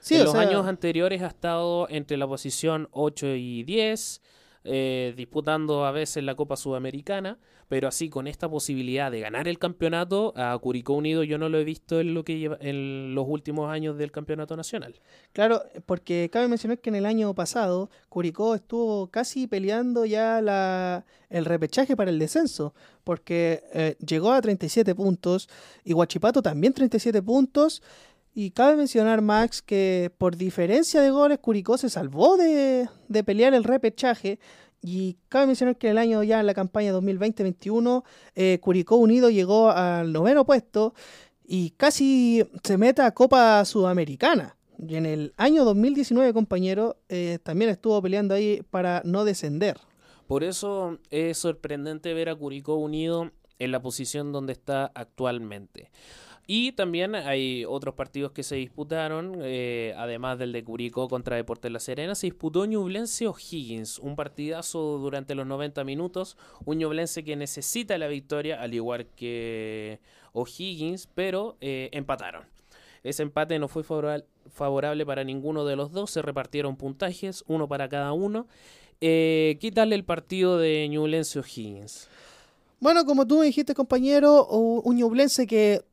Sí, 0.00 0.16
en 0.16 0.24
los 0.24 0.34
años 0.34 0.66
anteriores 0.66 1.22
ha 1.22 1.26
estado 1.26 1.86
entre 1.90 2.16
la 2.16 2.26
posición 2.26 2.88
8 2.92 3.34
y 3.36 3.64
10, 3.64 4.22
eh, 4.64 5.14
disputando 5.16 5.86
a 5.86 5.90
veces 5.90 6.22
la 6.22 6.34
Copa 6.34 6.56
Sudamericana, 6.56 7.38
pero 7.68 7.86
así 7.86 8.10
con 8.10 8.26
esta 8.26 8.48
posibilidad 8.48 9.10
de 9.12 9.20
ganar 9.20 9.46
el 9.46 9.58
campeonato, 9.58 10.34
a 10.36 10.58
Curicó 10.58 10.94
Unido 10.94 11.22
yo 11.22 11.38
no 11.38 11.48
lo 11.48 11.58
he 11.58 11.64
visto 11.64 12.00
en 12.00 12.14
lo 12.14 12.24
que 12.24 12.38
lleva, 12.38 12.58
en 12.60 13.14
los 13.14 13.26
últimos 13.28 13.70
años 13.70 13.96
del 13.96 14.10
campeonato 14.10 14.56
nacional. 14.56 15.00
Claro, 15.32 15.62
porque 15.86 16.28
cabe 16.32 16.48
mencionar 16.48 16.80
que 16.80 16.90
en 16.90 16.96
el 16.96 17.06
año 17.06 17.32
pasado 17.34 17.88
Curicó 18.08 18.56
estuvo 18.56 19.06
casi 19.06 19.46
peleando 19.46 20.04
ya 20.04 20.42
la, 20.42 21.04
el 21.28 21.44
repechaje 21.44 21.96
para 21.96 22.10
el 22.10 22.18
descenso, 22.18 22.74
porque 23.04 23.62
eh, 23.72 23.96
llegó 24.04 24.32
a 24.32 24.42
37 24.42 24.94
puntos 24.94 25.48
y 25.84 25.94
Huachipato 25.94 26.42
también 26.42 26.72
37 26.72 27.22
puntos. 27.22 27.82
Y 28.32 28.52
cabe 28.52 28.76
mencionar, 28.76 29.22
Max, 29.22 29.60
que 29.60 30.12
por 30.16 30.36
diferencia 30.36 31.00
de 31.00 31.10
goles, 31.10 31.38
Curicó 31.38 31.76
se 31.78 31.90
salvó 31.90 32.36
de, 32.36 32.88
de 33.08 33.24
pelear 33.24 33.54
el 33.54 33.64
repechaje. 33.64 34.38
Y 34.82 35.16
cabe 35.28 35.48
mencionar 35.48 35.76
que 35.76 35.88
en 35.88 35.92
el 35.92 35.98
año 35.98 36.22
ya 36.22 36.40
en 36.40 36.46
la 36.46 36.54
campaña 36.54 36.92
2020-21, 36.92 38.02
eh, 38.34 38.58
Curicó 38.62 38.96
Unido 38.96 39.28
llegó 39.28 39.70
al 39.70 40.12
noveno 40.12 40.46
puesto 40.46 40.94
y 41.44 41.70
casi 41.70 42.44
se 42.62 42.78
mete 42.78 43.02
a 43.02 43.12
Copa 43.12 43.64
Sudamericana. 43.64 44.56
Y 44.78 44.94
en 44.94 45.04
el 45.04 45.34
año 45.36 45.64
2019, 45.64 46.32
compañero, 46.32 46.96
eh, 47.08 47.38
también 47.42 47.70
estuvo 47.70 48.00
peleando 48.00 48.34
ahí 48.34 48.62
para 48.70 49.02
no 49.04 49.24
descender. 49.24 49.76
Por 50.26 50.44
eso 50.44 50.98
es 51.10 51.36
sorprendente 51.36 52.14
ver 52.14 52.28
a 52.28 52.36
Curicó 52.36 52.76
Unido 52.76 53.32
en 53.58 53.72
la 53.72 53.82
posición 53.82 54.32
donde 54.32 54.52
está 54.52 54.90
actualmente. 54.94 55.90
Y 56.52 56.72
también 56.72 57.14
hay 57.14 57.64
otros 57.64 57.94
partidos 57.94 58.32
que 58.32 58.42
se 58.42 58.56
disputaron, 58.56 59.38
eh, 59.40 59.94
además 59.96 60.36
del 60.36 60.50
de 60.50 60.64
Curicó 60.64 61.06
contra 61.06 61.36
Deportes 61.36 61.70
La 61.70 61.78
Serena, 61.78 62.16
se 62.16 62.26
disputó 62.26 62.66
Ñublense 62.66 63.28
O'Higgins, 63.28 64.00
un 64.00 64.16
partidazo 64.16 64.98
durante 64.98 65.36
los 65.36 65.46
90 65.46 65.84
minutos, 65.84 66.36
un 66.64 66.78
Ñublense 66.78 67.22
que 67.22 67.36
necesita 67.36 67.96
la 67.98 68.08
victoria, 68.08 68.60
al 68.60 68.74
igual 68.74 69.06
que 69.14 70.00
O'Higgins, 70.32 71.08
pero 71.14 71.56
eh, 71.60 71.88
empataron. 71.92 72.42
Ese 73.04 73.22
empate 73.22 73.56
no 73.60 73.68
fue 73.68 73.84
favorable 73.84 75.06
para 75.06 75.22
ninguno 75.22 75.64
de 75.64 75.76
los 75.76 75.92
dos, 75.92 76.10
se 76.10 76.20
repartieron 76.20 76.74
puntajes, 76.74 77.44
uno 77.46 77.68
para 77.68 77.88
cada 77.88 78.12
uno. 78.12 78.48
Eh, 79.00 79.56
¿Qué 79.60 79.70
tal 79.70 79.92
el 79.92 80.02
partido 80.02 80.58
de 80.58 80.88
Ñublense 80.88 81.38
O'Higgins? 81.38 82.08
Bueno, 82.80 83.04
como 83.04 83.24
tú 83.24 83.38
me 83.38 83.44
dijiste, 83.44 83.72
compañero, 83.72 84.48
un 84.48 84.96
Ñublense 84.96 85.46
que 85.46 85.84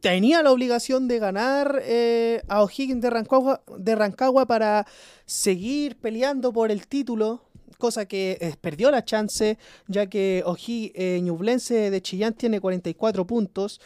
tenía 0.00 0.42
la 0.42 0.52
obligación 0.52 1.08
de 1.08 1.18
ganar 1.18 1.82
eh, 1.84 2.42
a 2.48 2.62
O'Higgins 2.62 3.02
de 3.02 3.10
Rancagua, 3.10 3.62
de 3.76 3.94
Rancagua 3.94 4.46
para 4.46 4.86
seguir 5.26 5.96
peleando 5.96 6.52
por 6.52 6.70
el 6.70 6.86
título, 6.86 7.42
cosa 7.78 8.06
que 8.06 8.38
eh, 8.40 8.54
perdió 8.60 8.90
la 8.90 9.04
chance, 9.04 9.58
ya 9.86 10.06
que 10.06 10.42
O'Higgins 10.46 10.92
eh, 10.94 11.20
Ñublense 11.22 11.90
de 11.90 12.02
Chillán 12.02 12.34
tiene 12.34 12.60
44 12.60 13.26
puntos, 13.26 13.80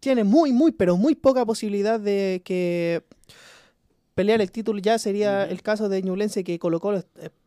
tiene 0.00 0.22
muy, 0.22 0.52
muy, 0.52 0.72
pero 0.72 0.98
muy 0.98 1.14
poca 1.14 1.46
posibilidad 1.46 1.98
de 1.98 2.42
que 2.44 3.04
pelear 4.14 4.42
el 4.42 4.52
título, 4.52 4.78
ya 4.80 4.98
sería 4.98 5.44
el 5.44 5.62
caso 5.62 5.88
de 5.88 6.02
Ñublense 6.02 6.44
que 6.44 6.58
colocó 6.58 7.02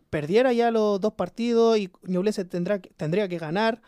perdiera 0.09 0.53
ya 0.53 0.71
los 0.71 0.99
dos 0.99 1.13
partidos 1.13 1.77
y 1.77 1.91
Ñublense 2.03 2.45
tendrá, 2.45 2.79
tendría 2.79 3.27
que 3.27 3.37
ganar. 3.37 3.81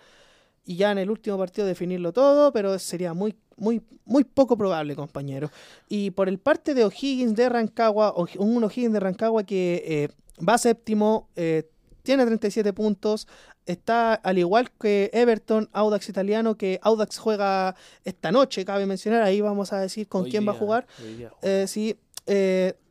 Y 0.65 0.78
ya 0.78 0.91
en 0.91 0.97
el 0.97 1.11
último 1.11 1.38
partido 1.38 1.67
definirlo 1.67 2.13
todo, 2.13 2.51
pero 2.51 2.80
sería 2.80 3.13
muy 3.13 3.36
muy, 3.57 3.81
muy 4.05 4.23
poco 4.23 4.57
probable, 4.57 4.95
compañero. 4.95 5.51
Y 5.89 6.11
por 6.11 6.29
el 6.29 6.37
parte 6.39 6.73
de 6.73 6.83
O'Higgins 6.85 7.35
de 7.35 7.49
Rancagua, 7.49 8.13
un 8.37 8.63
O'Higgins 8.63 8.93
de 8.93 8.99
Rancagua 8.99 9.43
que 9.43 9.83
eh, 9.85 10.09
va 10.43 10.57
séptimo, 10.57 11.29
eh, 11.35 11.69
tiene 12.03 12.25
37 12.25 12.71
puntos, 12.73 13.27
está 13.65 14.13
al 14.13 14.37
igual 14.37 14.69
que 14.79 15.09
Everton, 15.13 15.69
Audax 15.73 16.09
italiano, 16.09 16.55
que 16.55 16.79
Audax 16.83 17.17
juega 17.17 17.75
esta 18.03 18.31
noche, 18.31 18.63
cabe 18.63 18.85
mencionar, 18.85 19.23
ahí 19.23 19.41
vamos 19.41 19.73
a 19.73 19.79
decir 19.79 20.07
con 20.07 20.29
quién 20.29 20.47
va 20.47 20.51
a 20.51 20.55
jugar. 20.55 20.85
Eh, 21.41 21.65
sí, 21.67 21.97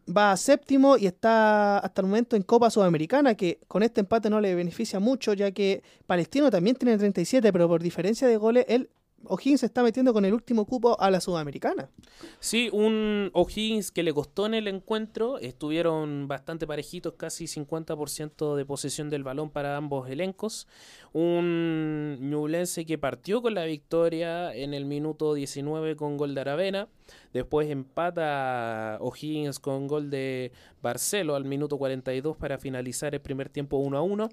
va 0.06 0.32
a 0.32 0.36
séptimo 0.36 0.96
y 0.96 1.06
está 1.06 1.78
hasta 1.78 2.00
el 2.02 2.08
momento 2.08 2.34
en 2.34 2.42
Copa 2.42 2.70
Sudamericana, 2.70 3.36
que 3.36 3.60
con 3.68 3.82
este 3.82 4.00
empate 4.00 4.28
no 4.30 4.40
le 4.40 4.54
beneficia 4.54 4.98
mucho, 4.98 5.32
ya 5.32 5.52
que 5.52 5.82
Palestino 6.06 6.50
también 6.50 6.74
tiene 6.76 6.98
37, 6.98 7.52
pero 7.52 7.68
por 7.68 7.82
diferencia 7.82 8.26
de 8.26 8.36
goles, 8.36 8.64
él 8.68 8.90
O'Higgins 9.28 9.60
se 9.60 9.66
está 9.66 9.82
metiendo 9.82 10.12
con 10.12 10.24
el 10.24 10.34
último 10.34 10.64
cupo 10.66 11.00
a 11.00 11.10
la 11.10 11.20
Sudamericana. 11.20 11.88
Sí, 12.40 12.68
un 12.72 13.30
O'Higgins 13.32 13.90
que 13.90 14.02
le 14.02 14.12
costó 14.12 14.46
en 14.46 14.54
el 14.54 14.68
encuentro. 14.68 15.38
Estuvieron 15.38 16.28
bastante 16.28 16.66
parejitos, 16.66 17.14
casi 17.14 17.46
50% 17.46 18.56
de 18.56 18.64
posesión 18.64 19.10
del 19.10 19.24
balón 19.24 19.50
para 19.50 19.76
ambos 19.76 20.08
elencos. 20.08 20.66
Un 21.12 22.18
Ñublense 22.20 22.86
que 22.86 22.98
partió 22.98 23.42
con 23.42 23.54
la 23.54 23.64
victoria 23.64 24.54
en 24.54 24.74
el 24.74 24.84
minuto 24.84 25.34
19 25.34 25.96
con 25.96 26.16
gol 26.16 26.34
de 26.34 26.40
Aravena. 26.40 26.88
Después 27.32 27.70
empata 27.70 28.98
O'Higgins 29.00 29.58
con 29.58 29.86
gol 29.88 30.10
de 30.10 30.52
Barcelo 30.82 31.34
al 31.34 31.44
minuto 31.44 31.78
42 31.78 32.36
para 32.36 32.58
finalizar 32.58 33.14
el 33.14 33.20
primer 33.20 33.48
tiempo 33.48 33.76
1 33.78 33.96
a 33.96 34.02
1. 34.02 34.28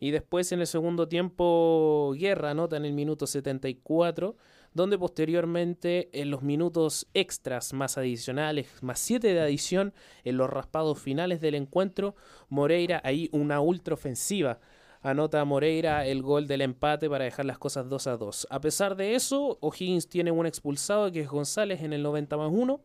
Y 0.00 0.10
después 0.12 0.52
en 0.52 0.60
el 0.60 0.66
segundo 0.66 1.08
tiempo, 1.08 2.14
Guerra 2.16 2.50
anota 2.50 2.76
en 2.76 2.84
el 2.84 2.92
minuto 2.92 3.26
74, 3.26 4.36
donde 4.72 4.98
posteriormente 4.98 6.08
en 6.12 6.30
los 6.30 6.42
minutos 6.42 7.08
extras 7.14 7.72
más 7.72 7.98
adicionales, 7.98 8.68
más 8.82 9.00
7 9.00 9.34
de 9.34 9.40
adición, 9.40 9.92
en 10.24 10.36
los 10.36 10.48
raspados 10.48 11.00
finales 11.00 11.40
del 11.40 11.56
encuentro, 11.56 12.14
Moreira 12.48 13.00
ahí 13.04 13.28
una 13.32 13.60
ultra 13.60 13.94
ofensiva. 13.94 14.60
Anota 15.00 15.44
Moreira 15.44 16.06
el 16.06 16.22
gol 16.22 16.46
del 16.46 16.60
empate 16.60 17.08
para 17.08 17.24
dejar 17.24 17.44
las 17.44 17.58
cosas 17.58 17.88
2 17.88 18.06
a 18.06 18.16
2. 18.16 18.46
A 18.50 18.60
pesar 18.60 18.96
de 18.96 19.14
eso, 19.14 19.58
O'Higgins 19.60 20.08
tiene 20.08 20.30
un 20.30 20.46
expulsado 20.46 21.10
que 21.12 21.20
es 21.20 21.28
González 21.28 21.82
en 21.82 21.92
el 21.92 22.02
90 22.02 22.36
más 22.36 22.50
1 22.52 22.80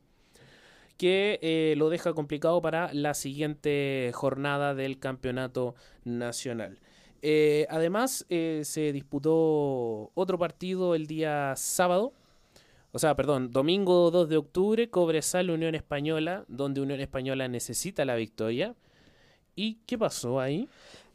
que 0.97 1.39
eh, 1.41 1.73
lo 1.77 1.89
deja 1.89 2.13
complicado 2.13 2.61
para 2.61 2.93
la 2.93 3.15
siguiente 3.15 4.11
jornada 4.13 4.75
del 4.75 4.99
campeonato 4.99 5.75
nacional. 6.03 6.79
Eh, 7.25 7.65
además, 7.69 8.25
eh, 8.27 8.63
se 8.65 8.91
disputó 8.91 10.11
otro 10.13 10.37
partido 10.37 10.93
el 10.93 11.07
día 11.07 11.53
sábado, 11.55 12.11
o 12.91 12.99
sea, 12.99 13.15
perdón, 13.15 13.49
domingo 13.49 14.11
2 14.11 14.27
de 14.27 14.35
octubre, 14.35 14.89
Cobresal 14.89 15.49
Unión 15.49 15.73
Española, 15.73 16.43
donde 16.49 16.81
Unión 16.81 16.99
Española 16.99 17.47
necesita 17.47 18.03
la 18.03 18.15
victoria. 18.15 18.75
¿Y 19.55 19.75
qué 19.85 19.97
pasó 19.97 20.41
ahí? 20.41 20.67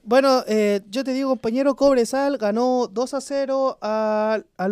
Bueno, 0.03 0.45
eh, 0.49 0.81
yo 0.89 1.05
te 1.05 1.13
digo, 1.13 1.29
compañero, 1.29 1.77
Cobresal 1.77 2.39
ganó 2.39 2.89
2 2.91 3.13
a 3.13 3.21
0 3.21 3.79
a, 3.83 4.41
a 4.57 4.65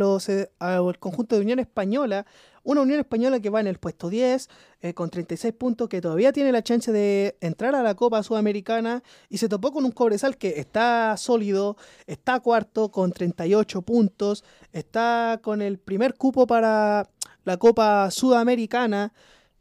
al 0.59 0.99
conjunto 0.99 1.37
de 1.37 1.43
Unión 1.43 1.59
Española. 1.59 2.25
Una 2.67 2.81
Unión 2.81 2.99
Española 2.99 3.39
que 3.39 3.49
va 3.49 3.61
en 3.61 3.69
el 3.69 3.79
puesto 3.79 4.11
10 4.11 4.49
eh, 4.81 4.93
con 4.93 5.09
36 5.09 5.55
puntos, 5.55 5.89
que 5.89 6.01
todavía 6.01 6.33
tiene 6.33 6.51
la 6.51 6.65
chance 6.65 6.91
de 6.91 7.37
entrar 7.41 7.77
a 7.77 7.83
la 7.85 7.95
Copa 7.95 8.25
Sudamericana 8.25 9.05
y 9.29 9.39
se 9.39 9.49
topó 9.49 9.71
con 9.71 9.85
un 9.85 9.93
Cobresal 9.93 10.37
que 10.37 10.59
está 10.59 11.17
sólido, 11.17 11.77
está 12.09 12.41
cuarto 12.41 12.91
con 12.91 13.13
38 13.13 13.83
puntos, 13.83 14.43
está 14.73 15.39
con 15.45 15.63
el 15.63 15.79
primer 15.79 16.15
cupo 16.15 16.49
para 16.49 17.09
la 17.45 17.57
Copa 17.57 18.11
Sudamericana 18.11 19.13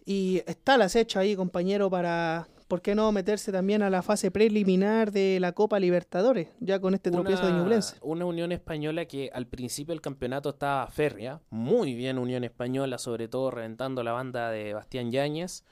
y 0.03 0.41
está 0.47 0.76
la 0.76 0.86
acecho 0.86 1.20
ahí, 1.20 1.36
compañero, 1.36 1.91
para 1.91 2.47
¿por 2.68 2.82
qué 2.82 2.95
no 2.95 3.11
meterse 3.11 3.51
también 3.51 3.82
a 3.82 3.89
la 3.89 4.01
fase 4.01 4.32
preliminar 4.32 5.11
de 5.11 5.39
la 5.39 5.51
Copa 5.51 5.80
Libertadores, 5.80 6.49
ya 6.59 6.80
con 6.80 6.93
este 6.93 7.11
tropiezo 7.11 7.45
de 7.45 7.53
Ñublense? 7.53 7.97
Una 8.01 8.26
Unión 8.26 8.51
Española 8.51 9.05
que 9.05 9.30
al 9.34 9.47
principio 9.47 9.93
del 9.93 10.01
campeonato 10.01 10.49
estaba 10.49 10.88
férrea, 10.88 11.41
muy 11.49 11.93
bien 11.93 12.18
Unión 12.18 12.43
Española, 12.43 12.97
sobre 12.97 13.28
todo 13.28 13.51
reventando 13.51 14.03
la 14.03 14.13
banda 14.13 14.49
de 14.49 14.74
Bastián 14.74 15.11
Yáñez. 15.11 15.63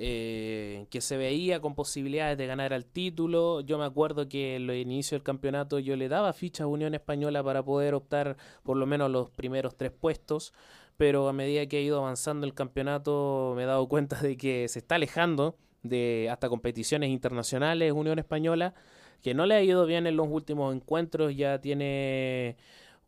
Eh, 0.00 0.86
que 0.90 1.00
se 1.00 1.16
veía 1.16 1.60
con 1.60 1.74
posibilidades 1.74 2.38
de 2.38 2.46
ganar 2.46 2.72
al 2.72 2.84
título. 2.84 3.62
Yo 3.62 3.78
me 3.78 3.84
acuerdo 3.84 4.28
que 4.28 4.54
en 4.54 4.68
los 4.68 4.76
inicios 4.76 5.18
del 5.18 5.24
campeonato 5.24 5.80
yo 5.80 5.96
le 5.96 6.08
daba 6.08 6.32
ficha 6.32 6.64
a 6.64 6.66
Unión 6.68 6.94
Española 6.94 7.42
para 7.42 7.64
poder 7.64 7.94
optar 7.94 8.36
por 8.62 8.76
lo 8.76 8.86
menos 8.86 9.10
los 9.10 9.28
primeros 9.30 9.76
tres 9.76 9.90
puestos, 9.90 10.52
pero 10.96 11.28
a 11.28 11.32
medida 11.32 11.66
que 11.66 11.78
ha 11.78 11.80
ido 11.80 11.98
avanzando 11.98 12.46
el 12.46 12.54
campeonato 12.54 13.54
me 13.56 13.64
he 13.64 13.66
dado 13.66 13.88
cuenta 13.88 14.20
de 14.20 14.36
que 14.36 14.68
se 14.68 14.78
está 14.78 14.96
alejando 14.96 15.56
de 15.82 16.28
hasta 16.30 16.48
competiciones 16.48 17.10
internacionales, 17.10 17.92
Unión 17.92 18.18
Española, 18.18 18.74
que 19.22 19.34
no 19.34 19.46
le 19.46 19.54
ha 19.54 19.62
ido 19.62 19.86
bien 19.86 20.06
en 20.06 20.16
los 20.16 20.28
últimos 20.28 20.74
encuentros, 20.74 21.36
ya 21.36 21.60
tiene 21.60 22.56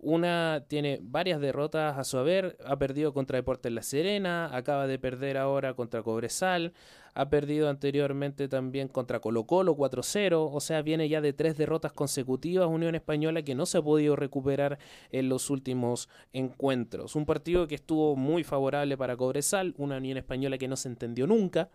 una 0.02 0.64
tiene 0.66 0.98
varias 1.02 1.40
derrotas 1.40 1.98
a 1.98 2.04
su 2.04 2.16
haber, 2.18 2.56
ha 2.64 2.78
perdido 2.78 3.12
contra 3.12 3.36
Deportes 3.36 3.70
La 3.70 3.82
Serena, 3.82 4.54
acaba 4.56 4.86
de 4.86 4.98
perder 4.98 5.36
ahora 5.36 5.74
contra 5.74 6.02
Cobresal, 6.02 6.72
ha 7.14 7.28
perdido 7.28 7.68
anteriormente 7.68 8.48
también 8.48 8.88
contra 8.88 9.20
Colo 9.20 9.44
Colo 9.44 9.76
4-0, 9.76 10.50
o 10.52 10.60
sea, 10.60 10.82
viene 10.82 11.08
ya 11.08 11.20
de 11.20 11.32
tres 11.32 11.56
derrotas 11.56 11.92
consecutivas 11.92 12.68
Unión 12.68 12.94
Española 12.94 13.42
que 13.42 13.54
no 13.54 13.66
se 13.66 13.78
ha 13.78 13.82
podido 13.82 14.16
recuperar 14.16 14.78
en 15.10 15.28
los 15.28 15.50
últimos 15.50 16.08
encuentros. 16.32 17.14
Un 17.14 17.26
partido 17.26 17.66
que 17.66 17.74
estuvo 17.74 18.16
muy 18.16 18.42
favorable 18.42 18.96
para 18.96 19.16
Cobresal, 19.16 19.74
una 19.76 19.98
Unión 19.98 20.16
Española 20.16 20.56
que 20.56 20.68
no 20.68 20.76
se 20.76 20.88
entendió 20.88 21.26
nunca, 21.26 21.68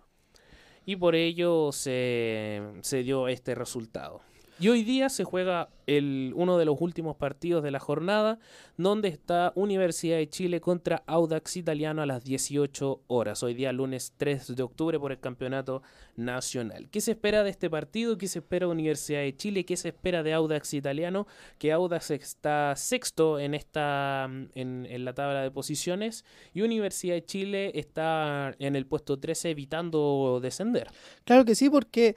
y 0.85 0.95
por 0.95 1.15
ello 1.15 1.71
se, 1.71 2.61
dio 3.03 3.27
este 3.27 3.55
resultado. 3.55 4.21
Y 4.57 4.69
hoy 4.69 4.83
día 4.83 5.09
se 5.09 5.25
juega 5.25 5.67
el, 5.85 6.31
uno 6.33 6.57
de 6.57 6.63
los 6.63 6.79
últimos 6.79 7.17
partidos 7.17 7.61
de 7.61 7.71
la 7.71 7.79
jornada, 7.81 8.39
donde 8.77 9.09
está 9.09 9.51
Universidad 9.55 10.15
de 10.15 10.29
Chile 10.29 10.61
contra 10.61 11.03
Audax 11.07 11.57
Italiano 11.57 12.01
a 12.01 12.05
las 12.05 12.23
18 12.23 13.01
horas. 13.07 13.43
Hoy 13.43 13.53
día 13.53 13.73
lunes 13.73 14.13
3 14.15 14.55
de 14.55 14.63
octubre 14.63 14.97
por 14.97 15.11
el 15.11 15.19
Campeonato 15.19 15.81
Nacional. 16.15 16.87
¿Qué 16.89 17.01
se 17.01 17.11
espera 17.11 17.43
de 17.43 17.49
este 17.49 17.69
partido? 17.69 18.17
¿Qué 18.17 18.29
se 18.29 18.39
espera 18.39 18.67
de 18.67 18.71
Universidad 18.71 19.19
de 19.19 19.35
Chile? 19.35 19.65
¿Qué 19.65 19.75
se 19.75 19.89
espera 19.89 20.23
de 20.23 20.31
Audax 20.31 20.73
Italiano? 20.73 21.27
Que 21.57 21.73
Audax 21.73 22.11
está 22.11 22.75
sexto 22.77 23.37
en 23.39 23.55
esta 23.55 24.29
en, 24.55 25.05
la 25.05 25.13
tabla 25.13 25.41
de 25.41 25.51
posiciones 25.51 26.23
y 26.53 26.61
Universidad 26.61 27.15
de 27.15 27.25
Chile 27.25 27.71
está 27.75 28.55
en 28.59 28.77
el 28.77 28.85
puesto 28.85 29.19
13 29.19 29.49
evitando 29.49 30.39
descender. 30.41 30.87
Claro 31.25 31.43
que 31.43 31.55
sí, 31.55 31.69
porque 31.69 32.15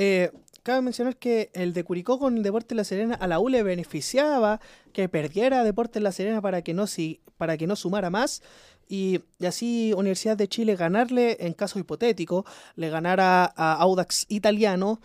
eh, 0.00 0.30
cabe 0.62 0.82
mencionar 0.82 1.16
que 1.16 1.50
el 1.54 1.72
de 1.72 1.84
Curicó 1.84 2.18
con 2.18 2.36
el 2.36 2.42
Deporte 2.42 2.74
La 2.74 2.84
Serena 2.84 3.14
a 3.14 3.26
la 3.26 3.40
U 3.40 3.48
le 3.48 3.62
beneficiaba 3.62 4.60
que 4.92 5.08
perdiera 5.08 5.64
Deporte 5.64 6.00
La 6.00 6.12
Serena 6.12 6.40
para 6.40 6.62
que 6.62 6.74
no, 6.74 6.86
si, 6.86 7.20
para 7.36 7.56
que 7.56 7.66
no 7.66 7.76
sumara 7.76 8.10
más. 8.10 8.42
Y, 8.88 9.20
así 9.46 9.92
Universidad 9.96 10.36
de 10.36 10.48
Chile 10.48 10.76
ganarle, 10.76 11.36
en 11.40 11.52
caso 11.52 11.78
hipotético, 11.78 12.44
le 12.76 12.88
ganara 12.88 13.52
a 13.56 13.74
Audax 13.74 14.26
Italiano 14.28 15.00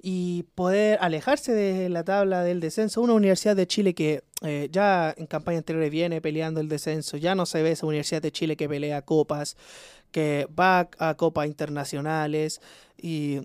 y 0.00 0.44
poder 0.54 0.98
alejarse 1.00 1.52
de 1.52 1.88
la 1.88 2.04
tabla 2.04 2.42
del 2.44 2.60
descenso. 2.60 3.00
Una 3.00 3.14
Universidad 3.14 3.56
de 3.56 3.66
Chile 3.66 3.94
que 3.94 4.22
eh, 4.42 4.68
ya 4.70 5.14
en 5.16 5.26
campaña 5.26 5.58
anterior 5.58 5.88
viene 5.88 6.20
peleando 6.20 6.60
el 6.60 6.68
descenso, 6.68 7.16
ya 7.16 7.34
no 7.34 7.46
se 7.46 7.62
ve 7.62 7.72
esa 7.72 7.86
Universidad 7.86 8.20
de 8.20 8.30
Chile 8.30 8.56
que 8.56 8.68
pelea 8.68 9.02
copas, 9.02 9.56
que 10.12 10.46
va 10.58 10.90
a 10.98 11.14
copas 11.14 11.46
internacionales 11.46 12.60
y 13.00 13.40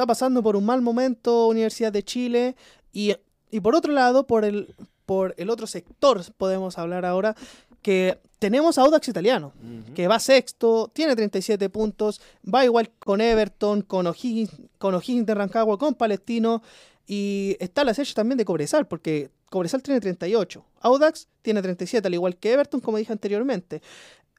está 0.00 0.06
pasando 0.06 0.42
por 0.42 0.56
un 0.56 0.64
mal 0.64 0.80
momento 0.80 1.46
Universidad 1.48 1.92
de 1.92 2.02
Chile 2.02 2.56
y, 2.90 3.14
y 3.50 3.60
por 3.60 3.74
otro 3.74 3.92
lado, 3.92 4.26
por 4.26 4.46
el, 4.46 4.74
por 5.04 5.34
el 5.36 5.50
otro 5.50 5.66
sector 5.66 6.22
podemos 6.38 6.78
hablar 6.78 7.04
ahora 7.04 7.36
que 7.82 8.18
tenemos 8.38 8.78
a 8.78 8.82
Audax 8.82 9.08
Italiano, 9.08 9.52
uh 9.62 9.66
-huh. 9.66 9.92
que 9.92 10.08
va 10.08 10.18
sexto, 10.18 10.90
tiene 10.94 11.14
37 11.14 11.68
puntos, 11.68 12.22
va 12.42 12.64
igual 12.64 12.88
con 12.98 13.20
Everton, 13.20 13.82
con 13.82 14.06
O'Higgins, 14.06 14.52
con 14.78 14.94
O'Higgins 14.94 15.26
de 15.26 15.34
Rancagua, 15.34 15.76
con 15.76 15.94
Palestino, 15.94 16.62
y 17.06 17.58
está 17.60 17.84
la 17.84 17.92
serie 17.92 18.14
también 18.14 18.38
de 18.38 18.46
Cobresal, 18.46 18.86
porque 18.86 19.30
Cobresal 19.50 19.82
tiene 19.82 20.00
38, 20.00 20.64
Audax 20.80 21.28
tiene 21.42 21.60
37, 21.60 22.08
al 22.08 22.14
igual 22.14 22.36
que 22.38 22.52
Everton, 22.54 22.80
como 22.80 22.96
dije 22.96 23.12
anteriormente. 23.12 23.82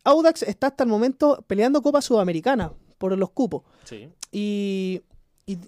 Audax 0.04 0.42
está 0.42 0.68
hasta 0.68 0.86
el 0.86 0.90
momento 0.90 1.44
peleando 1.46 1.84
Copa 1.84 2.02
Sudamericana 2.02 2.74
por 2.98 3.16
los 3.16 3.30
cupos. 3.30 3.62
Sí. 3.84 4.10
Y, 4.32 5.02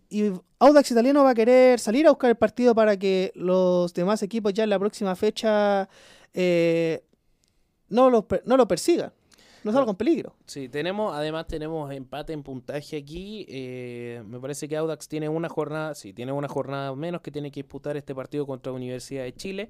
y, 0.09 0.17
y, 0.21 0.33
Audax 0.59 0.91
Italiano 0.91 1.23
va 1.23 1.31
a 1.31 1.35
querer 1.35 1.79
salir 1.79 2.07
a 2.07 2.11
buscar 2.11 2.29
el 2.29 2.37
partido 2.37 2.73
para 2.73 2.97
que 2.97 3.31
los 3.35 3.93
demás 3.93 4.23
equipos 4.23 4.53
ya 4.53 4.63
en 4.63 4.69
la 4.69 4.79
próxima 4.79 5.15
fecha 5.15 5.89
eh, 6.33 7.03
no 7.89 8.09
lo, 8.09 8.25
no 8.45 8.57
lo 8.57 8.67
persigan. 8.67 9.11
No 9.63 9.71
salga 9.71 9.91
en 9.91 9.95
peligro. 9.95 10.35
Sí, 10.45 10.67
tenemos, 10.67 11.15
además 11.15 11.47
tenemos 11.47 11.89
empate 11.93 12.33
en 12.33 12.43
puntaje 12.43 12.97
aquí. 12.97 13.45
Eh, 13.47 14.21
me 14.25 14.37
parece 14.39 14.67
que 14.67 14.75
Audax 14.75 15.07
tiene 15.07 15.29
una 15.29 15.47
jornada, 15.47 15.95
sí, 15.95 16.11
tiene 16.11 16.33
una 16.33 16.49
jornada 16.49 16.93
menos 16.95 17.21
que 17.21 17.31
tiene 17.31 17.49
que 17.49 17.61
disputar 17.61 17.95
este 17.95 18.13
partido 18.13 18.45
contra 18.45 18.73
la 18.73 18.75
Universidad 18.77 19.23
de 19.23 19.33
Chile. 19.33 19.69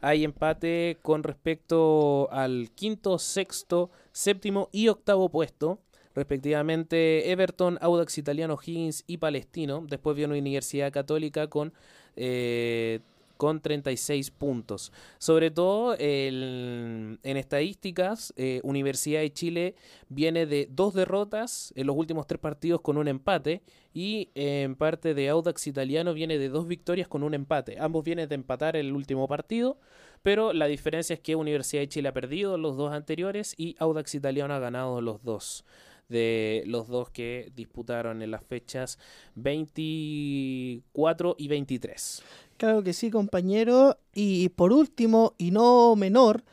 Hay 0.00 0.22
empate 0.22 0.98
con 1.02 1.24
respecto 1.24 2.28
al 2.30 2.70
quinto, 2.76 3.18
sexto, 3.18 3.90
séptimo 4.12 4.68
y 4.70 4.86
octavo 4.86 5.28
puesto 5.28 5.80
respectivamente 6.14 7.30
Everton, 7.30 7.78
Audax 7.80 8.18
Italiano, 8.18 8.58
Higgins 8.64 9.04
y 9.06 9.18
Palestino. 9.18 9.84
Después 9.88 10.16
viene 10.16 10.38
Universidad 10.38 10.92
Católica 10.92 11.48
con 11.48 11.72
eh, 12.16 13.00
con 13.42 13.60
36 13.60 14.30
puntos. 14.30 14.92
Sobre 15.18 15.50
todo 15.50 15.94
el, 15.94 17.18
en 17.24 17.36
estadísticas, 17.36 18.32
eh, 18.36 18.60
Universidad 18.62 19.20
de 19.20 19.32
Chile 19.32 19.74
viene 20.08 20.46
de 20.46 20.68
dos 20.70 20.94
derrotas 20.94 21.72
en 21.74 21.88
los 21.88 21.96
últimos 21.96 22.28
tres 22.28 22.40
partidos 22.40 22.82
con 22.82 22.98
un 22.98 23.08
empate 23.08 23.62
y 23.92 24.30
en 24.36 24.76
parte 24.76 25.12
de 25.12 25.28
Audax 25.28 25.66
Italiano 25.66 26.14
viene 26.14 26.38
de 26.38 26.50
dos 26.50 26.68
victorias 26.68 27.08
con 27.08 27.24
un 27.24 27.34
empate. 27.34 27.78
Ambos 27.80 28.04
vienen 28.04 28.28
de 28.28 28.36
empatar 28.36 28.76
el 28.76 28.92
último 28.92 29.26
partido, 29.26 29.76
pero 30.22 30.52
la 30.52 30.66
diferencia 30.66 31.14
es 31.14 31.20
que 31.20 31.34
Universidad 31.34 31.82
de 31.82 31.88
Chile 31.88 32.10
ha 32.10 32.14
perdido 32.14 32.56
los 32.58 32.76
dos 32.76 32.92
anteriores 32.92 33.54
y 33.56 33.74
Audax 33.80 34.14
Italiano 34.14 34.54
ha 34.54 34.60
ganado 34.60 35.00
los 35.00 35.20
dos 35.24 35.64
de 36.12 36.62
los 36.66 36.86
dos 36.86 37.10
que 37.10 37.50
disputaron 37.56 38.22
en 38.22 38.30
las 38.30 38.44
fechas 38.44 39.00
24 39.34 41.34
y 41.38 41.48
23. 41.48 42.22
Claro 42.56 42.84
que 42.84 42.92
sí, 42.92 43.10
compañero. 43.10 43.98
Y 44.14 44.50
por 44.50 44.72
último, 44.72 45.34
y 45.38 45.50
no 45.50 45.96
menor, 45.96 46.44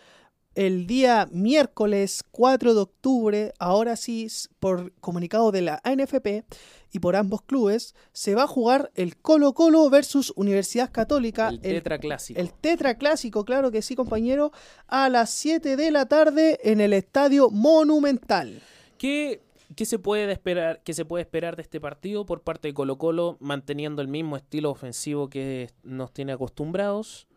el 0.56 0.88
día 0.88 1.28
miércoles 1.32 2.24
4 2.32 2.74
de 2.74 2.80
octubre, 2.80 3.54
ahora 3.60 3.96
sí, 3.96 4.28
por 4.60 4.92
comunicado 4.94 5.52
de 5.52 5.62
la 5.62 5.82
ANFP 5.84 6.46
y 6.92 7.00
por 7.00 7.16
ambos 7.16 7.44
clubes, 7.44 7.94
se 8.12 8.34
va 8.34 8.44
a 8.44 8.48
jugar 8.48 8.92
el 8.96 9.18
Colo 9.18 9.54
Colo 9.54 9.90
versus 9.90 10.34
Universidad 10.36 10.92
Católica. 10.92 11.50
El 11.50 11.62
tetra 11.62 12.00
clásico. 12.00 12.40
El, 12.40 12.48
el 12.48 12.54
tetra 12.54 12.96
clásico, 12.96 13.46
claro 13.46 13.70
que 13.70 13.82
sí, 13.82 13.96
compañero, 13.96 14.52
a 14.88 15.10
las 15.10 15.30
7 15.30 15.76
de 15.76 15.92
la 15.92 16.08
tarde 16.08 16.60
en 16.64 16.82
el 16.82 16.94
Estadio 16.94 17.52
Monumental. 17.52 18.62
¿Qué, 18.98 19.42
¿Qué 19.80 19.86
se 19.86 19.98
puede 19.98 20.30
esperar, 20.30 20.82
qué 20.84 20.94
se 20.94 21.06
puede 21.06 21.22
esperar 21.22 21.56
de 21.56 21.62
este 21.62 21.80
partido 21.80 22.26
por 22.26 22.42
parte 22.42 22.68
de 22.68 22.74
Colo 22.74 22.98
Colo 22.98 23.38
manteniendo 23.40 24.02
el 24.02 24.10
mismo 24.10 24.36
estilo 24.36 24.72
ofensivo 24.72 25.30
que 25.30 25.70
nos 25.84 26.12
tiene 26.12 26.34
acostumbrados? 26.34 27.30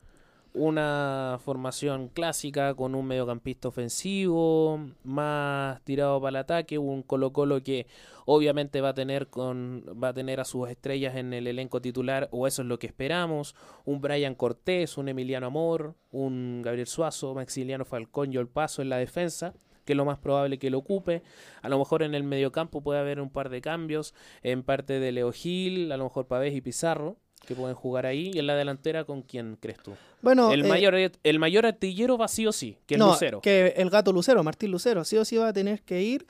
Una 0.52 1.38
formación 1.44 2.08
clásica 2.08 2.74
con 2.74 2.96
un 2.96 3.06
mediocampista 3.06 3.68
ofensivo, 3.68 4.80
más 5.04 5.80
tirado 5.82 6.20
para 6.20 6.30
el 6.30 6.36
ataque, 6.38 6.78
un 6.78 7.04
Colo 7.04 7.32
Colo 7.32 7.62
que 7.62 7.86
obviamente 8.26 8.80
va 8.80 8.88
a 8.88 8.94
tener 8.94 9.28
con 9.28 9.84
va 10.02 10.08
a 10.08 10.12
tener 10.12 10.40
a 10.40 10.44
sus 10.44 10.68
estrellas 10.68 11.14
en 11.14 11.32
el 11.34 11.46
elenco 11.46 11.80
titular, 11.80 12.28
o 12.32 12.48
eso 12.48 12.62
es 12.62 12.66
lo 12.66 12.80
que 12.80 12.88
esperamos, 12.88 13.54
un 13.84 14.00
Brian 14.00 14.34
Cortés, 14.34 14.98
un 14.98 15.08
Emiliano 15.08 15.46
Amor, 15.46 15.94
un 16.10 16.60
Gabriel 16.60 16.88
Suazo, 16.88 17.36
Maximiliano 17.36 17.84
Falcón 17.84 18.32
y 18.32 18.38
Olpaso 18.38 18.82
en 18.82 18.88
la 18.88 18.96
defensa 18.96 19.54
que 19.84 19.92
es 19.92 19.96
lo 19.96 20.04
más 20.04 20.18
probable 20.18 20.58
que 20.58 20.70
lo 20.70 20.78
ocupe. 20.78 21.22
A 21.62 21.68
lo 21.68 21.78
mejor 21.78 22.02
en 22.02 22.14
el 22.14 22.22
mediocampo 22.22 22.80
puede 22.82 23.00
haber 23.00 23.20
un 23.20 23.30
par 23.30 23.48
de 23.48 23.60
cambios, 23.60 24.14
en 24.42 24.62
parte 24.62 25.00
de 25.00 25.12
Leo 25.12 25.32
Gil, 25.32 25.92
a 25.92 25.96
lo 25.96 26.04
mejor 26.04 26.26
Pavés 26.26 26.54
y 26.54 26.60
Pizarro, 26.60 27.16
que 27.46 27.54
pueden 27.54 27.74
jugar 27.74 28.06
ahí. 28.06 28.30
Y 28.34 28.38
en 28.38 28.46
la 28.46 28.54
delantera, 28.54 29.04
¿con 29.04 29.22
quién 29.22 29.56
crees 29.60 29.78
tú? 29.78 29.92
Bueno, 30.20 30.52
el, 30.52 30.64
eh, 30.64 30.68
mayor, 30.68 30.94
el 30.94 31.38
mayor 31.38 31.66
artillero 31.66 32.16
va 32.18 32.28
sí 32.28 32.46
o 32.46 32.52
sí, 32.52 32.78
que 32.86 32.94
es 32.94 32.98
no, 32.98 33.08
Lucero. 33.08 33.40
Que 33.40 33.74
el 33.76 33.90
gato 33.90 34.12
Lucero, 34.12 34.42
Martín 34.42 34.70
Lucero, 34.70 35.04
sí 35.04 35.16
o 35.16 35.24
sí 35.24 35.36
va 35.36 35.48
a 35.48 35.52
tener 35.52 35.82
que 35.82 36.02
ir 36.02 36.26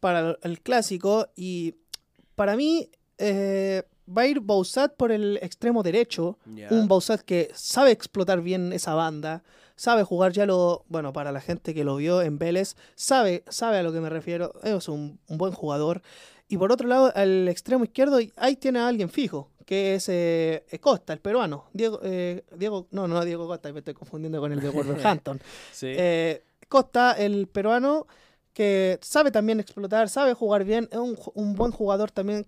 para 0.00 0.36
el 0.42 0.60
clásico. 0.60 1.28
Y 1.36 1.76
para 2.34 2.56
mí, 2.56 2.90
eh, 3.18 3.82
va 4.16 4.22
a 4.22 4.26
ir 4.26 4.40
Bausat 4.40 4.94
por 4.96 5.12
el 5.12 5.38
extremo 5.42 5.82
derecho. 5.82 6.38
Un 6.70 6.88
Bausat 6.88 7.20
que 7.20 7.50
sabe 7.54 7.90
explotar 7.90 8.40
bien 8.42 8.72
esa 8.72 8.94
banda. 8.94 9.42
Sabe 9.76 10.02
jugar 10.02 10.32
ya 10.32 10.44
lo. 10.46 10.84
Bueno, 10.88 11.12
para 11.12 11.32
la 11.32 11.40
gente 11.40 11.72
que 11.72 11.84
lo 11.84 11.96
vio 11.96 12.20
en 12.20 12.38
Vélez, 12.38 12.76
sabe, 12.94 13.44
sabe 13.48 13.78
a 13.78 13.82
lo 13.82 13.92
que 13.92 14.00
me 14.00 14.10
refiero. 14.10 14.52
Es 14.62 14.88
un, 14.88 15.18
un 15.28 15.38
buen 15.38 15.52
jugador. 15.52 16.02
Y 16.48 16.58
por 16.58 16.72
otro 16.72 16.88
lado, 16.88 17.12
al 17.14 17.48
extremo 17.48 17.84
izquierdo, 17.84 18.18
ahí 18.36 18.56
tiene 18.56 18.80
a 18.80 18.88
alguien 18.88 19.08
fijo, 19.08 19.48
que 19.64 19.94
es 19.94 20.08
eh, 20.08 20.64
Costa, 20.80 21.12
el 21.12 21.20
peruano. 21.20 21.66
Diego, 21.72 22.00
eh, 22.02 22.42
Diego, 22.56 22.88
no, 22.90 23.06
no, 23.06 23.24
Diego 23.24 23.46
Costa, 23.46 23.72
me 23.72 23.78
estoy 23.78 23.94
confundiendo 23.94 24.40
con 24.40 24.50
el 24.50 24.60
de 24.60 24.68
Wolverhampton. 24.68 25.40
sí. 25.72 25.86
eh, 25.88 26.42
Costa, 26.68 27.12
el 27.12 27.46
peruano, 27.46 28.08
que 28.52 28.98
sabe 29.02 29.30
también 29.30 29.60
explotar, 29.60 30.08
sabe 30.08 30.34
jugar 30.34 30.64
bien, 30.64 30.88
es 30.90 30.98
un, 30.98 31.16
un 31.34 31.54
buen 31.54 31.72
jugador 31.72 32.10
también, 32.10 32.46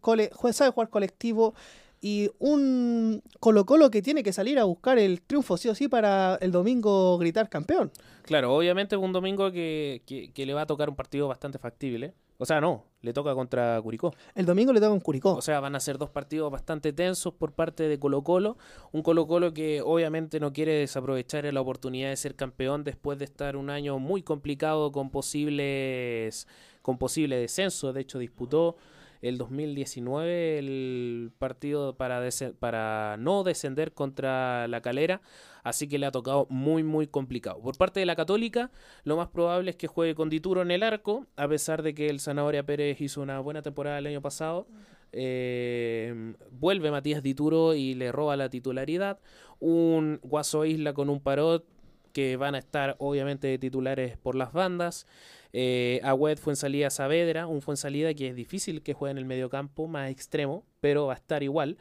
sabe 0.52 0.70
jugar 0.70 0.90
colectivo 0.90 1.54
y 2.00 2.30
un 2.40 3.22
Colo 3.38 3.64
Colo 3.64 3.90
que 3.90 4.02
tiene 4.02 4.24
que 4.24 4.32
salir 4.32 4.58
a 4.58 4.64
buscar 4.64 4.98
el 4.98 5.22
triunfo 5.22 5.56
sí 5.56 5.68
o 5.68 5.74
sí 5.74 5.86
para 5.88 6.36
el 6.40 6.50
domingo 6.50 7.16
gritar 7.16 7.48
campeón. 7.48 7.92
Claro, 8.22 8.54
obviamente 8.54 8.96
es 8.96 9.00
un 9.00 9.12
domingo 9.12 9.52
que, 9.52 10.02
que, 10.04 10.32
que 10.32 10.44
le 10.44 10.52
va 10.52 10.62
a 10.62 10.66
tocar 10.66 10.90
un 10.90 10.96
partido 10.96 11.28
bastante 11.28 11.58
factible. 11.58 12.14
O 12.38 12.44
sea, 12.44 12.60
no, 12.60 12.84
le 13.02 13.12
toca 13.12 13.34
contra 13.34 13.80
Curicó. 13.82 14.14
El 14.34 14.46
domingo 14.46 14.72
le 14.72 14.80
toca 14.80 14.90
con 14.90 15.00
Curicó. 15.00 15.34
O 15.34 15.42
sea, 15.42 15.60
van 15.60 15.74
a 15.74 15.80
ser 15.80 15.98
dos 15.98 16.10
partidos 16.10 16.50
bastante 16.50 16.92
tensos 16.92 17.34
por 17.34 17.52
parte 17.52 17.88
de 17.88 17.98
Colo 17.98 18.22
Colo. 18.22 18.56
Un 18.92 19.02
Colo 19.02 19.26
Colo 19.26 19.52
que 19.52 19.82
obviamente 19.82 20.40
no 20.40 20.52
quiere 20.52 20.72
desaprovechar 20.72 21.52
la 21.52 21.60
oportunidad 21.60 22.10
de 22.10 22.16
ser 22.16 22.36
campeón 22.36 22.84
después 22.84 23.18
de 23.18 23.24
estar 23.24 23.56
un 23.56 23.70
año 23.70 23.98
muy 23.98 24.22
complicado 24.22 24.92
con 24.92 25.10
posibles 25.10 26.46
con 26.80 26.98
posible 26.98 27.36
descenso. 27.36 27.92
De 27.92 28.00
hecho, 28.00 28.18
disputó 28.18 28.76
el 29.22 29.38
2019 29.38 30.58
el 30.58 31.32
partido 31.38 31.96
para, 31.96 32.28
para 32.58 33.16
no 33.18 33.44
descender 33.44 33.92
contra 33.92 34.68
la 34.68 34.82
calera, 34.82 35.22
así 35.62 35.88
que 35.88 35.98
le 35.98 36.06
ha 36.06 36.10
tocado 36.10 36.46
muy 36.50 36.82
muy 36.82 37.06
complicado. 37.06 37.60
Por 37.60 37.78
parte 37.78 38.00
de 38.00 38.06
la 38.06 38.16
católica, 38.16 38.70
lo 39.04 39.16
más 39.16 39.28
probable 39.28 39.70
es 39.70 39.76
que 39.76 39.86
juegue 39.86 40.14
con 40.14 40.28
Dituro 40.28 40.62
en 40.62 40.72
el 40.72 40.82
arco, 40.82 41.26
a 41.36 41.48
pesar 41.48 41.82
de 41.82 41.94
que 41.94 42.08
el 42.08 42.20
Zanahoria 42.20 42.64
Pérez 42.64 43.00
hizo 43.00 43.22
una 43.22 43.40
buena 43.40 43.62
temporada 43.62 43.98
el 43.98 44.06
año 44.06 44.20
pasado. 44.20 44.66
Eh, 45.12 46.34
vuelve 46.50 46.90
Matías 46.90 47.22
Dituro 47.22 47.74
y 47.74 47.94
le 47.94 48.12
roba 48.12 48.36
la 48.36 48.48
titularidad. 48.48 49.20
Un 49.60 50.18
Guaso 50.22 50.64
Isla 50.64 50.94
con 50.94 51.10
un 51.10 51.20
Parot 51.20 51.64
que 52.12 52.36
van 52.36 52.54
a 52.54 52.58
estar 52.58 52.96
obviamente 52.98 53.56
titulares 53.58 54.16
por 54.18 54.34
las 54.34 54.52
bandas. 54.52 55.06
Eh, 55.52 56.00
Agüed 56.02 56.38
fue 56.38 56.52
en 56.52 56.56
salida 56.56 56.90
Saavedra, 56.90 57.46
un 57.46 57.62
fue 57.62 57.72
en 57.74 57.76
salida 57.76 58.14
que 58.14 58.28
es 58.28 58.36
difícil 58.36 58.82
que 58.82 58.94
juegue 58.94 59.12
en 59.12 59.18
el 59.18 59.24
mediocampo, 59.24 59.86
más 59.86 60.10
extremo, 60.10 60.64
pero 60.80 61.06
va 61.06 61.14
a 61.14 61.16
estar 61.16 61.42
igual. 61.42 61.78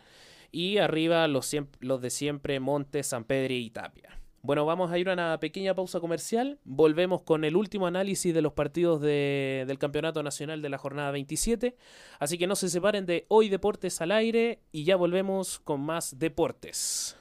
Y 0.52 0.78
arriba 0.78 1.28
los, 1.28 1.50
de 1.50 2.10
siempre, 2.10 2.60
Montes, 2.60 3.08
San 3.08 3.24
Pedro 3.24 3.54
y 3.54 3.70
Tapia. 3.70 4.18
Bueno, 4.44 4.66
vamos 4.66 4.92
a 4.92 4.98
ir 4.98 5.08
a 5.08 5.14
una 5.14 5.40
pequeña 5.40 5.76
pausa 5.76 6.00
comercial. 6.00 6.60
Volvemos 6.64 7.22
con 7.22 7.44
el 7.46 7.56
último 7.56 7.86
análisis 7.86 8.34
de 8.34 8.42
los 8.42 8.54
partidos 8.54 9.00
del 9.00 9.78
Campeonato 9.78 10.24
Nacional 10.24 10.64
de 10.64 10.70
la 10.70 10.80
jornada 10.80 11.12
27. 11.12 11.76
Así 12.20 12.40
que 12.40 12.48
no 12.48 12.56
se 12.56 12.70
separen 12.70 13.06
de 13.06 13.26
Hoy 13.28 13.50
Deportes 13.50 14.02
al 14.02 14.12
aire 14.12 14.60
y 14.72 14.84
ya 14.84 14.96
volvemos 14.96 15.60
con 15.60 15.82
más 15.82 16.18
deportes. 16.18 17.21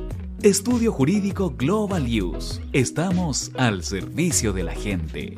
Estudio 0.43 0.91
Jurídico 0.91 1.51
Global 1.55 2.03
Use. 2.07 2.63
Estamos 2.73 3.51
al 3.57 3.83
servicio 3.83 4.53
de 4.53 4.63
la 4.63 4.73
gente. 4.73 5.37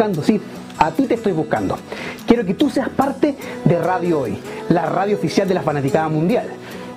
buscando, 0.00 0.22
sí, 0.22 0.40
a 0.78 0.90
ti 0.92 1.06
te 1.06 1.14
estoy 1.14 1.32
buscando. 1.32 1.76
Quiero 2.26 2.46
que 2.46 2.54
tú 2.54 2.70
seas 2.70 2.88
parte 2.88 3.36
de 3.66 3.78
Radio 3.78 4.20
Hoy, 4.20 4.38
la 4.70 4.86
radio 4.86 5.14
oficial 5.14 5.46
de 5.46 5.52
la 5.52 5.60
fanaticada 5.60 6.08
mundial. 6.08 6.46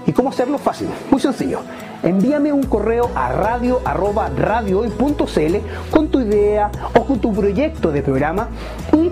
¿Y 0.07 0.13
cómo 0.13 0.29
hacerlo? 0.29 0.57
Fácil, 0.57 0.87
muy 1.11 1.19
sencillo. 1.19 1.59
Envíame 2.01 2.53
un 2.53 2.63
correo 2.63 3.09
a 3.13 3.33
radio 3.33 3.81
arroba 3.83 4.29
radiohoy.cl 4.29 5.55
con 5.91 6.07
tu 6.07 6.21
idea 6.21 6.71
o 6.97 7.03
con 7.03 7.19
tu 7.19 7.33
proyecto 7.33 7.91
de 7.91 8.03
programa 8.03 8.47
y 8.93 9.11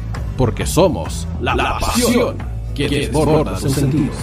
Porque 0.41 0.65
somos 0.65 1.27
la, 1.39 1.53
la 1.53 1.77
pasión 1.77 2.35
que 2.73 2.89
desborda 2.89 3.59
sus 3.59 3.73
sentidos. 3.73 4.15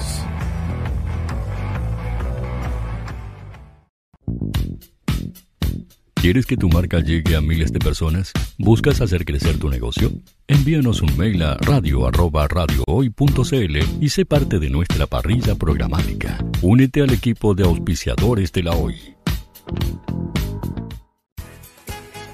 ¿Quieres 6.14 6.44
que 6.44 6.56
tu 6.56 6.68
marca 6.70 6.98
llegue 6.98 7.36
a 7.36 7.40
miles 7.40 7.72
de 7.72 7.78
personas? 7.78 8.32
¿Buscas 8.58 9.00
hacer 9.00 9.24
crecer 9.24 9.60
tu 9.60 9.68
negocio? 9.68 10.10
Envíanos 10.48 11.02
un 11.02 11.16
mail 11.16 11.40
a 11.40 11.56
radio@radiohoy.cl 11.58 13.76
y 14.00 14.08
sé 14.08 14.26
parte 14.26 14.58
de 14.58 14.70
nuestra 14.70 15.06
parrilla 15.06 15.54
programática. 15.54 16.44
Únete 16.62 17.02
al 17.02 17.12
equipo 17.12 17.54
de 17.54 17.62
auspiciadores 17.62 18.50
de 18.50 18.64
la 18.64 18.72
Hoy. 18.72 18.96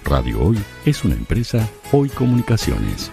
Radio 0.06 0.42
Hoy 0.42 0.58
es 0.86 1.04
una 1.04 1.16
empresa 1.16 1.68
Hoy 1.92 2.08
Comunicaciones. 2.08 3.12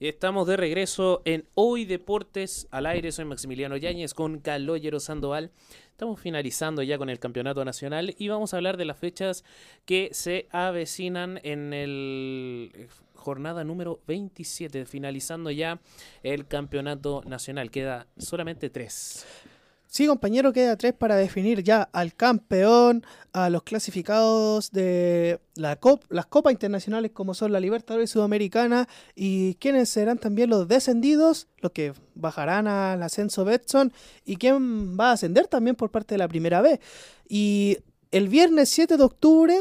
Estamos 0.00 0.46
de 0.46 0.56
regreso 0.56 1.22
en 1.24 1.48
Hoy 1.54 1.84
Deportes 1.84 2.68
al 2.70 2.86
aire. 2.86 3.10
Soy 3.10 3.24
Maximiliano 3.24 3.76
Yáñez 3.76 4.14
con 4.14 4.38
Caloyero 4.38 5.00
Sandoval. 5.00 5.50
Estamos 5.90 6.20
finalizando 6.20 6.84
ya 6.84 6.98
con 6.98 7.10
el 7.10 7.18
campeonato 7.18 7.64
nacional 7.64 8.14
y 8.16 8.28
vamos 8.28 8.54
a 8.54 8.58
hablar 8.58 8.76
de 8.76 8.84
las 8.84 8.96
fechas 8.96 9.42
que 9.86 10.10
se 10.12 10.46
avecinan 10.52 11.40
en 11.42 11.72
el 11.72 12.88
jornada 13.14 13.64
número 13.64 14.00
27, 14.06 14.86
finalizando 14.86 15.50
ya 15.50 15.80
el 16.22 16.46
campeonato 16.46 17.24
nacional. 17.26 17.72
Queda 17.72 18.06
solamente 18.18 18.70
tres. 18.70 19.26
Sí, 19.90 20.06
compañero, 20.06 20.52
queda 20.52 20.76
tres 20.76 20.92
para 20.92 21.16
definir 21.16 21.62
ya 21.62 21.88
al 21.94 22.14
campeón, 22.14 23.06
a 23.32 23.48
los 23.48 23.62
clasificados 23.62 24.70
de 24.70 25.40
la 25.54 25.76
Cop 25.76 26.04
las 26.10 26.26
copas 26.26 26.52
internacionales 26.52 27.12
como 27.14 27.32
son 27.32 27.52
la 27.52 27.58
Libertadores 27.58 28.10
Sudamericana 28.10 28.86
y 29.14 29.54
quienes 29.54 29.88
serán 29.88 30.18
también 30.18 30.50
los 30.50 30.68
descendidos, 30.68 31.48
los 31.60 31.72
que 31.72 31.94
bajarán 32.14 32.68
al 32.68 33.02
ascenso 33.02 33.46
Betson 33.46 33.94
y 34.26 34.36
quién 34.36 35.00
va 35.00 35.08
a 35.08 35.12
ascender 35.12 35.46
también 35.46 35.74
por 35.74 35.90
parte 35.90 36.16
de 36.16 36.18
la 36.18 36.28
primera 36.28 36.60
vez. 36.60 36.80
Y 37.26 37.78
el 38.10 38.28
viernes 38.28 38.68
7 38.68 38.98
de 38.98 39.02
octubre 39.02 39.56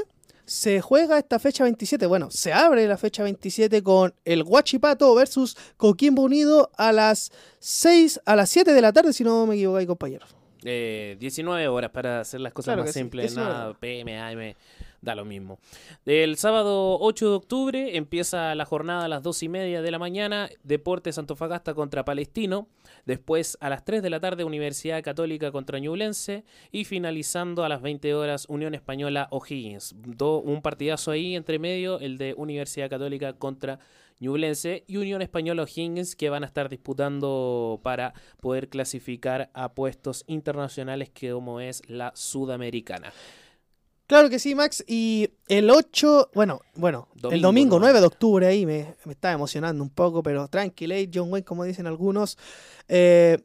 se 0.47 0.79
juega 0.81 1.19
esta 1.19 1.39
fecha 1.39 1.65
27. 1.65 2.07
Bueno, 2.07 2.31
se 2.31 2.53
abre 2.53 2.87
la 2.87 2.97
fecha 2.97 3.21
27 3.21 3.83
con 3.83 4.13
el 4.25 4.43
Guachipato 4.43 5.13
versus 5.13 5.57
Coquimbo 5.75 6.23
Unido 6.23 6.71
a 6.77 6.91
las 6.93 7.31
6, 7.59 8.21
a 8.25 8.35
las 8.35 8.49
7 8.49 8.73
de 8.73 8.81
la 8.81 8.93
tarde, 8.93 9.13
si 9.13 9.23
no 9.23 9.45
me 9.45 9.55
equivoco, 9.55 9.85
compañeros. 9.85 10.33
Eh, 10.63 11.17
19 11.19 11.67
horas 11.67 11.91
para 11.91 12.21
hacer 12.21 12.39
las 12.39 12.53
cosas 12.53 12.77
más 12.77 12.91
simples, 12.91 13.31
sí, 13.31 13.37
nada, 13.37 13.73
PM, 13.73 14.19
AM, 14.19 14.55
da 15.01 15.15
lo 15.15 15.25
mismo. 15.25 15.59
El 16.05 16.37
sábado 16.37 16.97
8 16.99 17.29
de 17.29 17.35
octubre 17.35 17.97
empieza 17.97 18.55
la 18.55 18.65
jornada 18.65 19.05
a 19.05 19.07
las 19.07 19.23
2 19.23 19.43
y 19.43 19.49
media 19.49 19.81
de 19.81 19.91
la 19.91 19.99
mañana, 19.99 20.49
Deportes 20.63 21.17
Antofagasta 21.17 21.73
contra 21.73 22.05
Palestino. 22.05 22.67
Después 23.07 23.57
a 23.61 23.69
las 23.69 23.85
3 23.85 24.03
de 24.03 24.09
la 24.09 24.19
tarde 24.19 24.43
Universidad 24.43 25.01
Católica 25.01 25.49
contra 25.53 25.79
Ñublense 25.79 26.43
y 26.73 26.83
finalizando 26.83 27.63
a 27.63 27.69
las 27.69 27.81
20 27.81 28.13
horas 28.13 28.45
Unión 28.49 28.75
Española 28.75 29.29
O'Higgins. 29.31 29.95
un 30.19 30.61
partidazo 30.61 31.11
ahí 31.11 31.37
entre 31.37 31.57
medio, 31.57 32.01
el 32.01 32.17
de 32.17 32.33
Universidad 32.33 32.89
Católica 32.89 33.31
contra 33.31 33.79
Ñublense 34.19 34.83
y 34.87 34.97
Unión 34.97 35.21
Española 35.21 35.63
O'Higgins 35.63 36.17
que 36.17 36.29
van 36.29 36.43
a 36.43 36.47
estar 36.47 36.67
disputando 36.67 37.79
para 37.81 38.13
poder 38.41 38.67
clasificar 38.67 39.51
a 39.53 39.73
puestos 39.73 40.25
internacionales 40.27 41.09
que 41.09 41.31
como 41.31 41.61
es 41.61 41.83
la 41.87 42.11
Sudamericana. 42.13 43.13
Claro 44.07 44.29
que 44.29 44.39
sí, 44.39 44.55
Max. 44.55 44.83
Y 44.87 45.29
el 45.49 45.69
8, 45.69 46.31
bueno, 46.33 46.61
bueno, 46.75 47.09
domingo, 47.13 47.35
el 47.35 47.41
domingo 47.41 47.79
9 47.79 47.99
de 47.99 48.05
octubre 48.05 48.47
ahí 48.47 48.65
me, 48.65 48.95
me 49.03 49.11
estaba 49.11 49.33
emocionando 49.33 49.83
un 49.83 49.89
poco, 49.89 50.23
pero 50.23 50.47
tranquilo, 50.47 50.95
John 51.13 51.31
Wayne, 51.31 51.45
como 51.45 51.65
dicen 51.65 51.87
algunos. 51.87 52.37
Eh, 52.87 53.37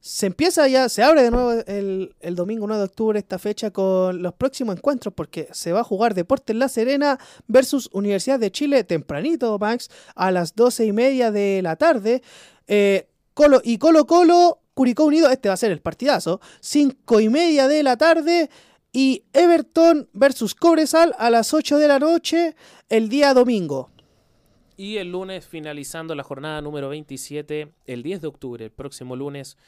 se 0.00 0.26
empieza 0.26 0.68
ya, 0.68 0.90
se 0.90 1.02
abre 1.02 1.22
de 1.22 1.30
nuevo 1.30 1.52
el, 1.66 2.14
el, 2.20 2.34
domingo 2.34 2.66
9 2.66 2.78
de 2.78 2.84
octubre 2.84 3.18
esta 3.18 3.38
fecha 3.38 3.70
con 3.70 4.20
los 4.22 4.34
próximos 4.34 4.76
encuentros 4.76 5.14
porque 5.14 5.48
se 5.52 5.72
va 5.72 5.80
a 5.80 5.84
jugar 5.84 6.12
Deportes 6.12 6.54
La 6.54 6.68
Serena 6.68 7.18
versus 7.46 7.88
Universidad 7.90 8.38
de 8.38 8.52
Chile 8.52 8.84
tempranito, 8.84 9.58
Max, 9.58 9.88
a 10.14 10.30
las 10.30 10.54
12 10.54 10.84
y 10.84 10.92
media 10.92 11.30
de 11.30 11.62
la 11.62 11.76
tarde. 11.76 12.22
Eh, 12.66 13.08
Colo, 13.32 13.62
y 13.64 13.78
Colo 13.78 14.06
Colo, 14.06 14.60
Curicó 14.74 15.04
Unido, 15.04 15.30
este 15.30 15.48
va 15.48 15.54
a 15.54 15.56
ser 15.56 15.72
el 15.72 15.80
partidazo, 15.80 16.38
5 16.60 17.20
y 17.20 17.30
media 17.30 17.66
de 17.66 17.82
la 17.82 17.96
tarde. 17.96 18.50
Y 18.96 19.24
Everton 19.32 20.08
versus 20.12 20.54
Cobresal 20.54 21.16
a 21.18 21.28
las 21.28 21.52
8 21.52 21.78
de 21.78 21.88
la 21.88 21.98
noche 21.98 22.54
el 22.88 23.08
día 23.08 23.34
domingo. 23.34 23.90
Y 24.76 24.98
el 24.98 25.10
lunes, 25.10 25.44
finalizando 25.48 26.14
la 26.14 26.22
jornada 26.22 26.62
número 26.62 26.90
27, 26.90 27.72
el 27.86 28.04
10 28.04 28.20
de 28.20 28.28
octubre, 28.28 28.64
el 28.64 28.70
próximo 28.70 29.16
lunes, 29.16 29.58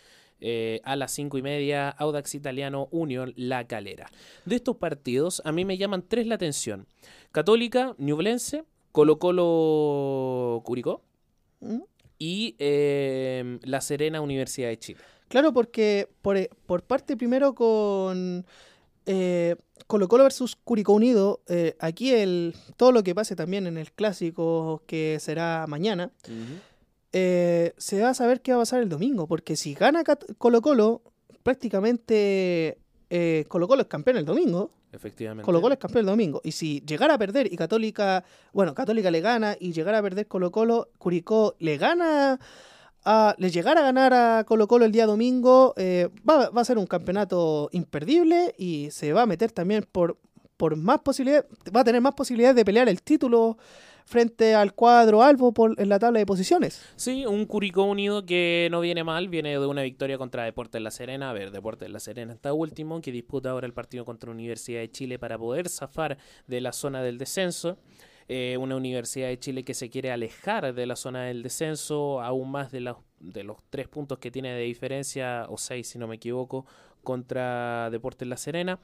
eh, 0.41 0.81
a 0.85 0.95
las 0.95 1.11
5 1.11 1.39
y 1.39 1.43
media, 1.43 1.89
Audax 1.89 2.37
Italiano 2.37 2.87
Unión 2.93 3.33
La 3.35 3.67
Calera. 3.67 4.09
De 4.45 4.55
estos 4.55 4.77
partidos, 4.77 5.43
a 5.45 5.51
mí 5.51 5.65
me 5.65 5.77
llaman 5.77 6.05
tres 6.07 6.29
la 6.29 6.37
atención: 6.37 6.87
Católica, 7.33 7.97
Ñublense, 7.99 8.63
Colo-Colo 8.93 10.63
Curicó 10.65 11.03
¿Mm? 11.59 11.81
y 12.21 12.55
eh, 12.61 13.59
La 13.65 13.81
Serena 13.81 14.21
Universidad 14.21 14.69
de 14.69 14.79
Chile. 14.79 15.01
Claro, 15.27 15.53
porque 15.53 16.09
por, 16.23 16.39
por 16.67 16.85
parte 16.85 17.17
primero 17.17 17.57
con 17.57 18.47
eh, 19.07 19.57
Colo 19.87 20.09
Colo 20.09 20.25
versus 20.25 20.57
Curicó 20.57 20.93
Unido, 20.93 21.41
eh, 21.49 21.77
aquí 21.79 22.13
el, 22.13 22.55
todo 22.77 22.93
lo 22.93 23.03
que 23.03 23.15
pase 23.15 23.37
también 23.37 23.67
en 23.67 23.79
el 23.79 23.93
clásico 23.93 24.83
que 24.87 25.19
será 25.21 25.67
mañana, 25.69 26.11
uh 26.29 26.33
-huh. 26.33 26.61
eh, 27.13 27.73
se 27.77 28.03
va 28.03 28.11
a 28.11 28.15
saber 28.15 28.41
qué 28.41 28.53
va 28.53 28.59
a 28.59 28.63
pasar 28.63 28.83
el 28.83 28.89
domingo, 28.89 29.27
porque 29.27 29.57
si 29.57 29.75
gana 29.75 30.03
Colo 30.39 30.61
Colo, 30.61 31.03
prácticamente 31.43 32.79
eh, 33.11 33.45
Colo 33.49 33.69
Colo 33.69 33.83
es 33.83 33.89
campeón 33.89 34.17
el 34.17 34.25
domingo. 34.25 34.71
Efectivamente. 34.93 35.45
Colo 35.45 35.61
Colo 35.61 35.75
es 35.75 35.79
campeón 35.81 36.01
el 36.01 36.07
domingo. 36.07 36.41
Y 36.43 36.53
si 36.53 36.81
llegara 36.81 37.15
a 37.15 37.19
perder 37.19 37.53
y 37.53 37.57
Católica, 37.57 38.25
bueno, 38.53 38.75
Católica 38.75 39.11
le 39.11 39.21
gana 39.21 39.57
y 39.61 39.73
llegara 39.73 39.99
a 39.99 40.03
perder 40.03 40.27
Colo 40.27 40.51
Colo, 40.51 40.89
Curicó 40.99 41.55
le 41.61 41.77
gana 41.77 42.41
a, 43.07 43.37
les 43.39 43.55
llegara 43.55 43.81
a 43.81 43.85
ganar 43.85 44.13
a 44.13 44.45
Colo 44.45 44.67
Colo 44.67 44.85
el 44.85 44.91
día 44.91 45.07
domingo, 45.07 45.75
eh, 45.77 46.09
va, 46.29 46.51
va, 46.51 46.61
a 46.61 46.65
ser 46.65 46.77
un 46.77 46.87
campeonato 46.87 47.69
imperdible 47.73 48.53
y 48.59 48.89
se 48.91 49.13
va 49.13 49.23
a 49.23 49.27
meter 49.27 49.53
también 49.53 49.87
por, 49.91 50.19
por 50.57 50.75
más 50.75 50.99
posibilidades, 51.01 51.47
va 51.75 51.81
a 51.81 51.85
tener 51.85 52.01
más 52.01 52.15
posibilidades 52.15 52.57
de 52.57 52.65
pelear 52.65 52.89
el 52.89 53.03
título 53.03 53.59
frente 54.07 54.55
al 54.55 54.73
cuadro 54.75 55.23
Albo 55.23 55.53
por, 55.53 55.81
en 55.81 55.89
la 55.89 56.01
tabla 56.01 56.19
de 56.19 56.27
posiciones. 56.27 56.83
Sí, 56.97 57.27
un 57.27 57.45
Curicó 57.47 57.85
Unido 57.85 58.27
que 58.27 58.69
no 58.71 58.81
viene 58.81 59.05
mal, 59.05 59.29
viene 59.29 59.51
de 59.51 59.67
una 59.67 59.83
victoria 59.83 60.19
contra 60.19 60.45
Deportes 60.45 60.83
La 60.83 60.91
Serena. 60.91 61.31
A 61.31 61.33
ver, 61.33 61.51
Deportes 61.53 61.91
La 61.91 62.01
Serena 62.01 62.33
está 62.33 62.53
último, 62.53 63.01
que 63.01 63.13
disputa 63.13 63.51
ahora 63.51 63.67
el 63.67 63.73
partido 63.73 64.05
contra 64.05 64.31
Universidad 64.31 64.81
de 64.81 64.91
Chile 64.91 65.19
para 65.19 65.39
poder 65.39 65.69
zafar 65.69 66.19
de 66.47 66.61
la 66.61 66.73
zona 66.73 67.03
del 67.03 67.19
descenso. 67.19 67.79
Eh, 68.29 68.57
una 68.59 68.77
Universidad 68.77 69.29
de 69.29 69.39
Chile 69.39 69.65
que 69.65 69.75
se 69.75 69.89
quiere 69.89 70.11
alejar 70.11 70.75
de 70.75 70.87
la 70.87 70.97
zona 70.97 71.25
del 71.25 71.43
descenso, 71.43 72.21
aún 72.21 72.51
más 72.51 72.73
de 72.73 72.81
los, 72.81 72.97
de 73.21 73.45
los 73.45 73.59
tres 73.71 73.87
puntos 73.89 74.19
que 74.19 74.31
tiene 74.31 74.53
de 74.53 74.63
diferencia, 74.63 75.47
o 75.49 75.59
seis 75.59 75.89
si 75.89 75.99
no 75.99 76.09
me 76.09 76.17
equivoco, 76.17 76.67
contra 77.05 77.89
Deportes 77.91 78.27
La 78.27 78.37
Serena. 78.37 78.81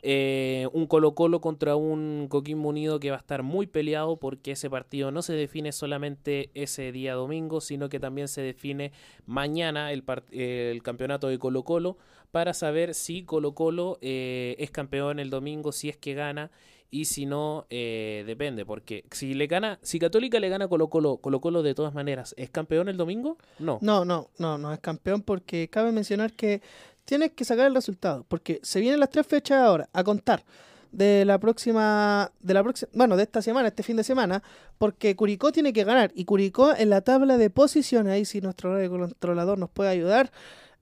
Eh, 0.00 0.68
un 0.72 0.86
Colo 0.86 1.14
Colo 1.14 1.40
contra 1.40 1.76
un 1.76 2.28
Coquimbo 2.30 2.68
Unido 2.70 2.98
que 2.98 3.10
va 3.10 3.16
a 3.16 3.20
estar 3.20 3.42
muy 3.42 3.66
peleado 3.66 4.16
porque 4.16 4.52
ese 4.52 4.70
partido 4.70 5.10
no 5.10 5.22
se 5.22 5.34
define 5.34 5.72
solamente 5.72 6.50
ese 6.54 6.92
día 6.92 7.14
domingo, 7.14 7.60
sino 7.60 7.88
que 7.88 8.00
también 8.00 8.28
se 8.28 8.40
define 8.40 8.92
mañana 9.26 9.92
el, 9.92 10.04
el 10.30 10.82
campeonato 10.82 11.28
de 11.28 11.38
Colo 11.38 11.62
Colo 11.64 11.98
para 12.30 12.54
saber 12.54 12.94
si 12.94 13.24
Colo 13.24 13.54
Colo 13.54 13.98
eh, 14.00 14.56
es 14.58 14.70
campeón 14.70 15.18
el 15.18 15.30
domingo, 15.30 15.72
si 15.72 15.88
es 15.88 15.96
que 15.96 16.14
gana 16.14 16.50
y 16.90 17.04
si 17.04 17.26
no, 17.26 17.66
eh, 17.70 18.24
depende, 18.26 18.64
porque 18.64 19.04
si 19.10 19.34
le 19.34 19.46
gana, 19.46 19.78
si 19.82 19.98
Católica 19.98 20.40
le 20.40 20.48
gana 20.48 20.68
Colo 20.68 20.88
Colo, 20.88 21.18
Colo 21.18 21.40
Colo 21.40 21.62
de 21.62 21.74
todas 21.74 21.94
maneras, 21.94 22.34
¿es 22.38 22.50
campeón 22.50 22.88
el 22.88 22.96
domingo? 22.96 23.36
No. 23.58 23.78
No, 23.82 24.04
no, 24.04 24.30
no, 24.38 24.58
no 24.58 24.72
es 24.72 24.80
campeón 24.80 25.22
porque 25.22 25.68
cabe 25.68 25.92
mencionar 25.92 26.32
que 26.32 26.62
tienes 27.04 27.32
que 27.32 27.44
sacar 27.44 27.66
el 27.66 27.74
resultado, 27.74 28.24
porque 28.28 28.60
se 28.62 28.80
vienen 28.80 29.00
las 29.00 29.10
tres 29.10 29.26
fechas 29.26 29.58
ahora 29.58 29.88
a 29.92 30.04
contar 30.04 30.44
de 30.92 31.24
la 31.24 31.38
próxima, 31.38 32.32
de 32.40 32.54
la 32.54 32.62
próxima, 32.62 32.90
bueno, 32.94 33.16
de 33.16 33.22
esta 33.24 33.42
semana, 33.42 33.68
este 33.68 33.82
fin 33.82 33.96
de 33.96 34.04
semana, 34.04 34.42
porque 34.78 35.14
Curicó 35.16 35.52
tiene 35.52 35.72
que 35.72 35.84
ganar 35.84 36.10
y 36.14 36.24
Curicó 36.24 36.74
en 36.74 36.90
la 36.90 37.02
tabla 37.02 37.36
de 37.36 37.50
posiciones, 37.50 38.12
ahí 38.12 38.24
si 38.24 38.40
nuestro 38.40 38.78
controlador 38.88 39.58
nos 39.58 39.70
puede 39.70 39.90
ayudar, 39.90 40.30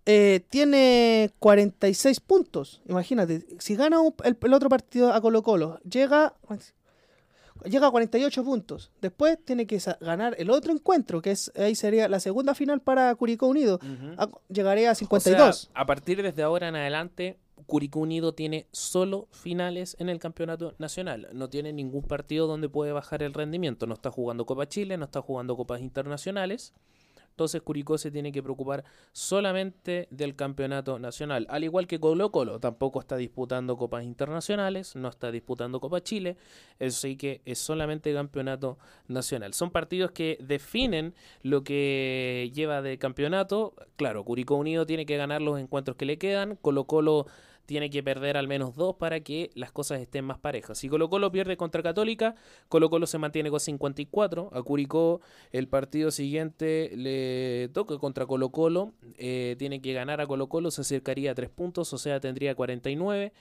eh, 0.08 0.40
tiene 0.48 1.32
46 1.40 2.20
puntos. 2.20 2.80
Imagínate, 2.88 3.44
si 3.58 3.74
gana 3.74 3.98
el, 4.22 4.54
otro 4.54 4.68
partido 4.68 5.12
a 5.12 5.20
Colo 5.20 5.42
Colo, 5.42 5.80
llega, 5.80 6.34
llega 7.64 7.88
a 7.88 7.90
48 7.90 8.44
puntos. 8.44 8.92
Después 9.02 9.36
tiene 9.44 9.66
que 9.66 9.80
ganar 10.00 10.36
el 10.38 10.50
otro 10.50 10.72
encuentro, 10.72 11.20
que 11.20 11.32
es 11.32 11.50
ahí 11.56 11.74
sería 11.74 12.08
la 12.08 12.20
segunda 12.20 12.54
final 12.54 12.80
para 12.80 13.12
Curicó 13.16 13.48
Unido. 13.48 13.80
llegaría 14.48 14.92
a 14.92 14.94
52. 14.94 15.70
a 15.74 15.86
partir 15.86 16.22
desde 16.22 16.44
ahora 16.44 16.68
en 16.68 16.76
adelante, 16.76 17.38
Curicó 17.66 17.98
Unido 17.98 18.32
tiene 18.32 18.68
solo 18.70 19.26
finales 19.32 19.96
en 19.98 20.08
el 20.08 20.20
campeonato 20.20 20.74
nacional. 20.78 21.28
No 21.32 21.50
tiene 21.50 21.72
ningún 21.72 22.02
partido 22.02 22.46
donde 22.46 22.68
puede 22.68 22.92
bajar 22.92 23.24
el 23.24 23.34
rendimiento. 23.34 23.88
No 23.88 23.94
está 23.94 24.12
jugando 24.12 24.46
Copa 24.46 24.68
Chile, 24.68 24.96
no 24.98 25.06
está 25.06 25.20
jugando 25.20 25.56
Copas 25.56 25.80
Internacionales. 25.80 26.74
Entonces 27.36 27.60
Curicó 27.60 27.98
se 27.98 28.10
tiene 28.10 28.32
que 28.32 28.42
preocupar 28.42 28.82
solamente 29.12 30.08
del 30.10 30.34
campeonato 30.36 30.98
nacional. 30.98 31.46
Al 31.50 31.64
igual 31.64 31.86
que 31.86 32.00
Colo 32.00 32.32
Colo, 32.32 32.60
tampoco 32.60 32.98
está 32.98 33.18
disputando 33.18 33.76
copas 33.76 34.04
internacionales, 34.04 34.96
no 34.96 35.08
está 35.08 35.30
disputando 35.30 35.78
Copa 35.78 36.02
Chile, 36.02 36.38
así 36.80 37.18
que 37.18 37.42
es 37.44 37.58
solamente 37.58 38.14
campeonato 38.14 38.78
nacional. 39.06 39.52
Son 39.52 39.70
partidos 39.70 40.12
que 40.12 40.38
definen 40.40 41.12
lo 41.42 41.62
que 41.62 42.50
lleva 42.54 42.80
de 42.80 42.96
campeonato. 42.96 43.74
Claro, 43.96 44.24
Curicó 44.24 44.54
Unido 44.54 44.86
tiene 44.86 45.04
que 45.04 45.18
ganar 45.18 45.42
los 45.42 45.60
encuentros 45.60 45.98
que 45.98 46.06
le 46.06 46.16
quedan. 46.16 46.56
Colo 46.62 46.84
Colo 46.84 47.26
tiene 47.66 47.90
que 47.90 48.02
perder 48.02 48.36
al 48.36 48.48
menos 48.48 48.74
dos 48.74 48.96
para 48.96 49.20
que 49.20 49.50
las 49.54 49.72
cosas 49.72 50.00
estén 50.00 50.24
más 50.24 50.38
parejas. 50.38 50.78
Si 50.78 50.88
Colo 50.88 51.10
Colo 51.10 51.30
pierde 51.30 51.56
contra 51.56 51.82
Católica, 51.82 52.34
Colo 52.68 52.88
Colo 52.88 53.06
se 53.06 53.18
mantiene 53.18 53.50
con 53.50 53.60
54. 53.60 54.50
A 54.52 54.62
Curicó 54.62 55.20
el 55.52 55.68
partido 55.68 56.10
siguiente 56.10 56.92
le 56.96 57.68
toca 57.72 57.98
contra 57.98 58.26
Colo 58.26 58.50
Colo. 58.50 58.94
Eh, 59.18 59.56
tiene 59.58 59.82
que 59.82 59.92
ganar 59.92 60.20
a 60.20 60.26
Colo 60.26 60.48
Colo, 60.48 60.70
se 60.70 60.80
acercaría 60.80 61.32
a 61.32 61.34
tres 61.34 61.50
puntos, 61.50 61.92
o 61.92 61.98
sea, 61.98 62.20
tendría 62.20 62.54
49 62.54 63.32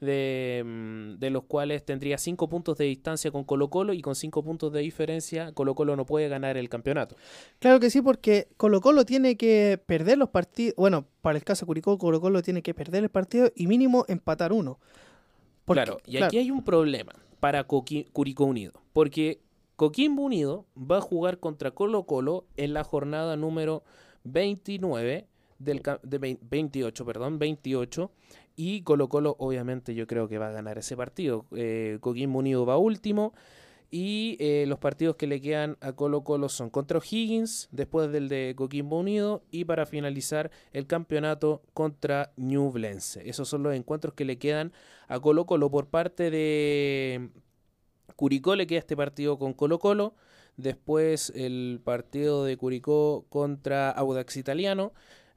de, 0.00 0.62
mm, 0.64 1.18
de 1.18 1.30
los 1.30 1.44
cuales 1.44 1.84
tendría 1.84 2.18
5 2.18 2.48
puntos 2.48 2.78
de 2.78 2.86
distancia 2.86 3.30
con 3.30 3.44
Colo 3.44 3.68
Colo 3.68 3.92
y 3.92 4.00
con 4.00 4.14
5 4.14 4.42
puntos 4.42 4.72
de 4.72 4.80
diferencia 4.80 5.52
Colo 5.52 5.74
Colo 5.74 5.94
no 5.96 6.06
puede 6.06 6.28
ganar 6.28 6.56
el 6.56 6.68
campeonato. 6.68 7.16
Claro 7.58 7.80
que 7.80 7.90
sí, 7.90 8.00
porque 8.00 8.48
Colo 8.56 8.80
Colo 8.80 9.04
tiene 9.04 9.36
que 9.36 9.80
perder 9.84 10.18
los 10.18 10.30
partidos, 10.30 10.74
bueno, 10.76 11.06
para 11.20 11.38
el 11.38 11.44
caso 11.44 11.64
de 11.64 11.68
Curicó, 11.68 11.98
Colo 11.98 12.20
Colo 12.20 12.42
tiene 12.42 12.62
que 12.62 12.74
perder 12.74 13.04
el 13.04 13.10
partido 13.10 13.52
y 13.54 13.66
mínimo 13.66 14.04
empatar 14.08 14.52
uno. 14.52 14.78
claro, 15.66 15.98
y 16.06 16.16
aquí 16.22 16.38
hay 16.38 16.50
un 16.50 16.64
problema 16.64 17.12
para 17.38 17.64
Curicó 17.64 18.44
Unido, 18.44 18.72
porque 18.92 19.40
Coquimbo 19.76 20.22
Unido 20.22 20.66
va 20.76 20.98
a 20.98 21.00
jugar 21.00 21.38
contra 21.38 21.70
Colo 21.70 22.04
Colo 22.04 22.46
en 22.56 22.74
la 22.74 22.84
jornada 22.84 23.36
número 23.36 23.82
29 24.24 25.26
del 25.58 25.82
de 26.02 26.38
28, 26.40 27.04
perdón, 27.04 27.38
28 27.38 28.10
y 28.60 28.82
Colo 28.82 29.08
Colo, 29.08 29.36
obviamente, 29.38 29.94
yo 29.94 30.06
creo 30.06 30.28
que 30.28 30.36
va 30.36 30.48
a 30.48 30.52
ganar 30.52 30.76
ese 30.76 30.94
partido. 30.94 31.46
Eh, 31.56 31.96
Coquimbo 32.02 32.40
Unido 32.40 32.66
va 32.66 32.76
último. 32.76 33.32
Y 33.90 34.36
eh, 34.38 34.66
los 34.68 34.78
partidos 34.78 35.16
que 35.16 35.26
le 35.26 35.40
quedan 35.40 35.78
a 35.80 35.94
Colo 35.94 36.24
Colo 36.24 36.50
son 36.50 36.68
contra 36.68 36.98
O'Higgins, 36.98 37.70
después 37.72 38.12
del 38.12 38.28
de 38.28 38.52
Coquimbo 38.54 38.98
Unido, 38.98 39.42
y 39.50 39.64
para 39.64 39.86
finalizar 39.86 40.50
el 40.74 40.86
campeonato 40.86 41.62
contra 41.72 42.34
Ñublense. 42.36 43.26
Esos 43.26 43.48
son 43.48 43.62
los 43.62 43.74
encuentros 43.74 44.12
que 44.12 44.26
le 44.26 44.36
quedan 44.36 44.74
a 45.08 45.18
Colo 45.20 45.46
Colo. 45.46 45.70
Por 45.70 45.86
parte 45.86 46.30
de 46.30 47.30
Curicó 48.14 48.56
le 48.56 48.66
queda 48.66 48.80
este 48.80 48.94
partido 48.94 49.38
con 49.38 49.54
Colo 49.54 49.78
Colo. 49.78 50.14
Después 50.58 51.32
el 51.34 51.80
partido 51.82 52.44
de 52.44 52.58
Curicó 52.58 53.24
contra 53.30 53.90
Audax 53.90 54.36
Italiano. 54.36 54.92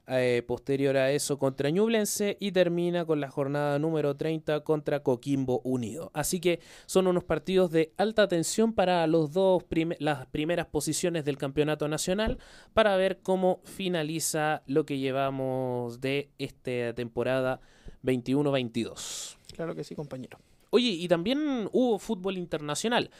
Eh, 0.06 0.42
posterior 0.46 0.98
a 0.98 1.12
eso 1.12 1.38
contra 1.38 1.70
Ñublense 1.70 2.36
y 2.38 2.52
termina 2.52 3.06
con 3.06 3.20
la 3.20 3.30
jornada 3.30 3.78
número 3.78 4.14
30 4.14 4.60
contra 4.60 5.02
Coquimbo 5.02 5.62
Unido. 5.64 6.10
Así 6.12 6.40
que 6.40 6.60
son 6.84 7.06
unos 7.06 7.24
partidos 7.24 7.70
de 7.70 7.94
alta 7.96 8.28
tensión 8.28 8.74
para 8.74 9.06
los 9.06 9.32
dos 9.32 9.64
las 9.98 10.26
primeras 10.26 10.66
posiciones 10.66 11.24
del 11.24 11.38
campeonato 11.38 11.88
nacional 11.88 12.36
para 12.74 12.96
ver 12.96 13.20
cómo 13.22 13.62
finaliza 13.64 14.62
lo 14.66 14.84
que 14.84 14.98
llevamos 14.98 16.02
de 16.02 16.28
esta 16.38 16.92
temporada 16.94 17.62
21-22. 18.02 19.38
Claro 19.54 19.74
que 19.74 19.84
sí, 19.84 19.94
compañero. 19.94 20.38
Oye, 20.68 20.88
y 20.88 21.08
también 21.08 21.66
hubo 21.72 21.98
fútbol 21.98 22.36
internacional. 22.36 23.10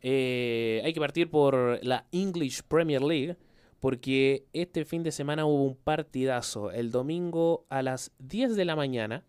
Eh, 0.00 0.80
hay 0.82 0.94
que 0.94 1.00
partir 1.00 1.28
por 1.28 1.78
la 1.82 2.06
English 2.12 2.62
Premier 2.62 3.02
League 3.02 3.36
porque 3.80 4.44
este 4.52 4.84
fin 4.84 5.02
de 5.02 5.10
semana 5.10 5.46
hubo 5.46 5.64
un 5.64 5.74
partidazo. 5.74 6.70
El 6.70 6.90
domingo 6.90 7.64
a 7.70 7.82
las 7.82 8.12
10 8.18 8.54
de 8.54 8.64
la 8.66 8.76
mañana 8.76 9.24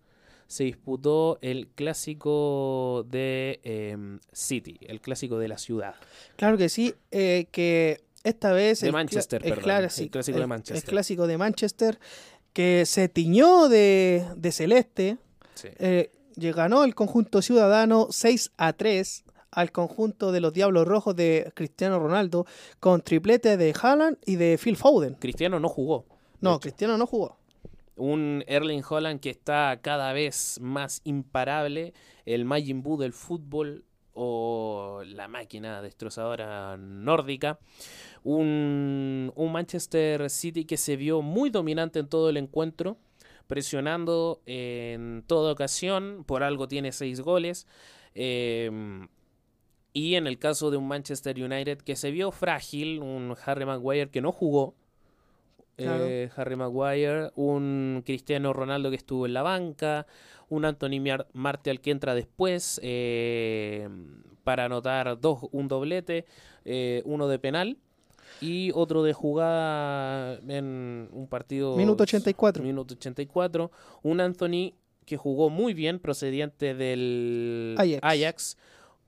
se 0.48 0.66
disputó 0.66 1.40
el 1.42 1.70
clásico 1.70 3.06
de 3.10 3.62
em, 3.64 4.20
City, 4.34 4.78
el 4.82 5.00
clásico 5.00 5.40
de 5.40 5.48
la 5.48 5.58
ciudad. 5.58 5.96
Claro 6.36 6.58
que 6.58 6.68
sí, 6.68 6.94
eh, 7.12 7.48
que 7.52 8.04
esta 8.24 8.52
vez... 8.52 8.82
De 8.82 8.92
Manchester, 8.92 9.42
perdón. 9.42 9.60
el 9.60 9.64
clásico 10.10 10.40
de 10.40 10.48
Manchester. 10.48 10.84
El 10.84 10.84
clásico 10.84 11.28
de 11.28 11.38
Manchester 11.38 12.00
que 12.52 12.86
se 12.86 13.08
tiñó 13.08 13.70
de, 13.70 14.52
celeste. 14.52 15.18
Sí. 15.56 15.70
Eh, 15.80 16.12
ganó 16.36 16.84
el 16.84 16.96
conjunto 16.96 17.42
ciudadano 17.42 18.08
6 18.10 18.52
a 18.58 18.74
3 18.74 19.24
al 19.52 19.72
conjunto 19.72 20.32
de 20.32 20.40
los 20.40 20.54
Diablos 20.54 20.88
Rojos 20.88 21.16
de 21.16 21.52
Cristiano 21.54 22.00
Ronaldo 22.00 22.46
con 22.80 23.02
triplete 23.02 23.58
de 23.58 23.74
Haaland 23.80 24.18
y 24.26 24.38
de 24.38 24.58
Phil 24.58 24.78
Foden. 24.78 25.16
Cristiano 25.16 25.60
no 25.60 25.68
jugó. 25.68 26.06
No, 26.40 26.60
Cristiano 26.60 26.98
no 26.98 27.06
jugó. 27.06 27.38
Un 27.96 28.44
Erling 28.48 28.84
Haaland 28.90 29.20
que 29.20 29.30
está 29.30 29.78
cada 29.82 30.14
vez 30.14 30.58
más 30.62 31.02
imparable, 31.04 31.94
el 32.26 32.46
Majin 32.46 32.82
Buu 32.82 32.98
del 32.98 33.14
fútbol 33.14 33.86
o 34.14 35.04
la 35.06 35.28
máquina 35.28 35.82
destrozadora 35.82 36.78
nórdica. 36.78 37.60
Un, 38.24 39.32
un, 39.36 39.52
Manchester 39.52 40.30
City 40.30 40.66
que 40.66 40.78
se 40.78 40.96
vio 40.96 41.22
muy 41.22 41.50
dominante 41.50 42.00
en 42.00 42.08
todo 42.08 42.30
el 42.30 42.38
encuentro, 42.38 42.98
presionando 43.48 44.42
en 44.46 45.24
toda 45.28 45.52
ocasión, 45.52 46.24
por 46.26 46.44
algo 46.44 46.68
tiene 46.68 46.92
seis 46.92 47.22
goles. 47.22 47.68
Eh, 48.16 48.70
y 49.94 50.16
en 50.16 50.28
el 50.28 50.40
caso 50.40 50.72
de 50.72 50.78
un 50.78 50.88
Manchester 50.88 51.42
United 51.42 51.80
que 51.80 51.96
se 51.96 52.12
vio 52.12 52.32
frágil, 52.32 53.00
un 53.00 53.36
Harry 53.46 53.66
Maguire 53.66 54.10
que 54.10 54.22
no 54.22 54.32
jugó, 54.32 54.76
eh, 55.78 56.30
Harry 56.36 56.56
Maguire, 56.56 57.32
un 57.36 58.04
Cristiano 58.06 58.54
Ronaldo 58.54 58.90
que 58.90 58.96
estuvo 58.96 59.26
en 59.26 59.34
la 59.34 59.42
banca, 59.42 60.06
un 60.50 60.66
Anthony 60.66 61.02
Martial 61.34 61.82
que 61.82 61.92
entra 61.92 62.14
después 62.14 62.80
eh, 62.84 63.90
para 64.44 64.66
anotar 64.66 65.20
dos, 65.20 65.48
un 65.52 65.68
doblete, 65.68 66.26
eh, 66.66 67.02
uno 67.06 67.28
de 67.28 67.40
penal 67.40 67.78
y 68.40 68.72
otro 68.74 69.04
de 69.04 69.14
jugada 69.14 70.40
en 70.48 71.10
un 71.12 71.28
partido... 71.28 71.76
Minuto 71.76 72.04
84. 72.04 72.64
Minuto 72.64 72.94
84. 72.94 73.72
Un 74.04 74.20
Anthony 74.20 74.74
que 75.06 75.18
jugó 75.18 75.50
muy 75.50 75.74
bien 75.74 76.00
procediente 76.00 76.74
del 76.74 77.76
Ajax. 78.02 78.58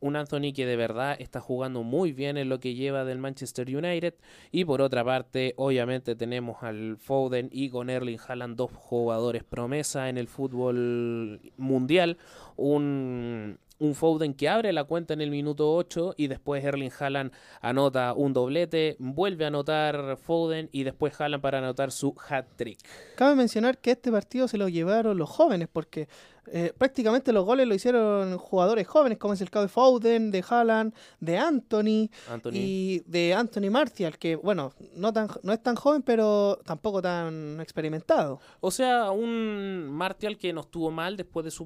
Un 0.03 0.17
Anthony 0.17 0.51
que 0.53 0.65
de 0.65 0.75
verdad 0.75 1.15
está 1.17 1.39
jugando 1.39 1.81
muy 1.81 2.11
bien 2.11 2.35
en 2.35 2.49
lo 2.49 2.59
que 2.59 2.75
lleva 2.75 3.05
del 3.05 3.19
Manchester 3.19 3.73
United. 3.73 4.15
Y 4.51 4.65
por 4.65 4.81
otra 4.81 5.05
parte, 5.05 5.53
obviamente 5.55 6.17
tenemos 6.17 6.61
al 6.61 6.97
Foden 6.97 7.47
y 7.53 7.69
con 7.69 7.89
Erling 7.89 8.19
Haaland, 8.27 8.57
dos 8.57 8.71
jugadores 8.73 9.45
promesa 9.45 10.09
en 10.09 10.17
el 10.17 10.27
fútbol 10.27 11.39
mundial. 11.55 12.17
Un 12.57 13.59
un 13.83 13.95
Foden 13.95 14.33
que 14.33 14.49
abre 14.49 14.71
la 14.71 14.85
cuenta 14.85 15.13
en 15.13 15.21
el 15.21 15.29
minuto 15.29 15.75
8 15.75 16.15
y 16.17 16.27
después 16.27 16.63
Erling 16.63 16.91
Haaland 16.97 17.31
anota 17.61 18.13
un 18.13 18.33
doblete, 18.33 18.95
vuelve 18.99 19.45
a 19.45 19.47
anotar 19.49 20.17
Foden 20.17 20.69
y 20.71 20.83
después 20.83 21.19
Haaland 21.19 21.41
para 21.41 21.57
anotar 21.57 21.91
su 21.91 22.15
hat-trick. 22.29 22.79
Cabe 23.15 23.35
mencionar 23.35 23.77
que 23.77 23.91
este 23.91 24.11
partido 24.11 24.47
se 24.47 24.57
lo 24.57 24.69
llevaron 24.69 25.17
los 25.17 25.29
jóvenes 25.29 25.67
porque 25.71 26.07
eh, 26.47 26.73
prácticamente 26.77 27.31
los 27.31 27.45
goles 27.45 27.67
lo 27.67 27.73
hicieron 27.73 28.37
jugadores 28.37 28.87
jóvenes, 28.87 29.17
como 29.17 29.33
es 29.33 29.41
el 29.41 29.49
caso 29.49 29.63
de 29.63 29.69
Foden, 29.69 30.31
de 30.31 30.43
Haaland, 30.47 30.93
de 31.19 31.37
Anthony, 31.37 32.09
y 32.51 33.01
de 33.05 33.33
Anthony 33.33 33.71
Martial, 33.71 34.17
que 34.17 34.35
bueno, 34.35 34.73
no, 34.95 35.13
tan, 35.13 35.29
no 35.43 35.53
es 35.53 35.61
tan 35.61 35.75
joven, 35.75 36.01
pero 36.01 36.59
tampoco 36.65 37.01
tan 37.01 37.59
experimentado. 37.61 38.39
O 38.59 38.71
sea, 38.71 39.11
un 39.11 39.89
Martial 39.89 40.37
que 40.37 40.53
no 40.53 40.61
estuvo 40.61 40.91
mal 40.91 41.17
después 41.17 41.43
de 41.45 41.51
su, 41.51 41.65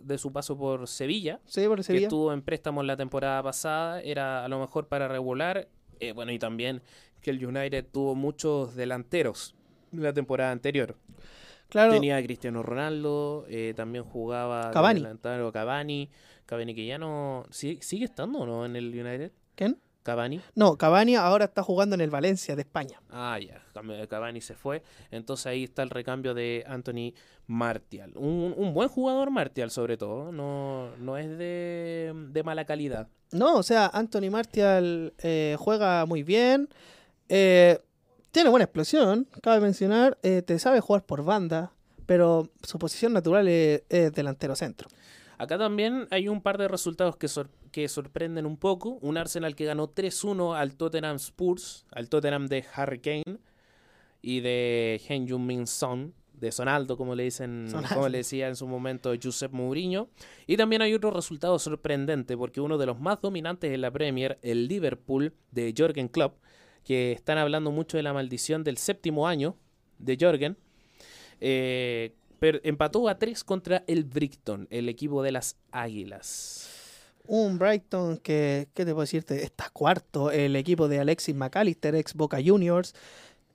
de 0.00 0.18
su 0.18 0.32
paso 0.32 0.56
por 0.56 0.88
Sevilla, 0.88 1.40
sí, 1.44 1.66
por 1.66 1.82
Sevilla, 1.82 2.00
que 2.00 2.04
estuvo 2.06 2.32
en 2.32 2.42
préstamo 2.42 2.82
la 2.82 2.96
temporada 2.96 3.42
pasada, 3.42 4.00
era 4.00 4.44
a 4.44 4.48
lo 4.48 4.58
mejor 4.58 4.88
para 4.88 5.08
regular, 5.08 5.68
eh, 6.00 6.12
bueno, 6.12 6.32
y 6.32 6.38
también 6.38 6.82
que 7.20 7.30
el 7.30 7.44
United 7.44 7.86
tuvo 7.90 8.14
muchos 8.14 8.74
delanteros 8.74 9.54
la 9.92 10.12
temporada 10.12 10.50
anterior. 10.50 10.96
Tenía 11.74 12.16
a 12.16 12.22
Cristiano 12.22 12.62
Ronaldo, 12.62 13.44
eh, 13.48 13.74
también 13.76 14.04
jugaba 14.04 14.70
Cavani. 14.70 15.02
Cavani. 15.52 16.10
Cavani 16.46 16.74
que 16.74 16.86
ya 16.86 16.98
no... 16.98 17.44
¿Sigue, 17.50 18.04
estando 18.04 18.40
o 18.40 18.46
no 18.46 18.64
en 18.64 18.76
el 18.76 18.88
United? 18.88 19.32
¿Quién? 19.56 19.78
Cavani. 20.04 20.40
No, 20.54 20.76
Cavani 20.76 21.16
ahora 21.16 21.46
está 21.46 21.62
jugando 21.62 21.94
en 21.94 22.02
el 22.02 22.10
Valencia 22.10 22.54
de 22.54 22.62
España. 22.62 23.00
Ah, 23.10 23.38
ya. 23.40 23.64
Cavani 24.06 24.40
se 24.42 24.54
fue. 24.54 24.82
Entonces 25.10 25.46
ahí 25.46 25.64
está 25.64 25.82
el 25.82 25.90
recambio 25.90 26.34
de 26.34 26.62
Anthony 26.66 27.14
Martial. 27.46 28.12
Un, 28.14 28.74
buen 28.74 28.88
jugador 28.88 29.30
Martial 29.30 29.70
sobre 29.70 29.96
todo. 29.96 30.30
No, 30.30 30.94
no 30.98 31.16
es 31.16 31.38
de, 31.38 32.42
mala 32.44 32.66
calidad. 32.66 33.08
No, 33.32 33.56
o 33.56 33.62
sea, 33.62 33.86
Anthony 33.86 34.30
Martial 34.30 35.14
eh, 35.22 35.56
juega 35.58 36.04
muy 36.04 36.22
bien. 36.22 36.68
Eh, 37.30 37.78
tiene 38.34 38.50
buena 38.50 38.64
explosión, 38.64 39.28
cabe 39.42 39.60
mencionar. 39.60 40.18
Eh, 40.24 40.42
te 40.42 40.58
sabe 40.58 40.80
jugar 40.80 41.06
por 41.06 41.24
banda, 41.24 41.72
pero 42.04 42.50
su 42.64 42.80
posición 42.80 43.12
natural 43.12 43.46
es, 43.46 43.82
delantero 43.88 44.56
centro. 44.56 44.88
Acá 45.38 45.56
también 45.56 46.08
hay 46.10 46.26
un 46.26 46.42
par 46.42 46.58
de 46.58 46.66
resultados 46.66 47.16
que, 47.16 47.28
que 47.70 47.88
sorprenden 47.88 48.44
un 48.44 48.56
poco. 48.56 48.98
Un 49.02 49.16
Arsenal 49.18 49.54
que 49.54 49.64
ganó 49.66 49.88
3-1 49.88 50.56
al 50.56 50.74
Tottenham 50.74 51.16
Spurs, 51.16 51.86
al 51.92 52.08
Tottenham 52.08 52.48
de 52.48 52.64
Harry 52.74 52.98
Kane 52.98 53.38
y 54.20 54.40
de 54.40 55.00
Hen 55.08 55.28
Min 55.46 55.68
Son, 55.68 56.12
de 56.32 56.50
Sonaldo, 56.50 56.96
como 56.96 57.14
le 57.14 57.22
dicen, 57.22 57.68
como 57.94 58.08
le 58.08 58.18
decía 58.18 58.48
en 58.48 58.56
su 58.56 58.66
momento 58.66 59.12
Josep 59.22 59.52
Mourinho. 59.52 60.08
Y 60.48 60.56
también 60.56 60.82
hay 60.82 60.92
otro 60.92 61.12
resultado 61.12 61.60
sorprendente, 61.60 62.36
porque 62.36 62.60
uno 62.60 62.78
de 62.78 62.86
los 62.86 62.98
más 62.98 63.20
dominantes 63.20 63.72
en 63.72 63.80
la 63.80 63.92
Premier, 63.92 64.40
el 64.42 64.66
Liverpool 64.66 65.34
de 65.52 65.72
Jürgen 65.76 66.08
Klopp, 66.08 66.34
que 66.84 67.12
están 67.12 67.38
hablando 67.38 67.70
mucho 67.70 67.96
de 67.96 68.02
la 68.02 68.12
maldición 68.12 68.62
del 68.62 68.76
séptimo 68.76 69.26
año 69.26 69.56
de 69.98 70.16
Jorgen. 70.20 70.56
Eh, 71.40 72.14
pero 72.38 72.60
empató 72.62 73.08
a 73.08 73.18
tres 73.18 73.42
contra 73.42 73.84
el 73.86 74.04
Brighton, 74.04 74.68
el 74.70 74.88
equipo 74.88 75.22
de 75.22 75.32
las 75.32 75.56
Águilas. 75.72 76.70
Un 77.26 77.58
Brighton 77.58 78.18
que, 78.18 78.68
¿qué 78.74 78.84
te 78.84 78.92
puedo 78.92 79.00
decirte? 79.00 79.42
Está 79.42 79.70
cuarto, 79.70 80.30
el 80.30 80.56
equipo 80.56 80.88
de 80.88 81.00
Alexis 81.00 81.34
McAllister, 81.34 81.94
ex 81.94 82.14
Boca 82.14 82.38
Juniors. 82.44 82.94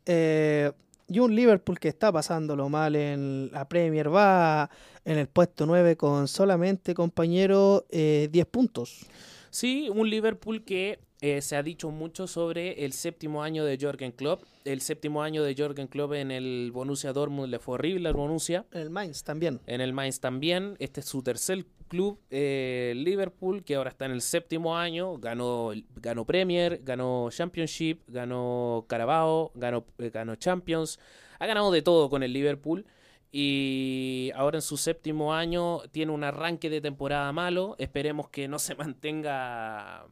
Eh, 0.06 0.72
y 1.08 1.20
un 1.20 1.36
Liverpool 1.36 1.80
que 1.80 1.88
está 1.88 2.12
pasándolo 2.12 2.70
mal 2.70 2.96
en 2.96 3.50
la 3.52 3.68
Premier, 3.68 4.14
va 4.14 4.70
en 5.06 5.18
el 5.18 5.28
puesto 5.28 5.66
9 5.66 5.96
con 5.98 6.28
solamente, 6.28 6.94
compañero, 6.94 7.86
10 7.90 8.30
eh, 8.34 8.46
puntos. 8.46 9.08
Sí, 9.50 9.90
un 9.90 10.10
Liverpool 10.10 10.64
que 10.64 11.00
eh, 11.22 11.42
se 11.42 11.58
ha 11.58 11.64
dicho 11.64 11.92
mucho 11.92 12.28
sobre 12.28 12.86
el 12.86 12.94
séptimo 12.94 13.44
año 13.44 13.66
de 13.66 13.78
Jürgen 13.78 14.14
Klopp. 14.14 14.44
El 14.64 14.80
séptimo 14.80 15.22
año 15.22 15.44
de 15.44 15.54
Jürgen 15.54 15.88
Klopp 15.88 16.14
en 16.14 16.32
el 16.32 16.72
Borussia 16.72 17.12
Dortmund 17.12 17.50
le 17.50 17.60
fue 17.60 17.74
horrible 17.74 18.08
al 18.08 18.16
Borussia. 18.16 18.66
En 18.72 18.82
el 18.82 18.90
Mainz 18.90 19.24
también. 19.24 19.60
En 19.66 19.82
el 19.82 19.92
Mainz 19.92 20.22
también. 20.22 20.78
Este 20.80 21.02
es 21.02 21.08
su 21.08 21.22
tercer 21.22 21.66
club, 21.90 22.20
eh, 22.30 22.94
Liverpool, 22.96 23.66
que 23.66 23.76
ahora 23.76 23.90
está 23.90 24.06
en 24.06 24.12
el 24.12 24.22
séptimo 24.22 24.78
año. 24.78 25.18
Ganó, 25.18 25.72
ganó 25.96 26.26
Premier, 26.26 26.80
ganó 26.84 27.30
Championship, 27.32 28.02
ganó 28.08 28.86
Carabao, 28.88 29.52
ganó, 29.56 29.86
eh, 29.98 30.12
ganó 30.12 30.36
Champions. 30.38 31.00
Ha 31.40 31.48
ganado 31.48 31.70
de 31.72 31.82
todo 31.82 32.10
con 32.10 32.24
el 32.24 32.32
Liverpool 32.32 32.86
y 33.32 34.32
ahora 34.36 34.58
en 34.58 34.62
su 34.62 34.78
séptimo 34.78 35.34
año 35.34 35.82
tiene 35.92 36.14
un 36.14 36.24
arranque 36.24 36.70
de 36.70 36.80
temporada 36.80 37.34
malo. 37.34 37.76
Esperemos 37.78 38.30
que 38.30 38.48
no 38.48 38.58
se 38.58 38.76
mantenga 38.76 40.06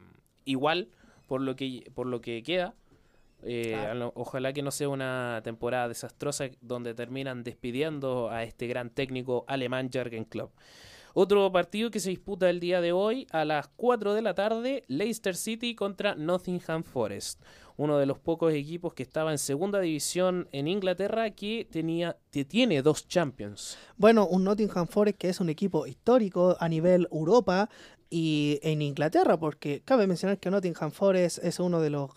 igual 0.44 0.90
por 1.28 1.40
lo 1.42 1.54
que, 1.54 1.88
por 1.94 2.08
lo 2.08 2.20
que 2.20 2.42
queda. 2.42 2.74
Eh, 3.44 3.76
ojalá 4.14 4.52
que 4.52 4.62
no 4.62 4.72
sea 4.72 4.88
una 4.88 5.40
temporada 5.44 5.86
desastrosa 5.86 6.46
donde 6.60 6.94
terminan 6.94 7.44
despidiendo 7.44 8.30
a 8.30 8.42
este 8.42 8.66
gran 8.66 8.90
técnico 8.90 9.44
alemán 9.46 9.90
Jürgen 9.92 10.24
Klopp. 10.24 10.50
Otro 11.14 11.50
partido 11.50 11.90
que 11.90 12.00
se 12.00 12.10
disputa 12.10 12.50
el 12.50 12.60
día 12.60 12.80
de 12.80 12.92
hoy 12.92 13.26
a 13.30 13.44
las 13.44 13.68
4 13.76 14.14
de 14.14 14.22
la 14.22 14.34
tarde, 14.34 14.84
Leicester 14.88 15.34
City 15.34 15.74
contra 15.74 16.14
Nottingham 16.14 16.84
Forest, 16.84 17.42
uno 17.76 17.98
de 17.98 18.06
los 18.06 18.18
pocos 18.18 18.52
equipos 18.52 18.94
que 18.94 19.02
estaba 19.02 19.32
en 19.32 19.38
segunda 19.38 19.80
división 19.80 20.48
en 20.52 20.68
Inglaterra 20.68 21.30
que 21.30 21.66
tenía 21.70 22.16
que 22.30 22.44
tiene 22.44 22.82
dos 22.82 23.08
Champions. 23.08 23.78
Bueno, 23.96 24.26
un 24.26 24.44
Nottingham 24.44 24.86
Forest 24.86 25.18
que 25.18 25.28
es 25.28 25.40
un 25.40 25.48
equipo 25.48 25.86
histórico 25.86 26.56
a 26.60 26.68
nivel 26.68 27.08
Europa 27.10 27.68
y 28.10 28.58
en 28.62 28.82
Inglaterra, 28.82 29.38
porque 29.38 29.82
cabe 29.84 30.06
mencionar 30.06 30.38
que 30.38 30.50
Nottingham 30.50 30.90
Forest 30.90 31.38
es 31.44 31.60
uno 31.60 31.80
de 31.80 31.90
los 31.90 32.10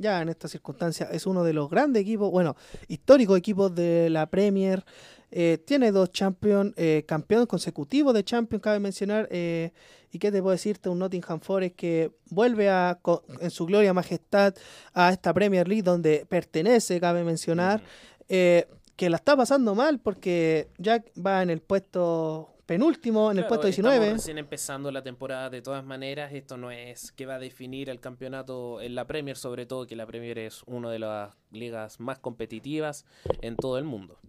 ya 0.00 0.22
en 0.22 0.30
estas 0.30 0.50
circunstancias 0.50 1.10
es 1.12 1.26
uno 1.26 1.44
de 1.44 1.52
los 1.52 1.68
grandes 1.68 2.02
equipos, 2.02 2.30
bueno, 2.30 2.56
históricos 2.88 3.38
equipos 3.38 3.74
de 3.74 4.08
la 4.10 4.26
Premier. 4.26 4.84
Eh, 5.30 5.58
tiene 5.64 5.92
dos 5.92 6.10
champions, 6.10 6.72
eh, 6.76 7.04
campeones 7.06 7.46
consecutivos 7.46 8.14
de 8.14 8.24
Champions, 8.24 8.62
cabe 8.62 8.80
mencionar. 8.80 9.28
Eh, 9.30 9.70
¿Y 10.10 10.18
qué 10.18 10.32
te 10.32 10.40
puedo 10.40 10.52
decirte? 10.52 10.88
Un 10.88 10.98
Nottingham 10.98 11.40
Forest 11.40 11.76
que 11.76 12.10
vuelve 12.30 12.68
a, 12.68 12.98
en 13.40 13.50
su 13.50 13.66
gloria 13.66 13.92
majestad 13.92 14.54
a 14.92 15.12
esta 15.12 15.32
Premier 15.32 15.68
League 15.68 15.82
donde 15.82 16.26
pertenece, 16.28 16.98
cabe 16.98 17.22
mencionar. 17.22 17.82
que 18.26 19.08
la 19.08 19.16
está 19.16 19.36
pasando 19.36 19.74
mal 19.74 19.98
porque 19.98 20.68
Jack 20.78 21.10
va 21.14 21.42
en 21.42 21.50
el 21.50 21.60
puesto 21.60 22.49
penúltimo 22.70 23.32
en 23.32 23.38
el 23.38 23.46
puesto 23.46 23.66
19. 23.66 23.96
Estamos 23.96 24.20
recién 24.20 24.38
empezando 24.38 24.92
la 24.92 25.02
temporada 25.02 25.50
de 25.50 25.60
todas 25.60 25.84
maneras. 25.84 26.32
Esto 26.32 26.56
no 26.56 26.70
es 26.70 27.10
que 27.10 27.26
va 27.26 27.34
a 27.34 27.38
definir 27.40 27.90
el 27.90 27.98
campeonato 27.98 28.80
en 28.80 28.94
la 28.94 29.08
Premier, 29.08 29.36
sobre 29.36 29.66
todo 29.66 29.88
que 29.88 29.96
la 29.96 30.06
Premier 30.06 30.38
es 30.38 30.62
una 30.66 30.88
de 30.88 31.00
las 31.00 31.34
ligas 31.50 31.98
más 31.98 32.20
competitivas 32.20 33.06
en 33.42 33.56
todo 33.56 33.76
el 33.76 33.82
mundo. 33.82 34.20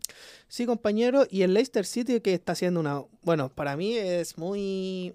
Sí, 0.48 0.66
compañero. 0.66 1.28
Y 1.30 1.44
el 1.44 1.54
Leicester 1.54 1.86
City 1.86 2.20
que 2.20 2.34
está 2.34 2.54
haciendo 2.54 2.80
una... 2.80 3.04
Bueno, 3.22 3.50
para 3.50 3.78
mí 3.78 3.94
es 3.94 4.40
muy 4.40 5.14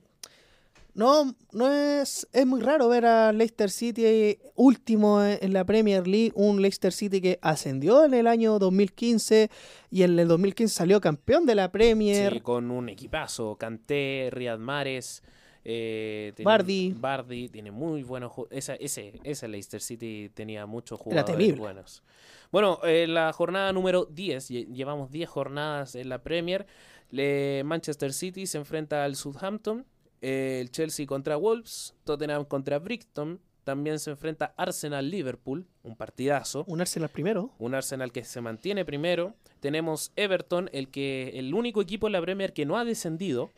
no, 0.97 1.35
no 1.52 1.70
es, 1.70 2.27
es 2.32 2.47
muy 2.47 2.62
raro 2.62 2.89
ver 2.89 3.05
a 3.05 3.31
Leicester 3.31 3.70
City 3.70 4.39
último 4.55 5.23
en 5.23 5.52
la 5.52 5.64
Premier 5.64 6.09
League, 6.09 6.32
un 6.35 6.62
Leicester 6.62 6.90
City 6.90 7.20
que 7.20 7.39
ascendió 7.43 8.05
en 8.05 8.14
el 8.14 8.27
año 8.27 8.59
2015 8.59 9.51
y 9.90 10.02
en 10.02 10.18
el 10.18 10.27
2015 10.27 10.74
salió 10.74 10.98
campeón 11.02 11.44
de 11.44 11.55
la 11.55 11.70
Premier. 11.70 12.32
Sí, 12.32 12.40
con 12.40 12.70
un 12.70 12.89
equipazo, 12.89 13.56
Canté, 13.56 14.31
Riyad 14.32 14.59
Mahrez, 14.59 15.23
eh, 15.64 16.32
Bardi. 16.43 16.94
Bardi 16.97 17.51
tiene 17.51 17.70
muy 17.70 18.02
buenos 18.02 18.32
ese, 18.51 18.78
ese 18.81 19.48
Leicester 19.48 19.82
City 19.82 20.31
tenía 20.32 20.64
muchos 20.64 20.98
jugadores 20.98 21.59
buenos. 21.59 22.02
Bueno, 22.51 22.81
en 22.85 23.12
la 23.12 23.35
jornada 23.35 23.70
número 23.74 24.06
10, 24.06 24.48
llevamos 24.48 25.10
10 25.10 25.28
jornadas 25.28 25.94
en 25.94 26.09
la 26.09 26.23
Premier. 26.23 26.66
Le 27.10 27.64
Manchester 27.64 28.14
City 28.14 28.47
se 28.47 28.56
enfrenta 28.56 29.05
al 29.05 29.14
Southampton 29.14 29.85
el 30.27 30.70
Chelsea 30.70 31.07
contra 31.07 31.36
Wolves, 31.36 31.94
Tottenham 32.05 32.44
contra 32.44 32.78
Brighton, 32.78 33.40
también 33.62 33.98
se 33.98 34.11
enfrenta 34.11 34.55
Arsenal-Liverpool, 34.57 35.66
un 35.82 35.97
partidazo. 35.97 36.65
Un 36.69 36.81
Arsenal 36.81 37.09
primero. 37.09 37.53
Un 37.59 37.74
Arsenal 37.74 38.12
que 38.12 38.23
se 38.24 38.40
mantiene 38.40 38.85
primero. 38.85 39.35
Tenemos 39.61 40.12
Everton, 40.15 40.70
el 40.73 40.89
que 40.89 41.31
el 41.35 41.53
único 41.53 41.82
equipo 41.82 42.07
en 42.07 42.12
la 42.12 42.20
Premier 42.20 42.53
que 42.53 42.65
no 42.65 42.78
ha 42.78 42.85
descendido. 42.85 43.51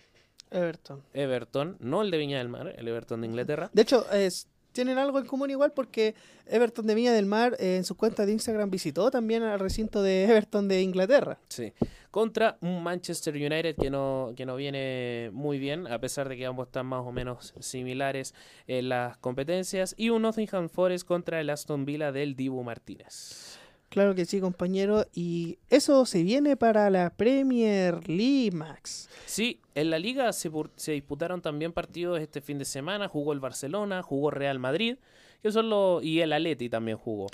Everton. 0.51 1.03
Everton, 1.13 1.77
no 1.81 2.01
el 2.03 2.11
de 2.11 2.19
Viña 2.19 2.39
del 2.39 2.49
Mar, 2.49 2.75
el 2.77 2.89
Everton 2.89 3.21
de 3.21 3.27
Inglaterra. 3.27 3.71
De 3.75 3.83
hecho, 3.83 4.11
es, 4.11 4.49
tienen 4.79 4.99
algo 4.99 5.19
en 5.19 5.27
común 5.27 5.51
igual 5.51 5.73
porque 5.73 6.15
Everton 6.47 6.87
de 6.87 6.95
Viña 6.95 7.13
del 7.13 7.27
Mar 7.27 7.57
eh, 7.59 7.79
en 7.79 7.85
su 7.85 7.97
cuenta 7.97 8.25
de 8.25 8.31
Instagram 8.31 8.71
visitó 8.71 9.11
también 9.11 9.43
al 9.43 9.59
recinto 9.59 10.05
de 10.05 10.23
Everton 10.31 10.69
de 10.69 10.83
Inglaterra. 10.83 11.41
Sí, 11.49 11.73
contra 12.13 12.59
un 12.61 12.81
Manchester 12.85 13.35
United 13.35 13.75
que 13.75 13.91
no, 13.91 14.35
que 14.37 14.47
no 14.47 14.55
viene 14.55 15.31
muy 15.33 15.59
bien, 15.59 15.89
a 15.89 15.99
pesar 15.99 16.29
de 16.29 16.37
que 16.37 16.47
ambos 16.47 16.69
están 16.69 16.87
más 16.87 17.05
o 17.05 17.11
menos 17.11 17.55
similares 17.59 18.37
en 18.69 18.89
las 18.89 19.17
competencias, 19.17 19.97
y 19.99 20.11
un 20.11 20.23
Nottingham 20.23 20.69
Forest 20.69 21.05
contra 21.05 21.41
el 21.41 21.51
Aston 21.51 21.85
Villa 21.85 22.13
del 22.13 22.37
Dibu 22.37 22.63
Martínez. 22.63 23.58
Claro 23.89 24.15
que 24.15 24.27
sí, 24.27 24.41
compañero. 24.41 25.07
Y 25.15 25.59
eso 25.71 26.05
se 26.05 26.23
viene 26.23 26.57
para 26.57 26.91
la 26.91 27.11
Premier 27.11 28.09
League, 28.09 28.51
Max. 28.53 29.09
Sí, 29.27 29.61
en 29.75 29.91
la 29.91 29.99
liga 29.99 30.33
se, 30.33 30.51
se 30.77 30.93
disputaron 30.93 31.41
también 31.41 31.73
partidos 31.73 32.21
este 32.21 32.41
fin 32.41 32.59
de 32.59 32.65
semana. 32.65 33.09
Jugó 33.09 33.33
el 33.33 33.41
Barcelona, 33.41 34.03
jugó 34.03 34.31
Real 34.31 34.59
Madrid, 34.59 34.97
que 35.43 35.51
son 35.51 35.71
los, 35.71 36.05
y 36.05 36.21
el 36.21 36.33
Atleti 36.33 36.69
también 36.69 36.99
jugó. 36.99 37.29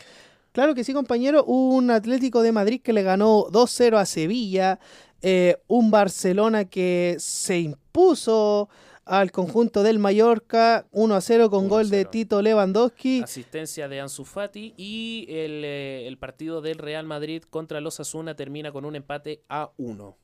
Claro 0.52 0.76
que 0.76 0.85
sí, 0.85 0.93
compañero. 0.93 1.44
Un 1.44 1.90
Atlético 1.90 2.40
de 2.43 2.52
Madrid 2.52 2.81
que 2.81 2.93
le 2.93 3.02
ganó 3.02 3.47
2-0 3.51 3.97
a 3.97 4.06
Sevilla. 4.06 4.78
Eh, 5.20 5.56
un 5.66 5.90
Barcelona 5.90 6.66
que 6.66 7.16
se 7.18 7.59
impuso 7.59 8.68
al 9.06 9.32
conjunto 9.32 9.82
del 9.82 9.98
Mallorca, 9.98 10.86
1 10.93 11.14
a 11.14 11.20
0 11.20 11.51
con 11.51 11.68
gol 11.68 11.90
de 11.90 12.05
Tito 12.05 12.43
Lewandowski. 12.43 13.22
Asistencia 13.22 13.89
de 13.89 14.01
Ansu 14.01 14.24
Fati 14.24 14.74
y 14.76 15.26
el, 15.28 15.64
eh, 15.64 16.06
el 16.06 16.18
partido 16.18 16.60
del 16.60 16.78
Real 16.78 17.06
Madrid 17.06 17.43
contra 17.43 17.81
los 17.81 18.01
Asuna 18.01 18.35
termina 18.35 18.72
con 18.72 18.85
un 18.85 18.97
empate 18.97 19.43
a 19.48 19.70
1 19.76 20.16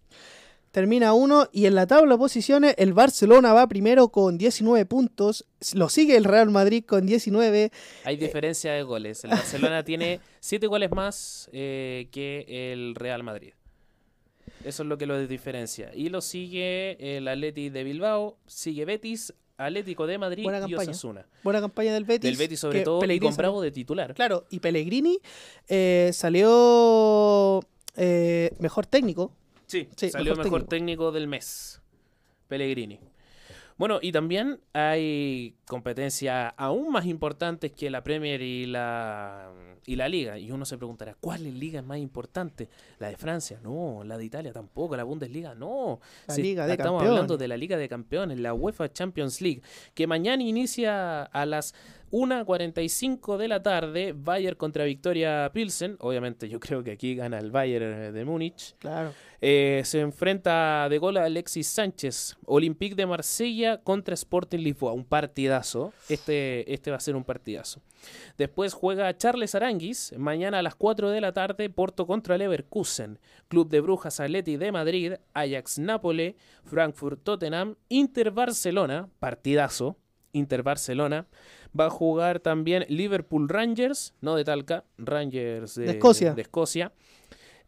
termina 0.71 1.15
1 1.15 1.49
y 1.53 1.67
en 1.67 1.75
la 1.75 1.87
tabla 1.87 2.15
de 2.15 2.19
posiciones 2.19 2.75
el 2.79 2.93
Barcelona 2.93 3.53
va 3.53 3.67
primero 3.67 4.09
con 4.09 4.39
19 4.39 4.87
puntos, 4.87 5.47
lo 5.75 5.89
sigue 5.89 6.17
el 6.17 6.25
Real 6.25 6.51
Madrid 6.51 6.85
con 6.85 7.07
19. 7.07 7.71
Hay 8.05 8.17
diferencia 8.17 8.73
de 8.73 8.83
goles, 8.83 9.25
el 9.25 9.31
Barcelona 9.31 9.85
tiene 9.85 10.21
7 10.41 10.67
goles 10.67 10.91
más 10.91 11.51
eh, 11.53 12.09
que 12.13 12.73
el 12.73 12.95
Real 12.95 13.23
Madrid. 13.23 13.53
Eso 14.65 14.83
es 14.83 14.89
lo 14.89 14.99
que 14.99 15.07
lo 15.07 15.27
diferencia. 15.27 15.91
Y 15.95 16.09
lo 16.11 16.21
sigue 16.21 17.17
el 17.17 17.27
Atleti 17.29 17.71
de 17.71 17.85
Bilbao, 17.85 18.37
sigue 18.47 18.85
Betis, 18.85 19.33
Atlético 19.57 20.07
de 20.07 20.19
Madrid 20.19 20.43
Buena 20.43 20.67
y. 20.67 20.75
Osasuna. 20.75 21.27
Buena 21.43 21.61
campaña 21.61 21.93
del 21.93 22.05
Betis. 22.05 22.31
Del 22.31 22.37
Betis 22.37 22.61
sobre 22.61 22.83
todo 22.83 23.05
y 23.05 23.19
con 23.19 23.37
Bravo 23.37 23.61
de 23.63 23.71
titular. 23.71 24.15
Claro, 24.15 24.47
y 24.51 24.61
Pellegrini 24.61 25.19
eh, 25.69 26.11
salió 26.13 27.61
eh, 27.97 28.53
mejor 28.59 28.87
técnico. 28.87 29.33
Sí, 29.67 29.89
salió 29.97 30.33
mejor, 30.33 30.45
mejor 30.45 30.65
técnico 30.65 31.13
del 31.13 31.27
mes. 31.27 31.81
Pellegrini. 32.49 32.99
Bueno, 33.81 33.99
y 34.03 34.13
también 34.13 34.61
hay 34.75 35.55
competencias 35.67 36.53
aún 36.59 36.93
más 36.93 37.07
importantes 37.07 37.73
que 37.73 37.89
la 37.89 38.05
Premier 38.05 38.43
y 38.43 38.67
la, 38.67 39.51
y 39.87 39.97
la 39.97 40.07
Liga. 40.07 40.39
Y 40.39 40.53
uno 40.53 40.67
se 40.67 40.77
preguntará, 40.77 41.17
¿cuál 41.19 41.47
es 41.47 41.55
liga 41.55 41.81
más 41.81 41.97
importante? 41.97 42.69
¿La 42.99 43.09
de 43.09 43.17
Francia? 43.17 43.59
No. 43.63 44.03
¿La 44.05 44.19
de 44.19 44.27
Italia 44.27 44.53
tampoco? 44.53 44.99
¿La 44.99 45.05
Bundesliga? 45.05 45.55
No. 45.55 45.99
La 46.29 46.37
Liga 46.37 46.67
de 46.67 46.73
Estamos 46.73 46.99
Campeones. 46.99 47.11
hablando 47.11 47.39
de 47.39 47.49
la 47.49 47.57
Liga 47.57 47.79
de 47.79 47.89
Campeones, 47.89 48.39
la 48.39 48.53
UEFA 48.53 48.93
Champions 48.93 49.41
League, 49.41 49.63
que 49.95 50.07
mañana 50.07 50.43
inicia 50.43 51.23
a 51.23 51.47
las 51.47 51.75
1.45 52.11 53.37
de 53.37 53.49
la 53.49 53.63
tarde, 53.63 54.15
Bayern 54.17 54.57
contra 54.57 54.85
Victoria 54.85 55.51
Pilsen. 55.53 55.97
Obviamente 56.01 56.49
yo 56.49 56.59
creo 56.59 56.83
que 56.83 56.93
aquí 56.93 57.15
gana 57.15 57.39
el 57.39 57.51
Bayern 57.51 58.13
de 58.13 58.25
Múnich. 58.25 58.75
Claro. 58.79 59.13
Eh, 59.41 59.83
se 59.85 60.01
enfrenta 60.01 60.89
de 60.89 60.99
gol 60.99 61.17
a 61.17 61.25
Alexis 61.25 61.67
Sánchez. 61.69 62.37
Olympique 62.47 62.95
de 62.95 63.07
Marsella 63.07 63.79
contra 63.79 64.15
Sporting 64.15 64.59
Lisboa. 64.59 64.93
Un 64.93 65.05
partidazo. 65.05 65.93
Este, 66.09 66.73
este 66.73 66.91
va 66.91 66.97
a 66.97 67.01
ser 67.01 67.17
un 67.17 67.25
partidazo. 67.25 67.81
Después 68.37 68.75
juega 68.75 69.17
Charles 69.17 69.55
Aranguis. 69.55 70.13
Mañana 70.19 70.59
a 70.59 70.63
las 70.63 70.75
4 70.75 71.11
de 71.11 71.21
la 71.21 71.33
tarde, 71.33 71.71
Porto 71.71 72.07
contra 72.07 72.37
Leverkusen. 72.37 73.19
Club 73.49 73.69
de 73.69 73.81
Brujas 73.81 74.21
Atleti 74.21 74.57
de 74.57 74.73
Madrid. 74.73 75.13
Ajax 75.33 75.79
Nápoles. 75.79 76.35
Frankfurt 76.65 77.23
Tottenham. 77.23 77.77
Inter 77.89 78.33
Barcelona. 78.33 79.09
Partidazo. 79.21 79.97
Inter 80.33 80.63
Barcelona. 80.63 81.27
Va 81.79 81.87
a 81.87 81.91
jugar 81.91 82.41
también 82.41 82.85
Liverpool 82.89 83.49
Rangers, 83.49 84.15
no 84.21 84.35
de 84.35 84.45
Talca, 84.45 84.85
Rangers 84.99 85.77
de, 85.77 85.85
de 85.85 85.91
Escocia. 85.93 86.35
De 86.35 86.43
Escocia. 86.43 86.93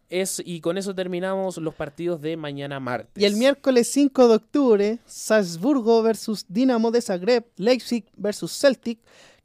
Es, 0.09 0.43
y 0.45 0.61
con 0.61 0.77
eso 0.77 0.95
terminamos 0.95 1.57
los 1.57 1.75
partidos 1.75 2.21
de 2.21 2.37
mañana 2.37 2.81
martes. 2.81 3.23
Y 3.23 3.25
el 3.25 3.37
miércoles 3.37 3.89
5 3.91 4.29
de 4.29 4.35
octubre, 4.35 4.99
Salzburgo 5.07 6.03
versus 6.03 6.45
Dinamo 6.49 6.91
de 6.91 7.01
Zagreb, 7.01 7.47
Leipzig 7.57 8.05
versus 8.17 8.53
Celtic, 8.53 8.99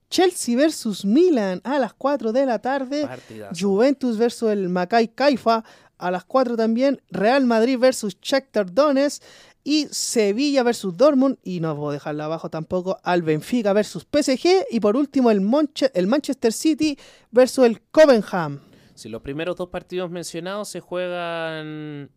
Chelsea 0.10 0.58
versus 0.58 1.06
Milan 1.06 1.62
a 1.64 1.80
las 1.80 1.94
4 1.94 2.34
de 2.34 2.46
la 2.46 2.60
tarde, 2.60 3.06
Partidazo. 3.06 3.56
Juventus 3.58 4.18
versus 4.18 4.52
el 4.52 4.70
Maccabi 4.70 5.12
Haifa 5.18 5.64
a 5.98 6.12
las 6.12 6.26
4 6.26 6.56
también, 6.56 7.02
Real 7.10 7.46
Madrid 7.46 7.78
versus 7.80 8.18
Shakhtar 8.22 8.72
Donetsk 8.74 9.24
y 9.68 9.88
Sevilla 9.92 10.64
versus 10.64 10.96
Dortmund 10.96 11.40
y 11.44 11.60
no 11.60 11.76
puedo 11.76 11.92
dejarla 11.92 12.24
abajo 12.24 12.50
tampoco 12.50 13.00
al 13.04 13.22
Benfica 13.22 13.74
versus 13.74 14.04
PSG 14.10 14.66
y 14.72 14.80
por 14.80 14.96
último 14.96 15.30
el, 15.30 15.46
el 15.94 16.08
Manchester 16.08 16.54
City 16.54 16.98
versus 17.32 17.66
el 17.66 17.82
Copenhagen. 17.92 18.62
Si 18.96 19.10
los 19.10 19.22
primeros 19.22 19.58
dos 19.58 19.68
partidos 19.68 20.10
mencionados 20.10 20.70
se 20.70 20.80
juegan 20.80 22.10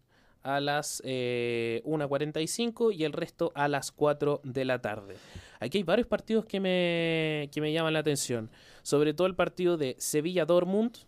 a 0.45 0.61
las 0.61 1.03
eh, 1.05 1.83
1.45 1.85 2.95
y 2.95 3.03
el 3.03 3.13
resto 3.13 3.51
a 3.57 3.67
las 3.67 3.91
4 3.91 4.43
de 4.45 4.65
la 4.65 4.81
tarde. 4.81 5.17
Aquí 5.59 5.79
hay 5.79 5.85
varios 5.85 6.07
partidos 6.07 6.45
que 6.45 6.61
me, 6.61 7.49
que 7.51 7.61
me 7.61 7.73
llaman 7.73 7.95
la 7.95 7.99
atención. 7.99 8.49
Sobre 8.83 9.13
todo 9.13 9.27
el 9.27 9.35
partido 9.35 9.77
de 9.77 9.97
Sevilla-Dortmund, 9.99 10.99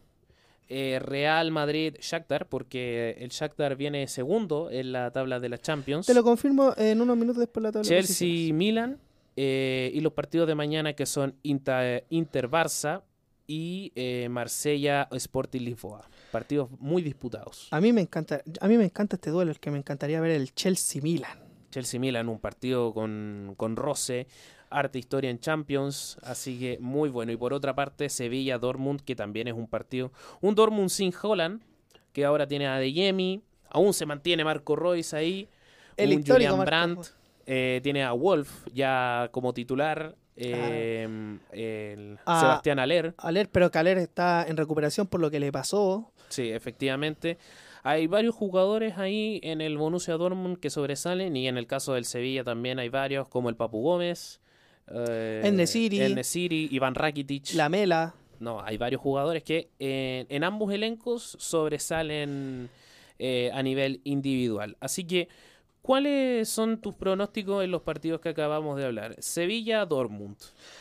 eh, 0.68 0.98
Real 1.00 1.50
Madrid-Shakhtar, 1.50 2.48
porque 2.48 3.16
el 3.18 3.30
Shakhtar 3.30 3.76
viene 3.76 4.06
segundo 4.08 4.70
en 4.70 4.92
la 4.92 5.10
tabla 5.10 5.40
de 5.40 5.48
la 5.48 5.58
Champions. 5.58 6.06
Te 6.06 6.14
lo 6.14 6.22
confirmo 6.22 6.74
en 6.76 7.00
unos 7.00 7.16
minutos 7.16 7.38
después 7.40 7.62
de 7.62 7.68
la 7.68 7.72
tabla. 7.72 7.88
Chelsea-Milan 7.88 8.98
eh, 9.36 9.90
y 9.94 10.00
los 10.00 10.12
partidos 10.12 10.46
de 10.46 10.54
mañana 10.54 10.92
que 10.94 11.06
son 11.06 11.34
Inter-Barça 11.42 13.02
y 13.46 13.92
eh, 13.94 14.28
Marsella 14.30 15.08
Sporting 15.12 15.60
Lisboa. 15.60 16.08
Partidos 16.30 16.70
muy 16.78 17.02
disputados. 17.02 17.68
A 17.70 17.80
mí 17.80 17.92
me 17.92 18.00
encanta, 18.00 18.42
a 18.60 18.68
mí 18.68 18.78
me 18.78 18.84
encanta 18.84 19.16
este 19.16 19.30
duelo, 19.30 19.50
el 19.50 19.60
que 19.60 19.70
me 19.70 19.78
encantaría 19.78 20.20
ver 20.20 20.30
el 20.30 20.54
Chelsea 20.54 21.02
Milan. 21.02 21.38
Chelsea 21.70 21.98
Milan, 21.98 22.28
un 22.28 22.38
partido 22.38 22.92
con, 22.92 23.54
con 23.56 23.76
roce, 23.76 24.26
arte 24.72 24.98
historia 24.98 25.30
en 25.30 25.38
Champions, 25.38 26.18
así 26.22 26.58
que 26.58 26.78
muy 26.80 27.08
bueno. 27.10 27.32
Y 27.32 27.36
por 27.36 27.52
otra 27.52 27.74
parte, 27.74 28.08
Sevilla 28.08 28.58
Dortmund, 28.58 29.00
que 29.02 29.14
también 29.14 29.48
es 29.48 29.54
un 29.54 29.66
partido, 29.66 30.12
un 30.40 30.54
Dortmund 30.54 30.88
sin 30.88 31.12
Holland, 31.20 31.62
que 32.12 32.24
ahora 32.24 32.46
tiene 32.46 32.66
a 32.66 32.76
Adeyemi, 32.76 33.42
aún 33.70 33.94
se 33.94 34.06
mantiene 34.06 34.44
Marco 34.44 34.76
Royce 34.76 35.16
ahí, 35.16 35.48
el 35.96 36.16
un 36.16 36.26
Julian 36.26 36.58
Brandt, 36.64 37.06
eh, 37.46 37.80
tiene 37.82 38.04
a 38.04 38.12
Wolf 38.12 38.66
ya 38.72 39.28
como 39.32 39.52
titular, 39.52 40.14
eh, 40.36 41.38
el 41.52 42.18
Ah, 42.24 42.40
Sebastián 42.40 42.78
Aller. 42.78 43.14
Aller, 43.18 43.48
pero 43.50 43.70
que 43.70 43.78
Aller 43.78 43.98
está 43.98 44.44
en 44.48 44.56
recuperación 44.56 45.06
por 45.06 45.20
lo 45.20 45.30
que 45.30 45.40
le 45.40 45.52
pasó. 45.52 46.10
Sí, 46.28 46.50
efectivamente. 46.50 47.38
Hay 47.84 48.06
varios 48.06 48.34
jugadores 48.34 48.96
ahí 48.98 49.40
en 49.42 49.60
el 49.60 49.76
Borussia 49.76 50.14
Dortmund 50.14 50.58
que 50.58 50.70
sobresalen 50.70 51.36
y 51.36 51.48
en 51.48 51.58
el 51.58 51.66
caso 51.66 51.94
del 51.94 52.04
Sevilla 52.04 52.44
también 52.44 52.78
hay 52.78 52.88
varios 52.88 53.28
como 53.28 53.48
el 53.48 53.56
Papu 53.56 53.82
Gómez, 53.82 54.40
eh, 54.88 55.42
El 55.44 55.56
Nesiri. 55.56 56.00
el 56.00 56.14
Nesiri, 56.14 56.68
Iván 56.70 56.94
Rakitic. 56.94 57.54
La 57.54 57.68
Mela. 57.68 58.14
No, 58.40 58.60
hay 58.60 58.76
varios 58.76 59.00
jugadores 59.00 59.44
que 59.44 59.70
eh, 59.78 60.26
en 60.28 60.42
ambos 60.42 60.72
elencos 60.72 61.36
sobresalen 61.38 62.70
eh, 63.18 63.50
a 63.54 63.62
nivel 63.62 64.00
individual. 64.02 64.76
Así 64.80 65.04
que, 65.04 65.28
¿cuáles 65.80 66.48
son 66.48 66.80
tus 66.80 66.94
pronósticos 66.96 67.62
en 67.62 67.70
los 67.70 67.82
partidos 67.82 68.20
que 68.20 68.30
acabamos 68.30 68.76
de 68.78 68.86
hablar? 68.86 69.14
Sevilla-Dortmund. 69.20 70.36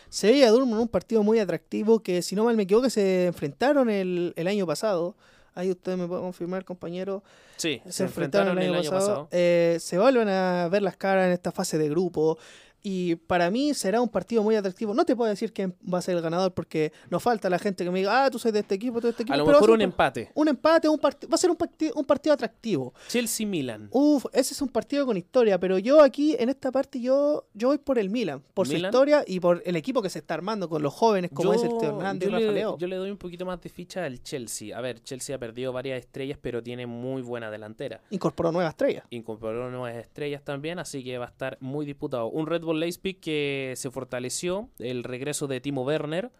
Sevilla 0.10 0.49
Dortmund, 0.49 0.82
un 0.82 0.88
partido 0.88 1.22
muy 1.22 1.38
atractivo 1.38 1.99
que, 1.99 2.23
si 2.23 2.36
no 2.36 2.45
mal 2.45 2.57
me 2.57 2.64
equivoco, 2.64 2.90
se 2.90 3.28
enfrentaron 3.28 3.91
el, 3.91 4.34
el 4.36 4.48
año 4.48 4.65
pasado. 4.65 5.15
Ahí 5.53 5.69
usted 5.69 5.98
me 5.98 6.07
puede 6.07 6.22
confirmar, 6.22 6.64
compañero. 6.64 7.23
Sí, 7.57 7.82
se, 7.90 8.03
enfrentaron, 8.03 8.57
el 8.57 8.73
año 8.73 8.90
pasado. 8.90 9.28
Eh, 9.32 9.78
se 9.80 9.99
vuelven 9.99 10.30
a 10.30 10.69
ver 10.69 10.82
las 10.82 10.95
caras 10.95 11.28
en 11.28 11.34
esta 11.34 11.52
fase 11.52 11.78
de 11.78 11.90
grupo. 11.90 12.38
Y 12.84 13.16
para 13.16 13.52
mí 13.52 13.74
será 13.74 14.02
un 14.02 14.10
partido 14.10 14.41
muy 14.44 14.56
atractivo. 14.56 14.94
No 14.94 15.06
te 15.06 15.16
puedo 15.16 15.30
decir 15.30 15.53
quién 15.53 15.76
va 15.91 15.99
a 15.99 16.02
ser 16.02 16.16
el 16.16 16.22
ganador 16.22 16.53
porque 16.53 16.91
nos 17.10 17.22
falta 17.22 17.49
la 17.49 17.60
gente 17.60 17.84
que 17.84 17.91
me 17.91 17.99
diga, 17.99 18.26
ah, 18.26 18.32
tú 18.32 18.40
soy 18.40 18.52
de 18.52 18.60
este 18.60 18.76
equipo, 18.76 18.99
tú 18.99 19.08
de 19.08 19.12
este 19.12 19.24
equipo. 19.24 19.34
A 19.36 19.38
lo 19.38 19.45
pero 19.45 19.58
mejor 19.58 19.70
ser 19.70 19.76
un 19.76 19.82
empate. 19.82 20.32
Un 20.34 20.48
empate, 20.48 20.90
un 20.90 20.98
va 20.99 21.10
a 21.32 21.38
ser 21.38 21.49
un, 21.52 21.58
parti- 21.58 21.91
un 21.95 22.06
partido 22.06 22.34
atractivo. 22.34 22.94
Chelsea-Milan. 23.08 23.90
Uf, 23.91 24.26
ese 24.34 24.53
es 24.53 24.62
un 24.62 24.70
partido 24.70 25.06
con 25.06 25.16
historia, 25.18 25.60
pero 25.60 25.78
yo 25.78 26.02
aquí 26.02 26.36
en 26.40 26.49
esta 26.49 26.72
parte 26.72 26.99
yo, 26.99 27.45
yo 27.53 27.68
voy 27.68 27.78
por 27.78 27.99
el 27.99 28.10
Milan, 28.10 28.41
por 28.53 28.68
su 28.68 28.74
¿Milan? 28.74 28.90
historia 28.90 29.24
y 29.28 29.40
por 29.40 29.62
el 29.66 29.76
equipo 29.76 30.02
que 30.02 30.10
se 30.10 30.20
está 30.20 30.34
armando 30.34 30.68
con 30.68 30.82
los 30.82 30.94
jóvenes 30.94 31.30
como 31.34 31.53
es 31.53 31.64
el 31.64 31.78
Teo 31.78 31.98
Hernández 31.98 32.30
y 32.30 32.32
yo 32.32 32.38
Rafa 32.40 32.52
le, 32.52 32.62
yo 32.80 32.88
le 32.88 32.95
doy 32.95 33.12
un 33.12 33.18
poquito 33.18 33.45
más 33.45 33.62
de 33.62 33.70
ficha 33.70 34.06
al 34.06 34.24
Chelsea. 34.24 34.76
A 34.78 34.82
ver, 34.82 35.02
Chelsea 35.03 35.36
ha 35.36 35.40
perdido 35.40 35.72
varias 35.72 35.99
estrellas, 35.99 36.40
pero 36.41 36.64
tiene 36.64 36.88
muy 36.88 37.22
buena 37.22 37.52
delantera. 37.52 38.02
Incorporó 38.10 38.52
nuevas 38.52 38.72
estrellas. 38.72 39.03
Incorporó 39.12 39.70
nuevas 39.70 39.95
estrellas 39.95 40.41
también, 40.44 40.80
así 40.80 41.03
que 41.03 41.18
va 41.18 41.26
a 41.26 41.30
estar 41.30 41.58
muy 41.62 41.86
disputado. 41.86 42.28
Un 42.28 42.48
Red 42.48 42.62
Bull 42.62 42.70
Leipzig 42.80 43.19
que 43.19 43.73
se 43.76 43.91
fortaleció, 43.91 44.69
el 44.80 45.03
regreso 45.03 45.48
de 45.48 45.61
Timo 45.61 45.84
Werner, 45.84 46.31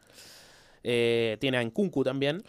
eh, 0.84 1.38
tiene 1.40 1.58
a 1.58 1.64
Nkunku 1.64 2.04
también. 2.04 2.44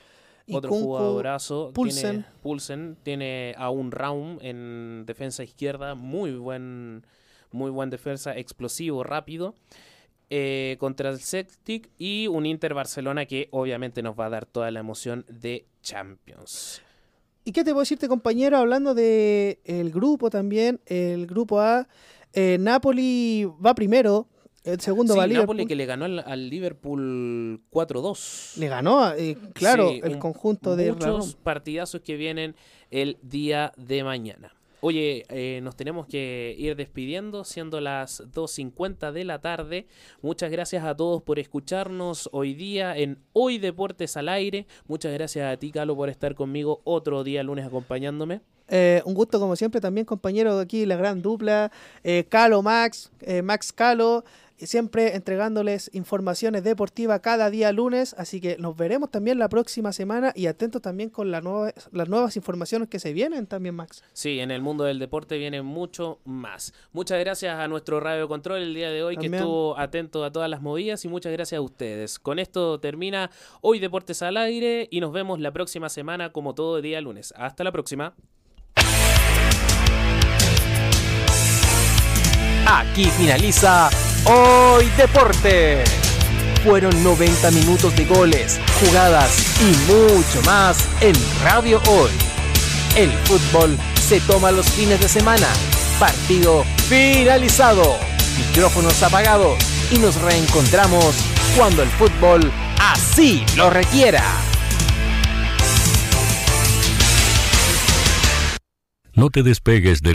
Otro 0.50 0.70
jugadorazo. 0.70 1.70
Pulsen. 1.72 2.10
Tiene, 2.10 2.24
Pulsen. 2.42 2.96
Tiene 3.02 3.54
a 3.56 3.70
un 3.70 3.92
Raum 3.92 4.38
en 4.42 5.04
defensa 5.06 5.44
izquierda. 5.44 5.94
Muy 5.94 6.32
buen, 6.32 7.06
muy 7.52 7.70
buen 7.70 7.90
defensa, 7.90 8.36
explosivo, 8.36 9.04
rápido. 9.04 9.54
Eh, 10.30 10.76
contra 10.80 11.10
el 11.10 11.20
Celtic 11.20 11.90
y 11.98 12.26
un 12.26 12.46
Inter 12.46 12.72
Barcelona 12.72 13.26
que 13.26 13.48
obviamente 13.50 14.02
nos 14.02 14.18
va 14.18 14.26
a 14.26 14.30
dar 14.30 14.46
toda 14.46 14.70
la 14.70 14.80
emoción 14.80 15.26
de 15.28 15.66
Champions. 15.82 16.80
¿Y 17.44 17.52
qué 17.52 17.64
te 17.64 17.72
puedo 17.72 17.80
decirte, 17.80 18.08
compañero? 18.08 18.56
Hablando 18.56 18.94
de 18.94 19.60
el 19.64 19.90
grupo 19.90 20.30
también, 20.30 20.80
el 20.86 21.26
grupo 21.26 21.60
A, 21.60 21.86
eh, 22.32 22.56
Napoli 22.58 23.44
va 23.64 23.74
primero, 23.74 24.28
el 24.64 24.80
segundo 24.80 25.14
sí, 25.14 25.18
va 25.18 25.26
Napoli 25.26 25.66
que 25.66 25.74
le 25.74 25.86
ganó 25.86 26.04
al, 26.04 26.20
al 26.20 26.48
Liverpool 26.48 27.60
4-2. 27.70 28.58
Le 28.58 28.68
ganó, 28.68 29.12
eh, 29.12 29.36
claro, 29.54 29.90
sí, 29.90 30.00
el 30.04 30.18
conjunto 30.18 30.76
de 30.76 30.92
muchos 30.92 31.34
partidazos 31.34 32.00
que 32.02 32.16
vienen 32.16 32.54
el 32.90 33.18
día 33.22 33.72
de 33.76 34.04
mañana. 34.04 34.54
Oye, 34.84 35.24
eh, 35.28 35.60
nos 35.62 35.76
tenemos 35.76 36.08
que 36.08 36.56
ir 36.58 36.74
despidiendo, 36.74 37.44
siendo 37.44 37.80
las 37.80 38.20
2.50 38.32 39.12
de 39.12 39.24
la 39.24 39.40
tarde. 39.40 39.86
Muchas 40.22 40.50
gracias 40.50 40.84
a 40.84 40.96
todos 40.96 41.22
por 41.22 41.38
escucharnos 41.38 42.28
hoy 42.32 42.54
día 42.54 42.96
en 42.96 43.18
Hoy 43.32 43.58
Deportes 43.58 44.16
al 44.16 44.28
Aire. 44.28 44.66
Muchas 44.88 45.12
gracias 45.12 45.52
a 45.52 45.56
ti, 45.56 45.70
Calo, 45.70 45.94
por 45.94 46.08
estar 46.08 46.34
conmigo 46.34 46.80
otro 46.82 47.22
día 47.22 47.44
lunes 47.44 47.64
acompañándome. 47.64 48.40
Eh, 48.74 49.02
un 49.04 49.12
gusto 49.12 49.38
como 49.38 49.54
siempre 49.54 49.82
también 49.82 50.06
compañero 50.06 50.58
aquí, 50.58 50.86
la 50.86 50.96
gran 50.96 51.20
dupla, 51.20 51.70
eh, 52.02 52.24
Calo 52.26 52.62
Max, 52.62 53.12
eh, 53.20 53.42
Max 53.42 53.70
Calo, 53.70 54.24
siempre 54.56 55.14
entregándoles 55.14 55.90
informaciones 55.92 56.64
deportivas 56.64 57.20
cada 57.20 57.50
día 57.50 57.70
lunes, 57.70 58.14
así 58.16 58.40
que 58.40 58.56
nos 58.56 58.74
veremos 58.74 59.10
también 59.10 59.38
la 59.38 59.50
próxima 59.50 59.92
semana 59.92 60.32
y 60.34 60.46
atentos 60.46 60.80
también 60.80 61.10
con 61.10 61.30
la 61.30 61.42
nueva, 61.42 61.74
las 61.90 62.08
nuevas 62.08 62.34
informaciones 62.36 62.88
que 62.88 62.98
se 62.98 63.12
vienen 63.12 63.46
también, 63.46 63.74
Max. 63.74 64.02
Sí, 64.14 64.40
en 64.40 64.50
el 64.50 64.62
mundo 64.62 64.84
del 64.84 64.98
deporte 64.98 65.36
viene 65.36 65.60
mucho 65.60 66.20
más. 66.24 66.72
Muchas 66.92 67.20
gracias 67.20 67.58
a 67.58 67.68
nuestro 67.68 68.00
radio 68.00 68.26
control 68.26 68.62
el 68.62 68.72
día 68.72 68.88
de 68.88 69.02
hoy 69.02 69.16
también. 69.16 69.32
que 69.32 69.36
estuvo 69.38 69.78
atento 69.78 70.24
a 70.24 70.32
todas 70.32 70.48
las 70.48 70.62
movidas 70.62 71.04
y 71.04 71.08
muchas 71.08 71.32
gracias 71.32 71.58
a 71.58 71.62
ustedes. 71.62 72.18
Con 72.18 72.38
esto 72.38 72.80
termina 72.80 73.30
hoy 73.60 73.80
Deportes 73.80 74.22
al 74.22 74.38
Aire 74.38 74.88
y 74.90 75.00
nos 75.00 75.12
vemos 75.12 75.40
la 75.40 75.52
próxima 75.52 75.90
semana 75.90 76.32
como 76.32 76.54
todo 76.54 76.80
día 76.80 77.02
lunes. 77.02 77.34
Hasta 77.36 77.64
la 77.64 77.72
próxima. 77.72 78.14
Aquí 82.74 83.04
finaliza 83.04 83.90
Hoy 84.24 84.88
Deporte. 84.96 85.84
Fueron 86.64 87.04
90 87.04 87.50
minutos 87.50 87.94
de 87.94 88.06
goles, 88.06 88.58
jugadas 88.80 89.36
y 89.60 89.92
mucho 89.92 90.40
más 90.46 90.88
en 91.02 91.14
Radio 91.44 91.82
Hoy. 91.86 92.10
El 92.96 93.10
fútbol 93.24 93.76
se 94.00 94.20
toma 94.20 94.50
los 94.52 94.70
fines 94.70 94.98
de 95.00 95.08
semana. 95.10 95.48
Partido 96.00 96.64
finalizado. 96.88 97.94
Micrófonos 98.38 99.02
apagados 99.02 99.62
y 99.90 99.98
nos 99.98 100.18
reencontramos 100.22 101.14
cuando 101.54 101.82
el 101.82 101.90
fútbol 101.90 102.50
así 102.80 103.44
lo 103.54 103.68
requiera. 103.68 104.24
No 109.14 109.28
te 109.28 109.42
despegues 109.42 110.00
de 110.00 110.10